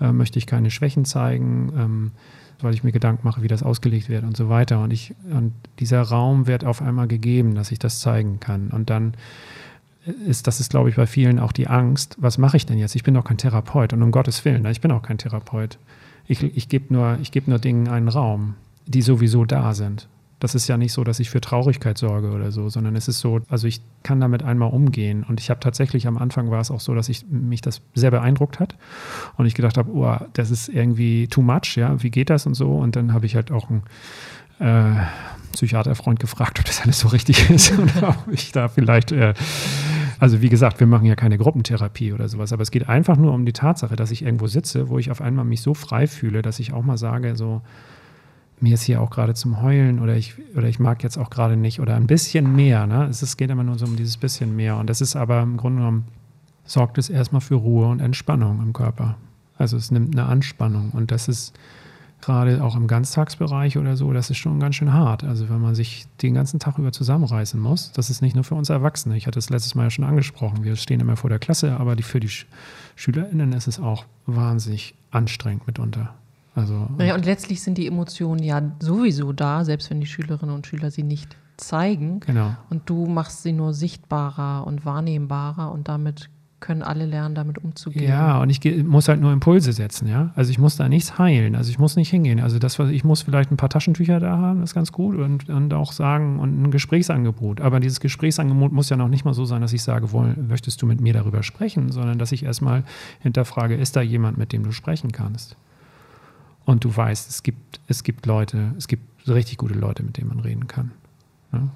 äh, 0.00 0.12
möchte 0.12 0.38
ich 0.38 0.46
keine 0.46 0.70
Schwächen 0.70 1.04
zeigen, 1.04 1.72
ähm, 1.76 2.10
weil 2.60 2.74
ich 2.74 2.84
mir 2.84 2.92
Gedanken 2.92 3.26
mache, 3.26 3.42
wie 3.42 3.48
das 3.48 3.62
ausgelegt 3.62 4.08
wird 4.08 4.24
und 4.24 4.36
so 4.36 4.48
weiter. 4.48 4.82
Und, 4.82 4.92
ich, 4.92 5.14
und 5.30 5.52
dieser 5.78 6.02
Raum 6.02 6.46
wird 6.46 6.64
auf 6.64 6.82
einmal 6.82 7.06
gegeben, 7.06 7.54
dass 7.54 7.70
ich 7.70 7.78
das 7.78 8.00
zeigen 8.00 8.40
kann. 8.40 8.70
Und 8.70 8.90
dann 8.90 9.14
ist, 10.26 10.46
das 10.46 10.60
ist, 10.60 10.70
glaube 10.70 10.88
ich, 10.88 10.96
bei 10.96 11.06
vielen 11.06 11.38
auch 11.38 11.52
die 11.52 11.66
Angst, 11.66 12.16
was 12.18 12.38
mache 12.38 12.56
ich 12.56 12.66
denn 12.66 12.78
jetzt? 12.78 12.94
Ich 12.94 13.02
bin 13.02 13.14
doch 13.14 13.24
kein 13.24 13.38
Therapeut 13.38 13.92
und 13.92 14.02
um 14.02 14.10
Gottes 14.10 14.44
Willen, 14.44 14.64
ich 14.66 14.80
bin 14.80 14.92
auch 14.92 15.02
kein 15.02 15.18
Therapeut. 15.18 15.78
Ich, 16.26 16.42
ich 16.42 16.68
gebe 16.68 16.92
nur, 16.92 17.18
geb 17.30 17.48
nur 17.48 17.58
Dingen 17.58 17.88
einen 17.88 18.08
Raum, 18.08 18.54
die 18.86 19.02
sowieso 19.02 19.44
da 19.44 19.74
sind. 19.74 20.08
Das 20.38 20.54
ist 20.54 20.68
ja 20.68 20.76
nicht 20.76 20.92
so, 20.92 21.02
dass 21.02 21.18
ich 21.18 21.30
für 21.30 21.40
Traurigkeit 21.40 21.96
sorge 21.96 22.30
oder 22.30 22.52
so, 22.52 22.68
sondern 22.68 22.94
es 22.94 23.08
ist 23.08 23.20
so, 23.20 23.40
also 23.48 23.66
ich 23.66 23.80
kann 24.02 24.20
damit 24.20 24.42
einmal 24.42 24.70
umgehen. 24.70 25.24
Und 25.26 25.40
ich 25.40 25.48
habe 25.48 25.60
tatsächlich 25.60 26.06
am 26.06 26.18
Anfang 26.18 26.50
war 26.50 26.60
es 26.60 26.70
auch 26.70 26.80
so, 26.80 26.94
dass 26.94 27.08
ich 27.08 27.24
mich 27.30 27.62
das 27.62 27.80
sehr 27.94 28.10
beeindruckt 28.10 28.60
hat 28.60 28.76
und 29.36 29.46
ich 29.46 29.54
gedacht 29.54 29.78
habe, 29.78 29.90
oh, 29.92 30.16
das 30.34 30.50
ist 30.50 30.68
irgendwie 30.68 31.26
too 31.28 31.40
much, 31.40 31.76
ja, 31.76 32.02
wie 32.02 32.10
geht 32.10 32.28
das 32.28 32.44
und 32.44 32.54
so. 32.54 32.76
Und 32.76 32.96
dann 32.96 33.14
habe 33.14 33.24
ich 33.24 33.34
halt 33.34 33.50
auch 33.50 33.70
einen 33.70 33.82
äh, 34.58 35.00
Psychiaterfreund 35.52 36.20
gefragt, 36.20 36.58
ob 36.58 36.66
das 36.66 36.82
alles 36.82 36.98
so 36.98 37.08
richtig 37.08 37.48
ist 37.50 37.72
und 37.78 38.02
ob 38.02 38.28
ich 38.30 38.52
da 38.52 38.68
vielleicht 38.68 39.12
äh, 39.12 39.32
also 40.18 40.40
wie 40.40 40.48
gesagt, 40.48 40.80
wir 40.80 40.86
machen 40.86 41.06
ja 41.06 41.14
keine 41.14 41.38
Gruppentherapie 41.38 42.12
oder 42.12 42.28
sowas, 42.28 42.52
aber 42.52 42.62
es 42.62 42.70
geht 42.70 42.88
einfach 42.88 43.16
nur 43.16 43.32
um 43.32 43.44
die 43.44 43.52
Tatsache, 43.52 43.96
dass 43.96 44.10
ich 44.10 44.22
irgendwo 44.22 44.46
sitze, 44.46 44.88
wo 44.88 44.98
ich 44.98 45.10
auf 45.10 45.20
einmal 45.20 45.44
mich 45.44 45.60
so 45.60 45.74
frei 45.74 46.06
fühle, 46.06 46.42
dass 46.42 46.58
ich 46.58 46.72
auch 46.72 46.82
mal 46.82 46.96
sage, 46.96 47.36
so, 47.36 47.62
mir 48.60 48.74
ist 48.74 48.82
hier 48.82 49.02
auch 49.02 49.10
gerade 49.10 49.34
zum 49.34 49.62
Heulen 49.62 50.00
oder 50.00 50.16
ich, 50.16 50.34
oder 50.56 50.68
ich 50.68 50.78
mag 50.78 51.02
jetzt 51.02 51.18
auch 51.18 51.30
gerade 51.30 51.56
nicht 51.56 51.80
oder 51.80 51.94
ein 51.94 52.06
bisschen 52.06 52.56
mehr. 52.56 52.86
Ne? 52.86 53.06
Es, 53.06 53.20
es 53.22 53.36
geht 53.36 53.50
immer 53.50 53.64
nur 53.64 53.78
so 53.78 53.84
um 53.84 53.96
dieses 53.96 54.16
bisschen 54.16 54.56
mehr. 54.56 54.78
Und 54.78 54.88
das 54.88 55.00
ist 55.00 55.16
aber 55.16 55.42
im 55.42 55.56
Grunde 55.56 55.80
genommen, 55.80 56.04
sorgt 56.64 56.98
es 56.98 57.10
erstmal 57.10 57.42
für 57.42 57.56
Ruhe 57.56 57.86
und 57.86 58.00
Entspannung 58.00 58.62
im 58.62 58.72
Körper. 58.72 59.16
Also 59.58 59.76
es 59.76 59.90
nimmt 59.90 60.14
eine 60.16 60.26
Anspannung 60.26 60.90
und 60.92 61.10
das 61.10 61.28
ist 61.28 61.54
gerade 62.26 62.62
auch 62.62 62.74
im 62.74 62.88
Ganztagsbereich 62.88 63.78
oder 63.78 63.96
so, 63.96 64.12
das 64.12 64.30
ist 64.30 64.38
schon 64.38 64.58
ganz 64.58 64.74
schön 64.74 64.92
hart. 64.92 65.22
Also 65.22 65.48
wenn 65.48 65.60
man 65.60 65.76
sich 65.76 66.06
den 66.22 66.34
ganzen 66.34 66.58
Tag 66.58 66.76
über 66.76 66.90
zusammenreißen 66.90 67.58
muss, 67.58 67.92
das 67.92 68.10
ist 68.10 68.20
nicht 68.20 68.34
nur 68.34 68.42
für 68.42 68.56
uns 68.56 68.68
Erwachsene. 68.68 69.16
Ich 69.16 69.28
hatte 69.28 69.38
es 69.38 69.48
letztes 69.48 69.76
Mal 69.76 69.84
ja 69.84 69.90
schon 69.90 70.04
angesprochen. 70.04 70.64
Wir 70.64 70.74
stehen 70.74 70.98
immer 70.98 71.16
vor 71.16 71.30
der 71.30 71.38
Klasse, 71.38 71.76
aber 71.78 71.94
die, 71.94 72.02
für 72.02 72.18
die 72.18 72.28
SchülerInnen 72.96 73.52
ist 73.52 73.68
es 73.68 73.78
auch 73.78 74.06
wahnsinnig 74.26 74.94
anstrengend 75.12 75.68
mitunter. 75.68 76.14
Also, 76.56 76.88
naja, 76.98 77.14
und 77.14 77.24
letztlich 77.24 77.62
sind 77.62 77.78
die 77.78 77.86
Emotionen 77.86 78.42
ja 78.42 78.60
sowieso 78.80 79.32
da, 79.32 79.64
selbst 79.64 79.90
wenn 79.90 80.00
die 80.00 80.06
Schülerinnen 80.06 80.54
und 80.54 80.66
Schüler 80.66 80.90
sie 80.90 81.04
nicht 81.04 81.36
zeigen. 81.58 82.18
Genau. 82.20 82.56
Und 82.70 82.90
du 82.90 83.06
machst 83.06 83.44
sie 83.44 83.52
nur 83.52 83.72
sichtbarer 83.72 84.66
und 84.66 84.84
wahrnehmbarer 84.84 85.70
und 85.70 85.86
damit 85.86 86.28
können 86.58 86.82
alle 86.82 87.04
lernen, 87.04 87.34
damit 87.34 87.58
umzugehen. 87.58 88.08
Ja, 88.08 88.40
und 88.40 88.48
ich 88.48 88.84
muss 88.84 89.08
halt 89.08 89.20
nur 89.20 89.32
Impulse 89.32 89.72
setzen, 89.72 90.08
ja. 90.08 90.32
Also 90.34 90.50
ich 90.50 90.58
muss 90.58 90.76
da 90.76 90.88
nichts 90.88 91.18
heilen, 91.18 91.54
also 91.54 91.70
ich 91.70 91.78
muss 91.78 91.96
nicht 91.96 92.08
hingehen. 92.08 92.40
Also 92.40 92.58
das, 92.58 92.78
was 92.78 92.90
ich 92.90 93.04
muss 93.04 93.22
vielleicht 93.22 93.50
ein 93.50 93.58
paar 93.58 93.68
Taschentücher 93.68 94.20
da 94.20 94.38
haben, 94.38 94.62
ist 94.62 94.74
ganz 94.74 94.90
gut 94.90 95.16
und, 95.16 95.48
und 95.50 95.74
auch 95.74 95.92
sagen 95.92 96.38
und 96.38 96.62
ein 96.62 96.70
Gesprächsangebot. 96.70 97.60
Aber 97.60 97.78
dieses 97.78 98.00
Gesprächsangebot 98.00 98.72
muss 98.72 98.88
ja 98.88 98.96
noch 98.96 99.08
nicht 99.08 99.24
mal 99.24 99.34
so 99.34 99.44
sein, 99.44 99.60
dass 99.60 99.72
ich 99.72 99.82
sage, 99.82 100.12
wollen, 100.12 100.48
möchtest 100.48 100.80
du 100.80 100.86
mit 100.86 101.00
mir 101.00 101.12
darüber 101.12 101.42
sprechen, 101.42 101.92
sondern 101.92 102.18
dass 102.18 102.32
ich 102.32 102.42
erstmal 102.42 102.84
hinterfrage, 103.20 103.74
ist 103.74 103.94
da 103.94 104.00
jemand, 104.00 104.38
mit 104.38 104.52
dem 104.52 104.62
du 104.62 104.72
sprechen 104.72 105.12
kannst? 105.12 105.56
Und 106.64 106.84
du 106.84 106.96
weißt, 106.96 107.30
es 107.30 107.42
gibt, 107.42 107.80
es 107.86 108.02
gibt 108.02 108.26
Leute, 108.26 108.72
es 108.78 108.88
gibt 108.88 109.28
richtig 109.28 109.58
gute 109.58 109.74
Leute, 109.74 110.02
mit 110.02 110.16
denen 110.16 110.28
man 110.28 110.40
reden 110.40 110.66
kann. 110.66 110.92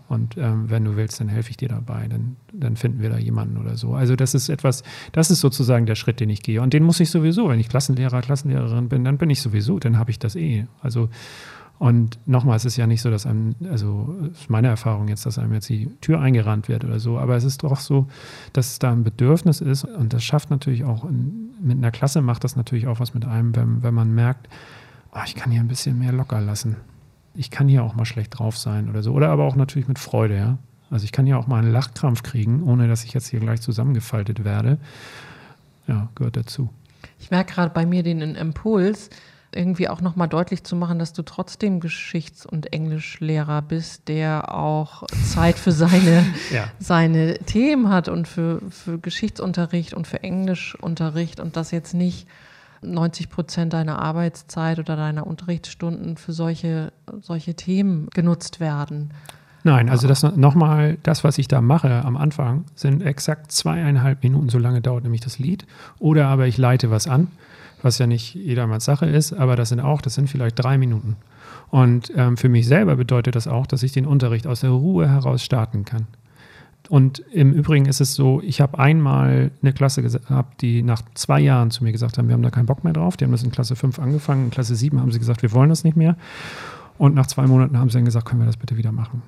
Und 0.09 0.37
ähm, 0.37 0.69
wenn 0.69 0.85
du 0.85 0.97
willst, 0.97 1.21
dann 1.21 1.29
helfe 1.29 1.51
ich 1.51 1.57
dir 1.57 1.69
dabei, 1.69 2.07
dann, 2.09 2.37
dann 2.53 2.77
finden 2.77 3.01
wir 3.01 3.09
da 3.09 3.19
jemanden 3.19 3.57
oder 3.57 3.77
so. 3.77 3.95
Also 3.95 4.17
das 4.17 4.35
ist 4.35 4.49
etwas, 4.49 4.83
das 5.13 5.31
ist 5.31 5.41
sozusagen 5.41 5.87
der 5.87 5.95
Schritt, 5.95 6.21
den 6.21 6.29
ich 6.29 6.43
gehe. 6.43 6.61
Und 6.61 6.75
den 6.75 6.83
muss 6.83 7.01
ich 7.01 7.11
sowieso, 7.11 7.49
wenn 7.49 7.61
ich 7.61 7.69
Klassenlehrer, 7.69 8.21
Klassenlehrerin 8.21 8.89
bin, 8.89 9.05
dann 9.05 9.17
bin 9.17 9.31
ich 9.31 9.41
sowieso, 9.41 9.79
dann 9.79 9.97
habe 9.99 10.11
ich 10.11 10.19
das 10.19 10.37
eh. 10.37 10.67
Also 10.83 11.09
und 11.81 12.19
nochmal, 12.27 12.59
es 12.59 12.67
ist 12.67 12.77
ja 12.77 12.87
nicht 12.87 13.01
so, 13.01 13.11
dass 13.11 13.25
einem, 13.25 13.55
also 13.71 14.15
ist 14.33 14.51
meine 14.51 14.69
Erfahrung 14.69 15.09
jetzt, 15.09 15.25
dass 15.25 15.39
einem 15.39 15.55
jetzt 15.55 15.67
die 15.71 15.87
Tür 16.03 16.21
eingerannt 16.21 16.69
wird 16.69 16.85
oder 16.85 17.01
so, 17.01 17.19
aber 17.19 17.37
es 17.37 17.45
ist 17.45 17.63
doch 17.63 17.81
so, 17.81 18.07
dass 18.53 18.79
da 18.79 18.93
ein 18.93 19.03
Bedürfnis 19.03 19.63
ist 19.63 19.85
und 19.85 20.13
das 20.13 20.23
schafft 20.23 20.51
natürlich 20.51 20.85
auch, 20.85 21.07
in, 21.07 21.55
mit 21.59 21.79
einer 21.79 21.91
Klasse 21.91 22.21
macht 22.21 22.45
das 22.45 22.55
natürlich 22.55 22.87
auch 22.87 23.01
was 23.01 23.15
mit 23.15 23.25
einem, 23.25 23.57
wenn, 23.57 23.83
wenn 23.83 23.95
man 23.95 24.15
merkt, 24.15 24.47
oh, 25.15 25.21
ich 25.25 25.35
kann 25.35 25.51
hier 25.51 25.63
ein 25.63 25.69
bisschen 25.69 25.99
mehr 25.99 26.13
locker 26.13 26.43
lassen. 26.43 26.77
Ich 27.35 27.51
kann 27.51 27.69
hier 27.69 27.85
auch 27.85 27.95
mal 27.95 28.05
schlecht 28.05 28.39
drauf 28.39 28.57
sein 28.57 28.89
oder 28.89 29.03
so. 29.03 29.13
Oder 29.13 29.31
aber 29.31 29.45
auch 29.45 29.57
natürlich 29.57 29.89
mit 29.89 29.99
Freude, 29.99 30.37
ja. 30.37 30.59
Also 30.91 31.05
ich 31.05 31.13
kann 31.13 31.27
hier 31.27 31.39
auch 31.39 31.47
mal 31.47 31.59
einen 31.59 31.73
Lachkrampf 31.73 32.23
kriegen, 32.23 32.65
ohne 32.65 32.89
dass 32.89 33.05
ich 33.05 33.13
jetzt 33.13 33.29
hier 33.29 33.41
gleich 33.41 33.61
zusammengefaltet 33.61 34.45
werde. 34.45 34.79
Ja, 35.87 36.09
gehört 36.17 36.37
dazu. 36.37 36.71
Ich 37.19 37.31
merke 37.31 37.55
gerade 37.55 37.73
bei 37.73 37.87
mir 37.87 38.03
den 38.03 38.21
Impuls, 38.21 39.11
irgendwie 39.53 39.89
auch 39.89 40.01
nochmal 40.01 40.29
deutlich 40.29 40.65
zu 40.65 40.77
machen, 40.77 40.99
dass 40.99 41.13
du 41.13 41.23
trotzdem 41.23 41.81
Geschichts- 41.81 42.47
und 42.47 42.73
Englischlehrer 42.73 43.63
bist, 43.63 44.09
der 44.09 44.55
auch 44.55 45.07
Zeit 45.27 45.59
für 45.59 45.73
seine, 45.73 46.25
ja. 46.53 46.71
seine 46.79 47.39
Themen 47.39 47.89
hat 47.89 48.09
und 48.09 48.29
für, 48.29 48.61
für 48.71 48.99
Geschichtsunterricht 48.99 49.95
und 49.95 50.07
für 50.07 50.23
Englischunterricht 50.23 51.41
und 51.41 51.57
das 51.57 51.71
jetzt 51.71 51.95
nicht 51.95 52.29
90 52.83 53.29
Prozent 53.29 53.73
deiner 53.73 54.01
Arbeitszeit 54.01 54.79
oder 54.79 54.97
deiner 54.97 55.27
Unterrichtsstunden 55.27 56.17
für 56.17 56.33
solche, 56.33 56.93
solche 57.21 57.55
Themen 57.55 58.09
genutzt 58.11 58.61
werden. 58.61 59.11
Nein, 59.63 59.91
also 59.91 60.09
das 60.09 60.23
nochmal, 60.23 60.97
das, 61.03 61.23
was 61.23 61.37
ich 61.37 61.47
da 61.47 61.61
mache 61.61 62.05
am 62.05 62.17
Anfang, 62.17 62.65
sind 62.75 63.03
exakt 63.03 63.53
zweieinhalb 63.53 64.23
Minuten, 64.23 64.49
so 64.49 64.59
lange 64.59 64.81
dauert 64.81 65.05
nämlich 65.05 65.21
das 65.21 65.39
Lied. 65.39 65.67
Oder 65.99 66.29
aber 66.29 66.47
ich 66.47 66.57
leite 66.57 66.91
was 66.91 67.07
an, 67.07 67.29
was 67.83 67.99
ja 67.99 68.07
nicht 68.07 68.35
jedermanns 68.35 68.87
Sache 68.87 69.07
ist, 69.07 69.35
aber 69.35 69.57
das 69.57 69.69
sind 69.69 69.81
auch, 69.81 70.01
das 70.01 70.15
sind 70.15 70.31
vielleicht 70.31 70.59
drei 70.59 70.79
Minuten. 70.79 71.17
Und 71.69 72.11
ähm, 72.17 72.37
für 72.37 72.49
mich 72.49 72.67
selber 72.67 72.97
bedeutet 72.97 73.37
das 73.37 73.47
auch, 73.47 73.67
dass 73.67 73.83
ich 73.83 73.93
den 73.93 74.07
Unterricht 74.07 74.47
aus 74.47 74.61
der 74.61 74.71
Ruhe 74.71 75.09
heraus 75.09 75.45
starten 75.45 75.85
kann. 75.85 76.07
Und 76.91 77.21
im 77.31 77.53
Übrigen 77.53 77.87
ist 77.87 78.01
es 78.01 78.15
so, 78.15 78.43
ich 78.43 78.61
habe 78.61 78.81
einmal 78.81 79.53
eine 79.63 79.73
Klasse 79.73 80.03
gehabt, 80.03 80.61
die 80.61 80.83
nach 80.83 81.03
zwei 81.15 81.39
Jahren 81.39 81.71
zu 81.71 81.85
mir 81.85 81.93
gesagt 81.93 82.19
haben, 82.19 82.27
wir 82.27 82.33
haben 82.33 82.43
da 82.43 82.51
keinen 82.51 82.67
Bock 82.67 82.83
mehr 82.83 82.93
drauf. 82.93 83.17
Die 83.17 83.25
haben 83.25 83.31
das 83.31 83.45
in 83.45 83.53
Klasse 83.53 83.77
5 83.77 84.01
angefangen. 84.01 84.47
In 84.47 84.51
Klasse 84.51 84.75
7 84.75 85.01
haben 85.01 85.13
sie 85.13 85.21
gesagt, 85.21 85.43
wir 85.43 85.53
wollen 85.53 85.69
das 85.69 85.85
nicht 85.85 85.97
mehr. 85.97 86.17
Und 86.99 87.15
nach 87.15 87.29
zwei 87.29 87.47
Monaten 87.47 87.79
haben 87.79 87.91
sie 87.91 87.99
dann 87.99 88.07
gesagt, 88.07 88.27
können 88.27 88.41
wir 88.41 88.47
das 88.47 88.57
bitte 88.57 88.77
wieder 88.77 88.91
machen. 88.91 89.23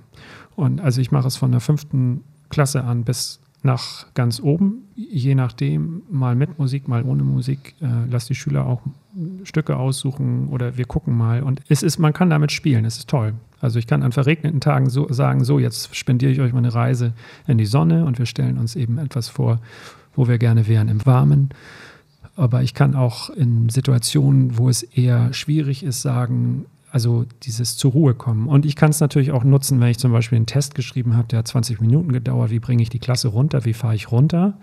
Und 0.57 0.81
also 0.81 1.01
ich 1.01 1.13
mache 1.13 1.29
es 1.29 1.37
von 1.37 1.53
der 1.53 1.61
fünften 1.61 2.25
Klasse 2.51 2.83
an 2.83 3.05
bis 3.05 3.39
nach 3.63 4.13
ganz 4.15 4.41
oben, 4.41 4.89
je 4.97 5.37
nachdem, 5.37 6.03
mal 6.11 6.35
mit 6.35 6.59
Musik, 6.59 6.89
mal 6.89 7.05
ohne 7.05 7.23
Musik. 7.23 7.77
Äh, 7.81 7.87
lass 8.11 8.27
die 8.27 8.35
Schüler 8.35 8.67
auch 8.67 8.83
Stücke 9.45 9.77
aussuchen 9.77 10.49
oder 10.49 10.77
wir 10.77 10.85
gucken 10.85 11.17
mal. 11.17 11.45
Und 11.45 11.61
es 11.69 11.85
ist, 11.85 12.01
man 12.01 12.13
kann 12.13 12.29
damit 12.29 12.51
spielen, 12.51 12.85
es 12.85 12.99
ist 12.99 13.09
toll. 13.09 13.35
Also 13.63 13.79
ich 13.79 13.87
kann 13.87 14.03
an 14.03 14.11
verregneten 14.11 14.61
Tagen 14.61 14.91
so 14.91 15.11
sagen, 15.11 15.45
so, 15.45 15.61
jetzt 15.61 15.95
spendiere 15.95 16.33
ich 16.33 16.41
euch 16.41 16.53
mal 16.53 16.59
eine 16.59 16.75
Reise 16.75 17.13
in 17.47 17.59
die 17.59 17.65
Sonne 17.65 18.05
und 18.05 18.19
wir 18.19 18.27
stellen 18.27 18.59
uns 18.59 18.75
eben 18.75 18.99
etwas 18.99 19.29
vor, 19.29 19.61
wo 20.15 20.27
wir 20.27 20.39
gerne 20.39 20.67
wären 20.67 20.89
im 20.89 21.07
Warmen. 21.07 21.51
Aber 22.35 22.63
ich 22.63 22.75
kann 22.75 22.97
auch 22.97 23.31
in 23.31 23.69
Situationen, 23.69 24.59
wo 24.59 24.69
es 24.69 24.83
eher 24.83 25.33
schwierig 25.33 25.85
ist, 25.85 26.03
sagen, 26.03 26.67
also 26.91 27.25
dieses 27.45 27.77
zur 27.77 27.93
Ruhe 27.93 28.15
kommen. 28.15 28.49
Und 28.49 28.67
ich 28.67 28.75
kann 28.75 28.91
es 28.91 28.99
natürlich 28.99 29.31
auch 29.31 29.45
nutzen, 29.45 29.81
wenn 29.81 29.89
ich 29.89 29.99
zum 29.99 30.11
Beispiel 30.11 30.37
einen 30.37 30.47
Test 30.47 30.75
geschrieben 30.75 31.17
habe, 31.17 31.29
der 31.29 31.39
hat 31.39 31.49
20 31.49 31.81
Minuten 31.81 32.11
gedauert, 32.11 32.51
wie 32.51 32.59
bringe 32.59 32.83
ich 32.83 32.91
die 32.91 32.99
Klasse 32.99 33.29
runter, 33.29 33.65
wie 33.65 33.75
fahre 33.75 33.95
ich 33.95 34.11
runter. 34.11 34.55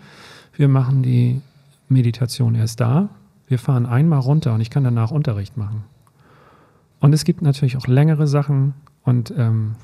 Wir 0.54 0.68
machen 0.68 1.04
die 1.04 1.42
Meditation 1.88 2.54
erst 2.54 2.82
da. 2.82 3.10
Wir 3.48 3.60
fahren 3.60 3.86
einmal 3.86 4.20
runter 4.20 4.54
und 4.54 4.60
ich 4.60 4.70
kann 4.70 4.84
danach 4.84 5.10
Unterricht 5.10 5.56
machen. 5.56 5.86
Und 7.00 7.14
es 7.14 7.24
gibt 7.24 7.42
natürlich 7.42 7.78
auch 7.78 7.88
längere 7.88 8.28
Sachen 8.28 8.74
und 9.10 9.34
ähm, 9.38 9.76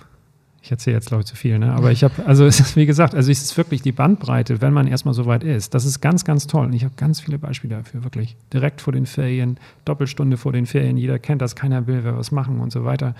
ich 0.66 0.72
erzähle 0.72 0.96
jetzt, 0.96 1.10
glaube 1.10 1.22
ich, 1.22 1.28
zu 1.28 1.36
viel, 1.36 1.60
ne? 1.60 1.74
aber 1.74 1.92
ich 1.92 2.04
habe, 2.04 2.26
also 2.26 2.44
es 2.46 2.60
ist, 2.60 2.76
wie 2.76 2.88
gesagt, 2.88 3.14
also 3.14 3.30
es 3.30 3.44
ist 3.44 3.56
wirklich 3.56 3.84
die 3.84 3.92
Bandbreite, 3.92 4.62
wenn 4.62 4.74
man 4.74 4.88
erstmal 4.88 5.14
so 5.14 5.28
weit 5.28 5.44
ist. 5.44 5.76
Das 5.76 5.86
ist 5.86 6.02
ganz, 6.02 6.26
ganz 6.26 6.48
toll. 6.48 6.66
Und 6.66 6.74
ich 6.74 6.84
habe 6.84 6.96
ganz 6.98 7.20
viele 7.20 7.38
Beispiele 7.38 7.76
dafür, 7.76 8.04
wirklich. 8.04 8.36
Direkt 8.52 8.82
vor 8.82 8.92
den 8.92 9.06
Ferien, 9.06 9.58
Doppelstunde 9.86 10.38
vor 10.38 10.54
den 10.54 10.66
Ferien, 10.66 10.98
jeder 10.98 11.20
kennt 11.20 11.44
das, 11.44 11.56
keiner 11.56 11.86
will 11.86 12.04
wer 12.04 12.18
was 12.18 12.32
machen 12.32 12.60
und 12.60 12.72
so 12.72 12.84
weiter. 12.84 13.14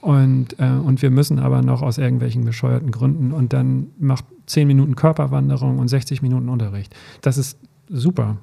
Und, 0.00 0.58
äh, 0.58 0.68
und 0.68 1.02
wir 1.02 1.10
müssen 1.10 1.38
aber 1.38 1.60
noch 1.60 1.82
aus 1.82 1.98
irgendwelchen 1.98 2.46
bescheuerten 2.46 2.90
Gründen 2.90 3.32
und 3.32 3.52
dann 3.52 3.88
macht 3.98 4.24
10 4.46 4.66
Minuten 4.66 4.96
Körperwanderung 4.96 5.78
und 5.78 5.88
60 5.88 6.22
Minuten 6.22 6.48
Unterricht. 6.48 6.94
Das 7.20 7.36
ist 7.36 7.58
super. 7.90 8.38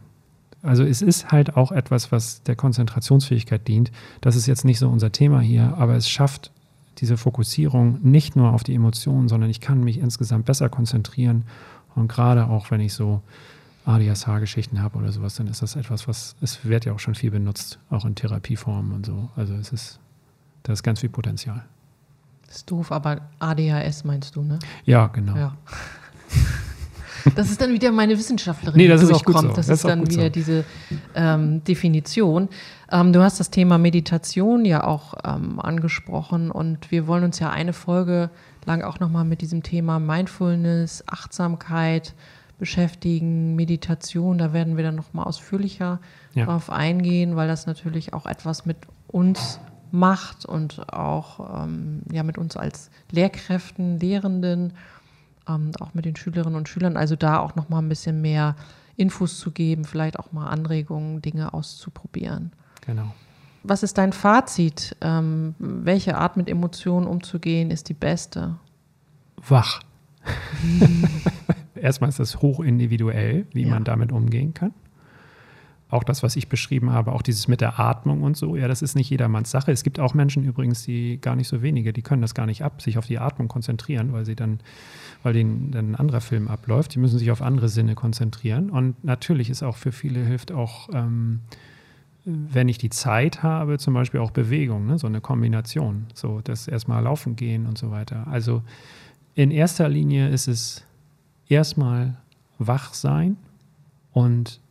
Also 0.61 0.83
es 0.83 1.01
ist 1.01 1.31
halt 1.31 1.57
auch 1.57 1.71
etwas, 1.71 2.11
was 2.11 2.43
der 2.43 2.55
Konzentrationsfähigkeit 2.55 3.67
dient. 3.67 3.91
Das 4.21 4.35
ist 4.35 4.45
jetzt 4.45 4.65
nicht 4.65 4.77
so 4.77 4.87
unser 4.87 5.11
Thema 5.11 5.41
hier, 5.41 5.75
aber 5.77 5.95
es 5.95 6.07
schafft 6.07 6.51
diese 7.03 7.17
Fokussierung 7.17 7.99
nicht 8.01 8.37
nur 8.37 8.53
auf 8.53 8.63
die 8.63 8.73
Emotionen, 8.73 9.27
sondern 9.27 9.49
ich 9.49 9.59
kann 9.59 9.83
mich 9.83 9.97
insgesamt 9.97 10.45
besser 10.45 10.69
konzentrieren. 10.69 11.43
Und 11.95 12.07
gerade 12.07 12.47
auch, 12.47 12.71
wenn 12.71 12.79
ich 12.79 12.93
so 12.93 13.21
ADHS-Geschichten 13.85 14.81
habe 14.81 14.97
oder 14.97 15.11
sowas, 15.11 15.35
dann 15.35 15.47
ist 15.47 15.61
das 15.61 15.75
etwas, 15.75 16.07
was, 16.07 16.37
es 16.39 16.63
wird 16.63 16.85
ja 16.85 16.93
auch 16.93 16.99
schon 16.99 17.13
viel 17.13 17.29
benutzt, 17.29 17.77
auch 17.89 18.05
in 18.05 18.15
Therapieformen 18.15 18.93
und 18.93 19.05
so. 19.05 19.29
Also 19.35 19.53
es 19.55 19.73
ist, 19.73 19.99
da 20.63 20.71
ist 20.71 20.81
ganz 20.81 21.01
viel 21.01 21.09
Potenzial. 21.09 21.65
Das 22.47 22.55
ist 22.55 22.71
doof, 22.71 22.93
aber 22.93 23.19
ADHS 23.39 24.05
meinst 24.05 24.37
du, 24.37 24.43
ne? 24.43 24.59
Ja, 24.85 25.07
genau. 25.07 25.35
Ja. 25.35 25.57
Das 27.35 27.49
ist 27.49 27.61
dann 27.61 27.71
wieder 27.71 27.91
meine 27.91 28.17
Wissenschaftlerin, 28.17 28.77
nee, 28.77 28.87
das 28.87 29.01
die 29.01 29.07
durchkommt. 29.07 29.35
Ist 29.37 29.41
so. 29.41 29.55
Das, 29.55 29.67
das, 29.67 29.79
ist 29.79 29.85
dann 29.85 30.09
wieder 30.09 30.23
so. 30.23 30.29
diese 30.29 30.65
ähm, 31.15 31.63
Definition. 31.63 32.49
Ähm, 32.91 33.13
du 33.13 33.21
hast 33.21 33.39
das 33.39 33.49
Thema 33.49 33.77
Meditation 33.77 34.65
ja 34.65 34.83
auch 34.83 35.13
ähm, 35.23 35.59
angesprochen 35.59 36.51
und 36.51 36.91
wir 36.91 37.07
wollen 37.07 37.23
uns 37.23 37.39
ja 37.39 37.49
eine 37.49 37.73
Folge 37.73 38.29
lang 38.65 38.81
auch 38.81 38.99
nochmal 38.99 39.25
mit 39.25 39.41
diesem 39.41 39.63
Thema 39.63 39.99
Mindfulness, 39.99 41.03
Achtsamkeit 41.07 42.13
beschäftigen, 42.57 43.55
Meditation. 43.55 44.37
Da 44.37 44.53
werden 44.53 44.77
wir 44.77 44.83
dann 44.83 44.95
nochmal 44.95 45.25
ausführlicher 45.25 45.99
ja. 46.33 46.45
drauf 46.45 46.69
eingehen, 46.69 47.35
weil 47.35 47.47
das 47.47 47.65
natürlich 47.65 48.13
auch 48.13 48.25
etwas 48.25 48.65
mit 48.65 48.77
uns 49.07 49.59
macht 49.91 50.45
und 50.45 50.91
auch 50.91 51.63
ähm, 51.63 52.01
ja, 52.11 52.23
mit 52.23 52.37
uns 52.37 52.57
als 52.57 52.89
Lehrkräften, 53.11 53.99
Lehrenden 53.99 54.73
ähm, 55.47 55.71
auch 55.79 55.93
mit 55.93 56.05
den 56.05 56.15
Schülerinnen 56.15 56.55
und 56.55 56.69
Schülern. 56.69 56.97
Also 56.97 57.15
da 57.15 57.39
auch 57.39 57.55
noch 57.55 57.69
mal 57.69 57.79
ein 57.79 57.89
bisschen 57.89 58.21
mehr 58.21 58.55
Infos 58.95 59.39
zu 59.39 59.51
geben, 59.51 59.85
vielleicht 59.85 60.19
auch 60.19 60.31
mal 60.31 60.47
Anregungen, 60.47 61.21
Dinge 61.21 61.53
auszuprobieren. 61.53 62.51
Genau. 62.85 63.13
Was 63.63 63.81
ist 63.81 63.97
dein 63.97 64.13
Fazit? 64.13 64.95
Ähm, 65.01 65.55
welche 65.57 66.17
Art 66.17 66.37
mit 66.37 66.49
Emotionen 66.49 67.07
umzugehen 67.07 67.71
ist 67.71 67.89
die 67.89 67.93
beste? 67.93 68.57
Wach. 69.47 69.81
Erstmal 71.75 72.09
ist 72.09 72.19
das 72.19 72.41
hochindividuell, 72.41 73.45
wie 73.53 73.63
ja. 73.63 73.69
man 73.69 73.83
damit 73.83 74.11
umgehen 74.11 74.53
kann 74.53 74.73
auch 75.93 76.03
das, 76.03 76.23
was 76.23 76.35
ich 76.35 76.49
beschrieben 76.49 76.91
habe, 76.91 77.11
auch 77.11 77.21
dieses 77.21 77.47
mit 77.47 77.61
der 77.61 77.79
Atmung 77.79 78.23
und 78.23 78.35
so, 78.35 78.55
ja, 78.55 78.67
das 78.67 78.81
ist 78.81 78.95
nicht 78.95 79.09
jedermanns 79.09 79.51
Sache. 79.51 79.71
Es 79.71 79.83
gibt 79.83 79.99
auch 79.99 80.13
Menschen 80.13 80.43
übrigens, 80.43 80.83
die 80.83 81.19
gar 81.21 81.35
nicht 81.35 81.47
so 81.47 81.61
wenige, 81.61 81.93
die 81.93 82.01
können 82.01 82.21
das 82.21 82.33
gar 82.33 82.45
nicht 82.45 82.63
ab, 82.63 82.81
sich 82.81 82.97
auf 82.97 83.05
die 83.05 83.19
Atmung 83.19 83.47
konzentrieren, 83.47 84.11
weil 84.11 84.25
sie 84.25 84.35
dann, 84.35 84.59
weil 85.21 85.33
denen 85.33 85.71
dann 85.71 85.91
ein 85.91 85.95
anderer 85.95 86.21
Film 86.21 86.47
abläuft. 86.47 86.95
Die 86.95 86.99
müssen 86.99 87.19
sich 87.19 87.31
auf 87.31 87.41
andere 87.41 87.69
Sinne 87.69 87.95
konzentrieren. 87.95 88.69
Und 88.69 89.03
natürlich 89.03 89.49
ist 89.49 89.63
auch 89.63 89.77
für 89.77 89.91
viele 89.91 90.25
hilft 90.25 90.51
auch, 90.51 90.89
ähm, 90.93 91.41
wenn 92.25 92.69
ich 92.69 92.77
die 92.77 92.89
Zeit 92.89 93.43
habe, 93.43 93.77
zum 93.77 93.93
Beispiel 93.93 94.19
auch 94.19 94.31
Bewegung, 94.31 94.87
ne? 94.87 94.97
so 94.97 95.07
eine 95.07 95.21
Kombination, 95.21 96.07
so 96.13 96.41
das 96.41 96.67
erstmal 96.67 97.03
laufen 97.03 97.35
gehen 97.35 97.65
und 97.65 97.77
so 97.77 97.91
weiter. 97.91 98.27
Also 98.27 98.63
in 99.35 99.51
erster 99.51 99.89
Linie 99.89 100.29
ist 100.29 100.47
es 100.47 100.85
erstmal 101.49 102.15
wach 102.59 102.93
sein 102.93 103.37
und 104.13 104.61